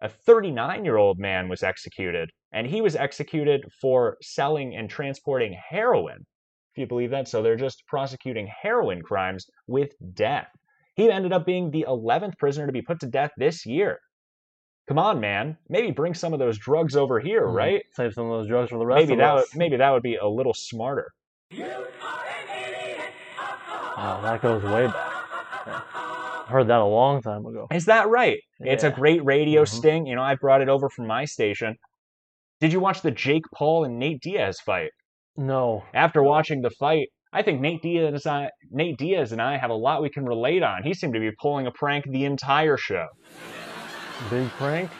a 0.00 0.08
39 0.08 0.84
year 0.84 0.96
old 0.96 1.18
man 1.18 1.48
was 1.48 1.62
executed, 1.62 2.30
and 2.52 2.66
he 2.66 2.80
was 2.80 2.96
executed 2.96 3.64
for 3.80 4.16
selling 4.22 4.74
and 4.74 4.88
transporting 4.88 5.56
heroin. 5.68 6.24
If 6.74 6.80
you 6.80 6.86
believe 6.86 7.10
that, 7.10 7.28
so 7.28 7.42
they're 7.42 7.56
just 7.56 7.82
prosecuting 7.86 8.48
heroin 8.62 9.02
crimes 9.02 9.46
with 9.66 9.92
death. 10.14 10.48
He 10.96 11.10
ended 11.10 11.32
up 11.32 11.44
being 11.46 11.70
the 11.70 11.84
11th 11.88 12.38
prisoner 12.38 12.66
to 12.66 12.72
be 12.72 12.82
put 12.82 13.00
to 13.00 13.06
death 13.06 13.30
this 13.36 13.66
year. 13.66 13.98
Come 14.88 14.98
on, 14.98 15.20
man. 15.20 15.56
Maybe 15.68 15.90
bring 15.90 16.14
some 16.14 16.32
of 16.32 16.38
those 16.38 16.58
drugs 16.58 16.96
over 16.96 17.20
here, 17.20 17.46
Mm, 17.46 17.54
right? 17.54 17.82
Save 17.92 18.12
some 18.14 18.26
of 18.26 18.38
those 18.38 18.48
drugs 18.48 18.70
for 18.70 18.78
the 18.78 18.86
rest 18.86 19.02
Maybe 19.02 19.12
of 19.12 19.18
that 19.18 19.34
would, 19.34 19.44
maybe 19.54 19.76
that 19.76 19.90
would 19.90 20.02
be 20.02 20.16
a 20.16 20.26
little 20.26 20.54
smarter. 20.54 21.12
Oh, 24.02 24.20
that 24.22 24.40
goes 24.42 24.62
way 24.62 24.86
back. 24.86 25.09
Yeah. 26.50 26.52
Heard 26.52 26.68
that 26.68 26.80
a 26.80 26.84
long 26.84 27.22
time 27.22 27.46
ago. 27.46 27.66
Is 27.72 27.86
that 27.86 28.08
right? 28.08 28.38
It's 28.60 28.84
a 28.84 28.90
great 28.90 29.24
radio 29.24 29.62
Mhm. 29.62 29.68
sting. 29.68 30.06
You 30.06 30.16
know, 30.16 30.22
I 30.22 30.34
brought 30.34 30.60
it 30.60 30.68
over 30.68 30.88
from 30.88 31.06
my 31.06 31.24
station. 31.24 31.76
Did 32.60 32.72
you 32.72 32.80
watch 32.80 33.00
the 33.00 33.10
Jake 33.10 33.44
Paul 33.54 33.84
and 33.84 33.98
Nate 33.98 34.20
Diaz 34.20 34.60
fight? 34.60 34.90
No. 35.36 35.84
After 35.94 36.22
watching 36.22 36.60
the 36.60 36.70
fight, 36.70 37.08
I 37.32 37.42
think 37.42 37.60
Nate 37.60 37.80
Diaz, 37.82 38.26
I, 38.26 38.50
Nate 38.70 38.98
Diaz 38.98 39.32
and 39.32 39.40
I 39.40 39.56
have 39.56 39.70
a 39.70 39.74
lot 39.74 40.02
we 40.02 40.10
can 40.10 40.24
relate 40.26 40.62
on. 40.62 40.82
He 40.82 40.92
seemed 40.92 41.14
to 41.14 41.20
be 41.20 41.30
pulling 41.40 41.66
a 41.66 41.70
prank 41.70 42.04
the 42.10 42.24
entire 42.24 42.76
show. 42.76 43.06
Big 44.28 44.48
prank? 44.50 44.90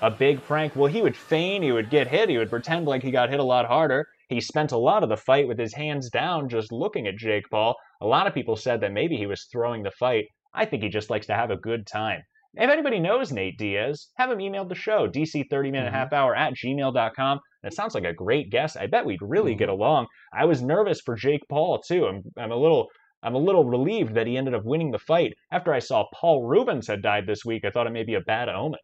A 0.00 0.10
big 0.10 0.42
prank. 0.44 0.74
Well, 0.74 0.90
he 0.90 1.02
would 1.02 1.16
feign, 1.16 1.62
he 1.62 1.72
would 1.72 1.90
get 1.90 2.08
hit, 2.08 2.28
he 2.28 2.38
would 2.38 2.50
pretend 2.50 2.86
like 2.86 3.02
he 3.02 3.10
got 3.10 3.30
hit 3.30 3.40
a 3.40 3.44
lot 3.44 3.66
harder. 3.66 4.06
He 4.28 4.40
spent 4.40 4.72
a 4.72 4.78
lot 4.78 5.02
of 5.02 5.08
the 5.10 5.16
fight 5.16 5.46
with 5.46 5.58
his 5.58 5.74
hands 5.74 6.08
down, 6.08 6.48
just 6.48 6.72
looking 6.72 7.06
at 7.06 7.16
Jake 7.16 7.44
Paul. 7.50 7.74
A 8.00 8.06
lot 8.06 8.26
of 8.26 8.32
people 8.34 8.56
said 8.56 8.80
that 8.80 8.92
maybe 8.92 9.16
he 9.16 9.26
was 9.26 9.46
throwing 9.52 9.82
the 9.82 9.90
fight. 9.90 10.24
I 10.54 10.64
think 10.66 10.82
he 10.82 10.88
just 10.88 11.10
likes 11.10 11.26
to 11.26 11.34
have 11.34 11.50
a 11.50 11.56
good 11.56 11.86
time. 11.86 12.20
If 12.54 12.68
anybody 12.68 13.00
knows 13.00 13.32
Nate 13.32 13.56
Diaz, 13.58 14.08
have 14.16 14.30
him 14.30 14.40
email 14.40 14.66
the 14.66 14.74
show, 14.74 15.08
dc30minute 15.08 15.90
Mhm. 15.90 15.94
half 15.94 16.12
hour 16.12 16.36
at 16.36 16.52
gmail.com. 16.54 17.40
It 17.62 17.72
sounds 17.72 17.94
like 17.94 18.04
a 18.04 18.12
great 18.12 18.50
guest. 18.50 18.76
I 18.76 18.86
bet 18.88 19.06
we'd 19.06 19.22
really 19.22 19.54
get 19.54 19.70
along. 19.70 20.06
I 20.34 20.44
was 20.44 20.60
nervous 20.62 21.00
for 21.00 21.14
Jake 21.16 21.42
Paul 21.48 21.78
too. 21.80 22.06
I'm, 22.06 22.22
I'm 22.36 22.52
a 22.52 22.56
little 22.56 22.88
I'm 23.24 23.36
a 23.36 23.38
little 23.38 23.64
relieved 23.64 24.16
that 24.16 24.26
he 24.26 24.36
ended 24.36 24.52
up 24.52 24.64
winning 24.64 24.90
the 24.90 24.98
fight. 24.98 25.32
After 25.52 25.72
I 25.72 25.78
saw 25.78 26.04
Paul 26.12 26.42
Reubens 26.44 26.88
had 26.88 27.02
died 27.02 27.24
this 27.24 27.44
week, 27.44 27.64
I 27.64 27.70
thought 27.70 27.86
it 27.86 27.92
may 27.92 28.02
be 28.02 28.14
a 28.14 28.20
bad 28.20 28.48
omen. 28.48 28.80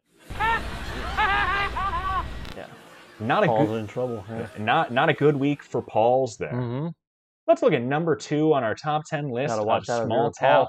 Yeah. 2.55 2.61
Not 3.19 3.43
a 3.43 3.47
Paul's 3.47 3.67
good, 3.69 3.79
in 3.81 3.87
trouble. 3.87 4.23
Yeah. 4.29 4.47
not 4.59 4.93
not 4.93 5.09
a 5.09 5.13
good 5.13 5.35
week 5.35 5.61
for 5.61 5.81
Pauls 5.81 6.37
there. 6.37 6.53
Mm-hmm. 6.53 6.87
Let's 7.47 7.61
look 7.61 7.73
at 7.73 7.81
number 7.81 8.15
two 8.15 8.53
on 8.53 8.63
our 8.63 8.75
top 8.75 9.01
ten 9.09 9.29
list 9.29 9.49
Gotta 9.49 9.63
of 9.63 9.89
out 9.89 10.05
small 10.05 10.27
a 10.27 10.31
town 10.39 10.67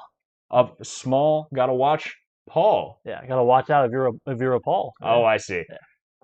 Of 0.51 0.73
small. 0.83 1.49
Gotta 1.55 1.75
watch 1.75 2.15
Paul. 2.49 3.01
Yeah, 3.05 3.25
gotta 3.27 3.45
watch 3.45 3.71
out 3.71 3.87
if 3.87 3.93
you're 3.93 4.09
a 4.09 4.13
if 4.27 4.41
you're 4.41 4.55
a 4.55 4.61
Paul. 4.61 4.93
Oh, 5.03 5.25
I 5.25 5.37
see. 5.37 5.63
Yeah. 5.69 5.77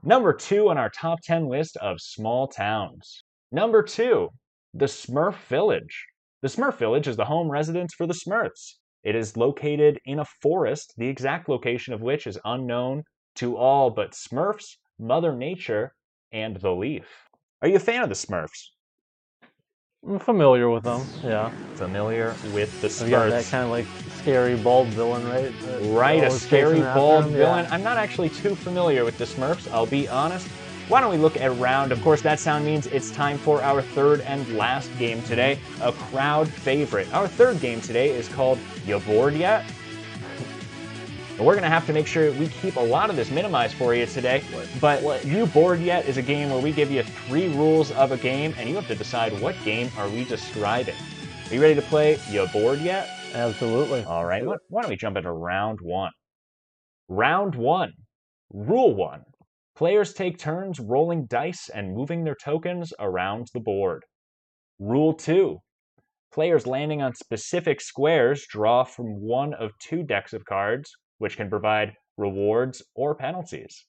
Number 0.03 0.33
two 0.33 0.69
on 0.69 0.79
our 0.79 0.91
top 0.91 1.21
10 1.25 1.49
list 1.49 1.77
of 1.79 2.01
small 2.01 2.49
towns. 2.49 3.25
Number 3.51 3.83
two, 3.83 4.29
the 4.75 4.87
Smurf 4.87 5.37
Village. 5.49 6.07
The 6.43 6.49
Smurf 6.49 6.77
Village 6.77 7.09
is 7.09 7.17
the 7.17 7.25
home 7.25 7.51
residence 7.51 7.95
for 7.95 8.07
the 8.07 8.15
Smurfs. 8.15 8.75
It 9.03 9.15
is 9.15 9.37
located 9.37 9.99
in 10.05 10.19
a 10.19 10.25
forest, 10.43 10.93
the 10.97 11.09
exact 11.09 11.49
location 11.49 11.95
of 11.95 12.03
which 12.03 12.27
is 12.27 12.39
unknown 12.45 13.05
to 13.37 13.57
all 13.57 13.91
but 13.91 14.12
Smurfs, 14.12 14.77
Mother 14.99 15.35
Nature, 15.35 15.93
and 16.33 16.57
the 16.57 16.73
Leaf. 16.73 17.07
Are 17.62 17.69
you 17.69 17.77
a 17.77 17.81
fan 17.81 18.03
of 18.03 18.09
the 18.09 18.15
Smurfs? 18.15 18.71
I'm 20.09 20.19
familiar 20.21 20.71
with 20.71 20.85
them. 20.85 21.05
Yeah. 21.23 21.51
Familiar 21.75 22.35
with 22.53 22.81
the 22.81 23.05
We 23.05 23.11
got 23.11 23.29
that 23.29 23.45
kind 23.47 23.64
of 23.64 23.71
like 23.71 23.87
scary 24.21 24.57
bald 24.57 24.88
villain, 24.88 25.27
right? 25.29 25.53
That 25.62 25.83
Right, 25.83 26.23
a 26.23 26.31
scary 26.31 26.81
bald 26.81 27.25
him, 27.25 27.33
yeah. 27.33 27.38
villain. 27.38 27.66
I'm 27.71 27.83
not 27.83 27.97
actually 27.97 28.31
too 28.31 28.55
familiar 28.55 29.05
with 29.05 29.19
the 29.19 29.25
Smurfs, 29.25 29.71
I'll 29.73 29.87
be 29.87 30.09
honest. 30.09 30.47
Why 30.88 31.01
don't 31.01 31.11
we 31.11 31.19
look 31.19 31.37
at 31.37 31.55
round? 31.59 31.90
Of 31.90 32.01
course, 32.03 32.23
that 32.23 32.38
sound 32.38 32.64
means 32.64 32.87
it's 32.87 33.11
time 33.11 33.38
for 33.38 33.61
our 33.62 33.83
third 33.83 34.21
and 34.21 34.49
last 34.57 34.97
game 34.99 35.21
today, 35.25 35.59
a 35.83 35.90
crowd 35.92 36.49
favorite. 36.49 37.12
Our 37.12 37.27
third 37.27 37.61
game 37.61 37.81
today 37.81 38.11
is 38.11 38.29
called 38.29 38.61
You 38.87 39.01
Bored 39.01 39.35
Yet? 39.35 39.64
And 41.37 41.44
we're 41.44 41.53
going 41.53 41.64
to 41.64 41.68
have 41.68 41.87
to 41.87 41.92
make 41.92 42.07
sure 42.07 42.33
we 42.33 42.49
keep 42.49 42.77
a 42.77 42.81
lot 42.81 43.11
of 43.11 43.16
this 43.16 43.31
minimized 43.31 43.75
for 43.75 43.94
you 43.94 44.07
today. 44.07 44.42
But 44.81 45.25
You 45.27 45.46
Bored 45.46 45.81
Yet 45.81 46.07
is 46.07 46.16
a 46.16 46.22
game 46.22 46.49
where 46.49 46.61
we 46.61 46.72
give 46.72 46.90
you 46.90 47.03
three 47.03 47.49
rules 47.49 47.90
of 47.92 48.11
a 48.11 48.16
game, 48.16 48.55
and 48.57 48.68
you 48.68 48.75
have 48.77 48.88
to 48.88 48.94
decide 48.94 49.38
what 49.40 49.55
game 49.62 49.90
are 49.99 50.09
we 50.09 50.25
describing. 50.25 50.94
Are 51.49 51.55
you 51.55 51.61
ready 51.61 51.75
to 51.75 51.83
play 51.83 52.18
You 52.31 52.46
Bored 52.55 52.81
Yet? 52.81 53.09
Absolutely. 53.35 54.03
All 54.05 54.25
right, 54.25 54.42
why 54.68 54.81
don't 54.81 54.88
we 54.88 54.96
jump 54.96 55.18
into 55.18 55.31
round 55.31 55.79
one? 55.83 56.12
Round 57.09 57.55
one. 57.55 57.92
Rule 58.51 58.94
one. 58.94 59.22
Players 59.77 60.14
take 60.14 60.38
turns 60.38 60.81
rolling 60.81 61.27
dice 61.27 61.68
and 61.68 61.94
moving 61.94 62.25
their 62.25 62.37
tokens 62.42 62.94
around 62.99 63.49
the 63.53 63.61
board. 63.61 64.05
Rule 64.79 65.12
two. 65.12 65.59
Players 66.33 66.66
landing 66.66 67.03
on 67.03 67.14
specific 67.14 67.83
squares 67.83 68.46
draw 68.49 68.85
from 68.85 69.20
one 69.20 69.53
of 69.53 69.72
two 69.79 70.03
decks 70.03 70.33
of 70.33 70.44
cards, 70.46 70.90
which 71.18 71.37
can 71.37 71.50
provide 71.50 71.94
rewards 72.16 72.83
or 72.94 73.14
penalties. 73.14 73.85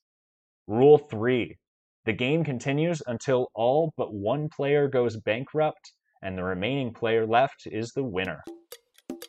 Rule 0.68 0.98
three. 0.98 1.58
The 2.06 2.14
game 2.14 2.44
continues 2.44 3.02
until 3.08 3.48
all 3.54 3.94
but 3.98 4.14
one 4.14 4.50
player 4.50 4.88
goes 4.88 5.18
bankrupt 5.18 5.92
and 6.22 6.38
the 6.38 6.44
remaining 6.44 6.94
player 6.94 7.26
left 7.26 7.64
is 7.66 7.92
the 7.92 8.04
winner. 8.04 8.42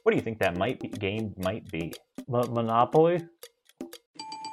What 0.02 0.12
do 0.12 0.16
you 0.16 0.22
think 0.22 0.38
that 0.38 0.56
might 0.56 0.80
be, 0.80 0.88
game 0.88 1.34
might 1.38 1.68
be? 1.70 1.92
Monopoly. 2.28 3.20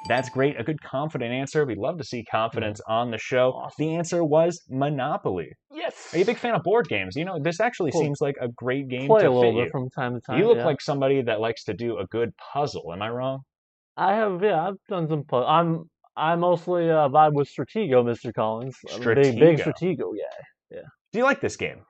That's 0.08 0.28
great. 0.28 0.58
A 0.60 0.64
good 0.64 0.80
confident 0.82 1.32
answer. 1.32 1.64
We'd 1.64 1.78
love 1.78 1.98
to 1.98 2.04
see 2.04 2.24
confidence 2.24 2.80
mm. 2.88 2.92
on 2.92 3.10
the 3.10 3.18
show. 3.18 3.68
The 3.78 3.94
answer 3.96 4.22
was 4.22 4.62
Monopoly. 4.68 5.50
Yes. 5.86 6.14
Are 6.14 6.18
you 6.18 6.22
a 6.24 6.26
big 6.26 6.38
fan 6.38 6.54
of 6.54 6.62
board 6.62 6.88
games? 6.88 7.16
You 7.16 7.24
know, 7.24 7.38
this 7.40 7.60
actually 7.60 7.90
Well, 7.94 8.02
seems 8.02 8.20
like 8.20 8.36
a 8.40 8.48
great 8.48 8.88
game 8.88 9.08
Play 9.08 9.22
to 9.22 9.28
a 9.28 9.30
little 9.30 9.52
bit 9.52 9.64
you. 9.64 9.70
from 9.70 9.88
time 9.90 10.14
to 10.14 10.20
time. 10.20 10.38
You 10.38 10.46
look 10.46 10.58
yeah. 10.58 10.66
like 10.66 10.80
somebody 10.80 11.22
that 11.22 11.40
likes 11.40 11.64
to 11.64 11.74
do 11.74 11.98
a 11.98 12.06
good 12.06 12.30
puzzle. 12.36 12.92
Am 12.92 13.02
I 13.02 13.08
wrong? 13.10 13.40
I 13.96 14.14
have. 14.14 14.42
Yeah, 14.42 14.68
I've 14.68 14.76
done 14.88 15.08
some. 15.08 15.24
I'm. 15.32 15.84
I 16.16 16.34
mostly 16.34 16.90
uh, 16.90 17.08
vibe 17.08 17.34
with 17.34 17.48
Stratego, 17.48 18.02
Mr. 18.02 18.32
Collins. 18.32 18.76
A 18.94 18.98
big, 18.98 19.38
big 19.38 19.58
Stratego. 19.58 19.74
Stratego 19.82 20.12
Yeah. 20.70 20.80
Do 21.12 21.18
you 21.18 21.24
like 21.24 21.40
this 21.40 21.56
game? 21.56 21.82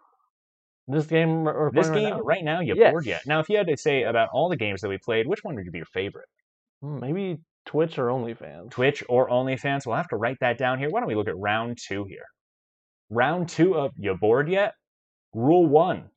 This 0.89 1.07
game. 1.07 1.45
we're 1.45 1.71
This 1.73 1.89
game 1.89 2.13
right 2.13 2.25
right 2.25 2.45
now, 2.45 2.61
you 2.61 2.75
Yes. 2.77 2.93
bored 2.93 3.07
yet? 3.07 3.23
Now, 3.27 3.41
if 3.41 3.49
you 3.49 3.57
had 3.57 3.67
to 3.67 3.77
say 3.77 4.03
about 4.05 4.29
all 4.33 4.49
the 4.49 4.57
games 4.57 4.81
that 4.83 4.89
we 4.89 4.99
played, 5.05 5.27
which 5.27 5.41
one 5.43 5.57
would 5.57 5.71
be 5.73 5.79
your 5.79 5.87
favorite? 5.87 6.29
Hmm, 6.81 7.01
Maybe 7.01 7.39
Twitch 7.65 7.99
or 7.99 8.07
OnlyFans. 8.07 8.71
Twitch 8.71 9.03
or 9.09 9.29
OnlyFans? 9.29 9.87
We'll 9.87 9.97
have 9.97 10.09
to 10.09 10.17
write 10.17 10.39
that 10.41 10.59
down 10.59 10.79
here. 10.79 10.89
Why 10.91 11.01
don't 11.01 11.09
we 11.09 11.17
look 11.17 11.29
at 11.29 11.37
round 11.37 11.79
two 11.85 12.05
here? 12.05 12.27
Round 13.11 13.49
two 13.49 13.77
of 13.77 13.92
You 13.97 14.16
Bored 14.16 14.49
Yet? 14.49 14.75
Rule 15.33 15.66
one 15.66 16.11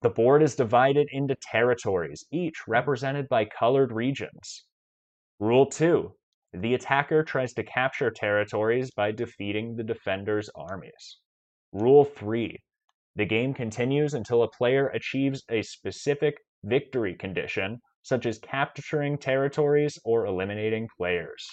the 0.00 0.08
board 0.08 0.42
is 0.42 0.54
divided 0.54 1.06
into 1.12 1.36
territories, 1.42 2.24
each 2.32 2.66
represented 2.66 3.28
by 3.28 3.44
colored 3.44 3.92
regions. 3.92 4.64
Rule 5.38 5.66
two 5.66 6.14
the 6.54 6.72
attacker 6.72 7.22
tries 7.22 7.52
to 7.52 7.62
capture 7.62 8.10
territories 8.10 8.90
by 8.90 9.12
defeating 9.12 9.76
the 9.76 9.84
defender's 9.84 10.48
armies. 10.56 11.18
Rule 11.72 12.06
three 12.06 12.56
the 13.16 13.26
game 13.26 13.52
continues 13.52 14.14
until 14.14 14.42
a 14.42 14.50
player 14.50 14.88
achieves 14.88 15.44
a 15.50 15.60
specific 15.60 16.36
victory 16.64 17.14
condition, 17.16 17.80
such 18.00 18.24
as 18.24 18.38
capturing 18.38 19.18
territories 19.18 19.98
or 20.06 20.24
eliminating 20.24 20.88
players. 20.96 21.50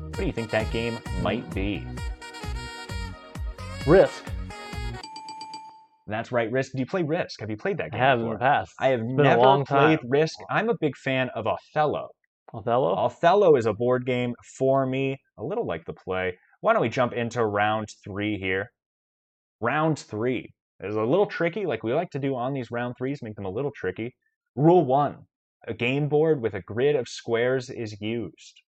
What 0.00 0.16
do 0.16 0.26
you 0.26 0.32
think 0.32 0.50
that 0.50 0.72
game 0.72 0.98
might 1.22 1.48
be? 1.54 1.86
Risk. 3.90 4.24
That's 6.06 6.30
right, 6.30 6.48
Risk. 6.52 6.70
Do 6.70 6.78
you 6.78 6.86
play 6.86 7.02
Risk? 7.02 7.40
Have 7.40 7.50
you 7.50 7.56
played 7.56 7.78
that 7.78 7.90
game? 7.90 8.00
I 8.00 8.04
have 8.04 8.20
in 8.20 8.30
the 8.30 8.36
past. 8.36 8.72
I 8.78 8.86
have 8.90 9.00
It's 9.00 9.08
been 9.08 9.26
a 9.26 9.30
never 9.30 9.40
long 9.40 9.64
played 9.64 9.98
time. 9.98 10.08
Risk. 10.08 10.38
I'm 10.48 10.68
a 10.68 10.76
big 10.80 10.96
fan 10.96 11.28
of 11.34 11.48
Othello. 11.48 12.10
Othello. 12.54 12.94
Othello 12.94 13.56
is 13.56 13.66
a 13.66 13.72
board 13.72 14.06
game 14.06 14.36
for 14.56 14.86
me, 14.86 15.16
a 15.38 15.42
little 15.42 15.66
like 15.66 15.84
the 15.86 15.92
play. 15.92 16.38
Why 16.60 16.72
don't 16.72 16.82
we 16.82 16.88
jump 16.88 17.14
into 17.14 17.44
round 17.44 17.88
three 18.04 18.38
here? 18.38 18.70
Round 19.60 19.98
three 19.98 20.54
is 20.78 20.94
a 20.94 21.02
little 21.02 21.26
tricky, 21.26 21.66
like 21.66 21.82
we 21.82 21.92
like 21.92 22.10
to 22.10 22.20
do 22.20 22.36
on 22.36 22.52
these 22.52 22.70
round 22.70 22.94
threes, 22.96 23.24
make 23.24 23.34
them 23.34 23.44
a 23.44 23.50
little 23.50 23.72
tricky. 23.74 24.14
Rule 24.54 24.84
one 24.84 25.26
a 25.66 25.74
game 25.74 26.08
board 26.08 26.40
with 26.40 26.54
a 26.54 26.62
grid 26.62 26.94
of 26.94 27.08
squares 27.08 27.68
is 27.70 28.00
used. 28.00 28.62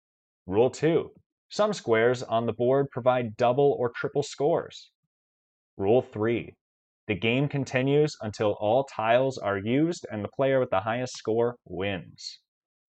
Rule 0.47 0.69
two 0.69 1.11
some 1.49 1.73
squares 1.73 2.23
on 2.23 2.45
the 2.45 2.53
board 2.53 2.89
provide 2.89 3.35
double 3.35 3.75
or 3.77 3.89
triple 3.89 4.23
scores. 4.23 4.91
Rule 5.79 6.01
3 6.01 6.53
The 7.07 7.15
game 7.15 7.47
continues 7.47 8.13
until 8.19 8.57
all 8.59 8.83
tiles 8.83 9.37
are 9.37 9.57
used 9.57 10.05
and 10.11 10.21
the 10.21 10.27
player 10.27 10.59
with 10.59 10.69
the 10.71 10.81
highest 10.81 11.15
score 11.15 11.55
wins. 11.63 12.39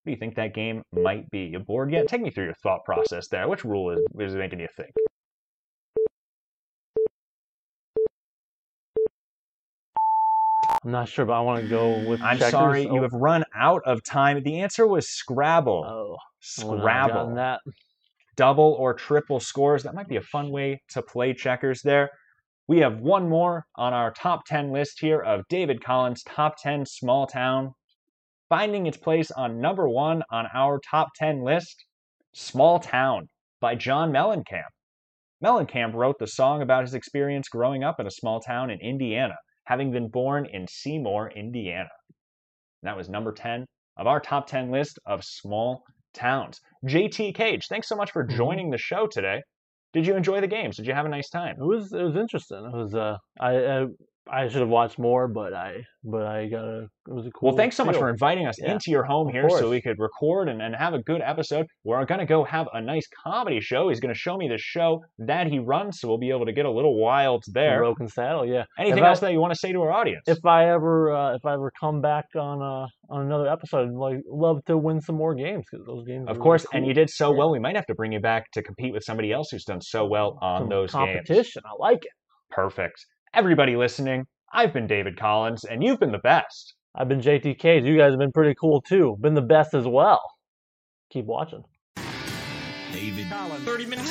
What 0.03 0.11
do 0.11 0.15
you 0.15 0.19
think 0.19 0.35
that 0.35 0.55
game 0.55 0.83
might 0.93 1.31
be? 1.31 1.55
A 1.55 1.61
board 1.61 1.93
yet? 1.93 2.09
Take 2.09 2.21
me 2.21 2.33
through 2.33 2.47
your 2.47 2.55
thought 2.65 2.81
process 2.85 3.29
there. 3.29 3.49
Which 3.49 3.65
rule 3.65 3.93
is, 3.93 4.01
is 4.19 4.35
making 4.35 4.59
you 4.59 4.67
think? 4.77 4.91
I'm 10.83 10.91
not 10.91 11.09
sure, 11.09 11.25
but 11.27 11.35
I 11.35 11.41
want 11.43 11.63
to 11.63 11.69
go 11.69 12.09
with. 12.09 12.21
I'm 12.23 12.39
checkers. 12.39 12.51
sorry, 12.51 12.89
oh. 12.89 12.95
you 12.95 13.03
have 13.03 13.13
run 13.13 13.45
out 13.55 13.83
of 13.87 14.03
time. 14.03 14.43
The 14.43 14.63
answer 14.63 14.85
was 14.85 15.09
Scrabble. 15.09 15.85
Oh, 15.87 16.17
Scrabble. 16.41 17.37
That. 17.37 17.61
Double 18.37 18.75
or 18.81 18.95
triple 18.95 19.39
scores. 19.39 19.85
That 19.85 19.95
might 19.95 20.09
be 20.09 20.17
a 20.17 20.23
fun 20.23 20.51
way 20.51 20.83
to 20.89 21.03
play 21.03 21.35
checkers 21.35 21.83
there. 21.83 22.11
We 22.71 22.79
have 22.79 23.01
one 23.01 23.29
more 23.29 23.67
on 23.75 23.93
our 23.95 24.13
top 24.13 24.45
10 24.47 24.71
list 24.71 25.01
here 25.01 25.19
of 25.19 25.43
David 25.49 25.83
Collins' 25.83 26.23
top 26.23 26.55
10 26.63 26.87
small 26.87 27.27
town. 27.27 27.73
Finding 28.49 28.87
its 28.87 28.97
place 28.97 29.33
on 29.33 29.61
number 29.61 29.89
one 29.89 30.23
on 30.31 30.47
our 30.55 30.79
top 30.89 31.09
10 31.17 31.43
list 31.43 31.85
Small 32.33 32.79
Town 32.79 33.27
by 33.61 33.75
John 33.75 34.13
Mellencamp. 34.13 34.71
Mellencamp 35.45 35.95
wrote 35.95 36.21
the 36.21 36.29
song 36.29 36.63
about 36.63 36.85
his 36.85 36.95
experience 36.95 37.49
growing 37.49 37.83
up 37.83 37.99
in 37.99 38.07
a 38.07 38.11
small 38.13 38.39
town 38.39 38.71
in 38.71 38.79
Indiana, 38.81 39.35
having 39.65 39.91
been 39.91 40.09
born 40.09 40.47
in 40.47 40.69
Seymour, 40.69 41.33
Indiana. 41.35 41.91
And 42.83 42.89
that 42.89 42.97
was 42.97 43.09
number 43.09 43.33
10 43.33 43.67
of 43.97 44.07
our 44.07 44.21
top 44.21 44.47
10 44.47 44.71
list 44.71 44.97
of 45.07 45.25
small 45.25 45.83
towns. 46.15 46.61
JT 46.87 47.35
Cage, 47.35 47.67
thanks 47.69 47.89
so 47.89 47.97
much 47.97 48.13
for 48.13 48.25
Mhm. 48.25 48.37
joining 48.37 48.71
the 48.71 48.79
show 48.79 49.09
today. 49.09 49.43
Did 49.93 50.07
you 50.07 50.15
enjoy 50.17 50.41
the 50.41 50.47
games? 50.47 50.77
Did 50.77 50.87
you 50.87 50.95
have 50.95 51.07
a 51.07 51.09
nice 51.09 51.29
time? 51.31 51.57
It 51.61 51.65
was 51.65 51.93
it 51.93 52.03
was 52.03 52.17
interesting. 52.17 52.65
It 52.65 52.73
was 52.73 52.95
uh 52.95 53.19
I 53.41 53.51
I, 53.67 53.87
I 54.33 54.47
should 54.49 54.61
have 54.61 54.69
watched 54.69 54.99
more, 54.99 55.27
but 55.27 55.53
I 55.53 55.79
but 56.05 56.25
I 56.25 56.47
got 56.47 56.65
a 56.65 56.83
it 57.09 57.13
was 57.13 57.27
a 57.27 57.31
cool. 57.31 57.49
Well, 57.49 57.57
thanks 57.57 57.77
so 57.77 57.85
much 57.85 57.97
for 57.97 58.09
inviting 58.09 58.47
us 58.47 58.57
Yeah, 58.61 58.73
into 58.73 58.91
your 58.91 59.03
home 59.03 59.29
of 59.29 59.33
here 59.35 59.51
so 59.51 59.69
we 59.69 59.83
could 59.83 59.99
record 59.99 60.49
and, 60.49 60.63
and 60.63 60.75
have 60.77 60.95
a 60.95 61.03
good 61.03 61.21
episode. 61.25 61.67
We're 61.85 62.05
going 62.05 62.21
to 62.21 62.27
go 62.27 62.45
have 62.45 62.69
a 62.73 62.81
nice 62.81 63.07
comedy 63.25 63.61
show. 63.61 63.89
He's 63.89 63.99
going 63.99 64.15
to 64.15 64.19
show 64.19 64.37
me 64.37 64.47
the 64.49 64.57
show 64.59 65.01
that 65.19 65.49
he 65.49 65.59
runs, 65.59 65.99
so 66.01 66.07
we'll 66.09 66.19
be 66.19 66.31
able 66.31 66.47
to 66.47 66.53
get 66.53 66.65
a 66.65 66.71
little 66.71 66.97
wild 67.01 67.43
there. 67.49 67.79
Broken 67.79 68.07
saddle, 68.09 68.47
yeah. 68.47 68.65
Anything 68.79 69.03
I- 69.03 69.09
else 69.09 69.21
that 69.21 69.33
you 69.33 69.41
want 69.41 69.53
to 69.53 69.59
say 69.59 69.73
to 69.73 69.81
our 69.83 69.91
audience? 69.91 70.23
If 70.29 70.45
I 70.45 70.71
ever 70.71 71.13
uh, 71.13 71.35
if 71.35 71.45
I 71.45 71.55
ever 71.55 71.73
come 71.81 72.01
back 72.01 72.27
on 72.37 72.63
uh 72.63 72.87
on 73.13 73.23
another 73.27 73.49
episode, 73.49 73.89
I'd 73.89 73.95
like 73.95 74.19
love 74.31 74.65
to 74.67 74.79
win 74.79 75.01
some 75.01 75.17
more 75.17 75.35
games 75.35 75.65
because 75.71 75.85
those 75.87 76.05
games. 76.07 76.29
of 76.29 76.39
course, 76.39 76.65
cool. 76.67 76.79
and 76.79 76.87
you 76.87 76.95
did 76.95 77.11
so 77.11 77.33
Yeah. 77.33 77.39
well, 77.39 77.51
we 77.51 77.59
might 77.59 77.75
have 77.75 77.87
to 77.87 77.95
bring 77.95 78.13
you 78.13 78.21
back 78.21 78.45
to 78.53 78.63
compete 78.63 78.93
with 78.93 79.03
somebody 79.03 79.33
else 79.33 79.49
who's 79.51 79.65
done 79.65 79.81
so 79.81 80.07
well 80.07 80.39
on 80.41 80.63
Some 80.63 80.69
those 80.69 80.93
games. 80.93 81.15
competition. 81.27 81.63
I 81.67 81.73
like 81.81 82.05
it. 82.05 82.13
Perfect. 82.51 83.05
Everybody 83.33 83.77
listening, 83.77 84.27
I've 84.53 84.73
been 84.73 84.89
David 84.89 85.17
Collins, 85.17 85.63
and 85.63 85.85
you've 85.85 86.01
been 86.01 86.11
the 86.11 86.19
best. 86.19 86.75
I've 86.97 87.07
been 87.07 87.21
JT 87.21 87.61
Cage. 87.61 87.85
You 87.85 87.97
guys 87.97 88.11
have 88.11 88.19
been 88.19 88.33
pretty 88.33 88.57
cool 88.61 88.83
too. 88.83 89.17
Been 89.21 89.35
the 89.35 89.41
best 89.41 89.73
as 89.73 89.87
well. 89.87 90.21
Keep 91.13 91.27
watching. 91.27 91.63
David 92.93 93.29
Collins. 93.31 93.65
30 93.65 93.87
minutes. 93.87 94.11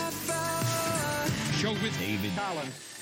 Show 1.57 1.73
with 1.73 1.99
David 1.99 2.31
Collins. 2.33 2.98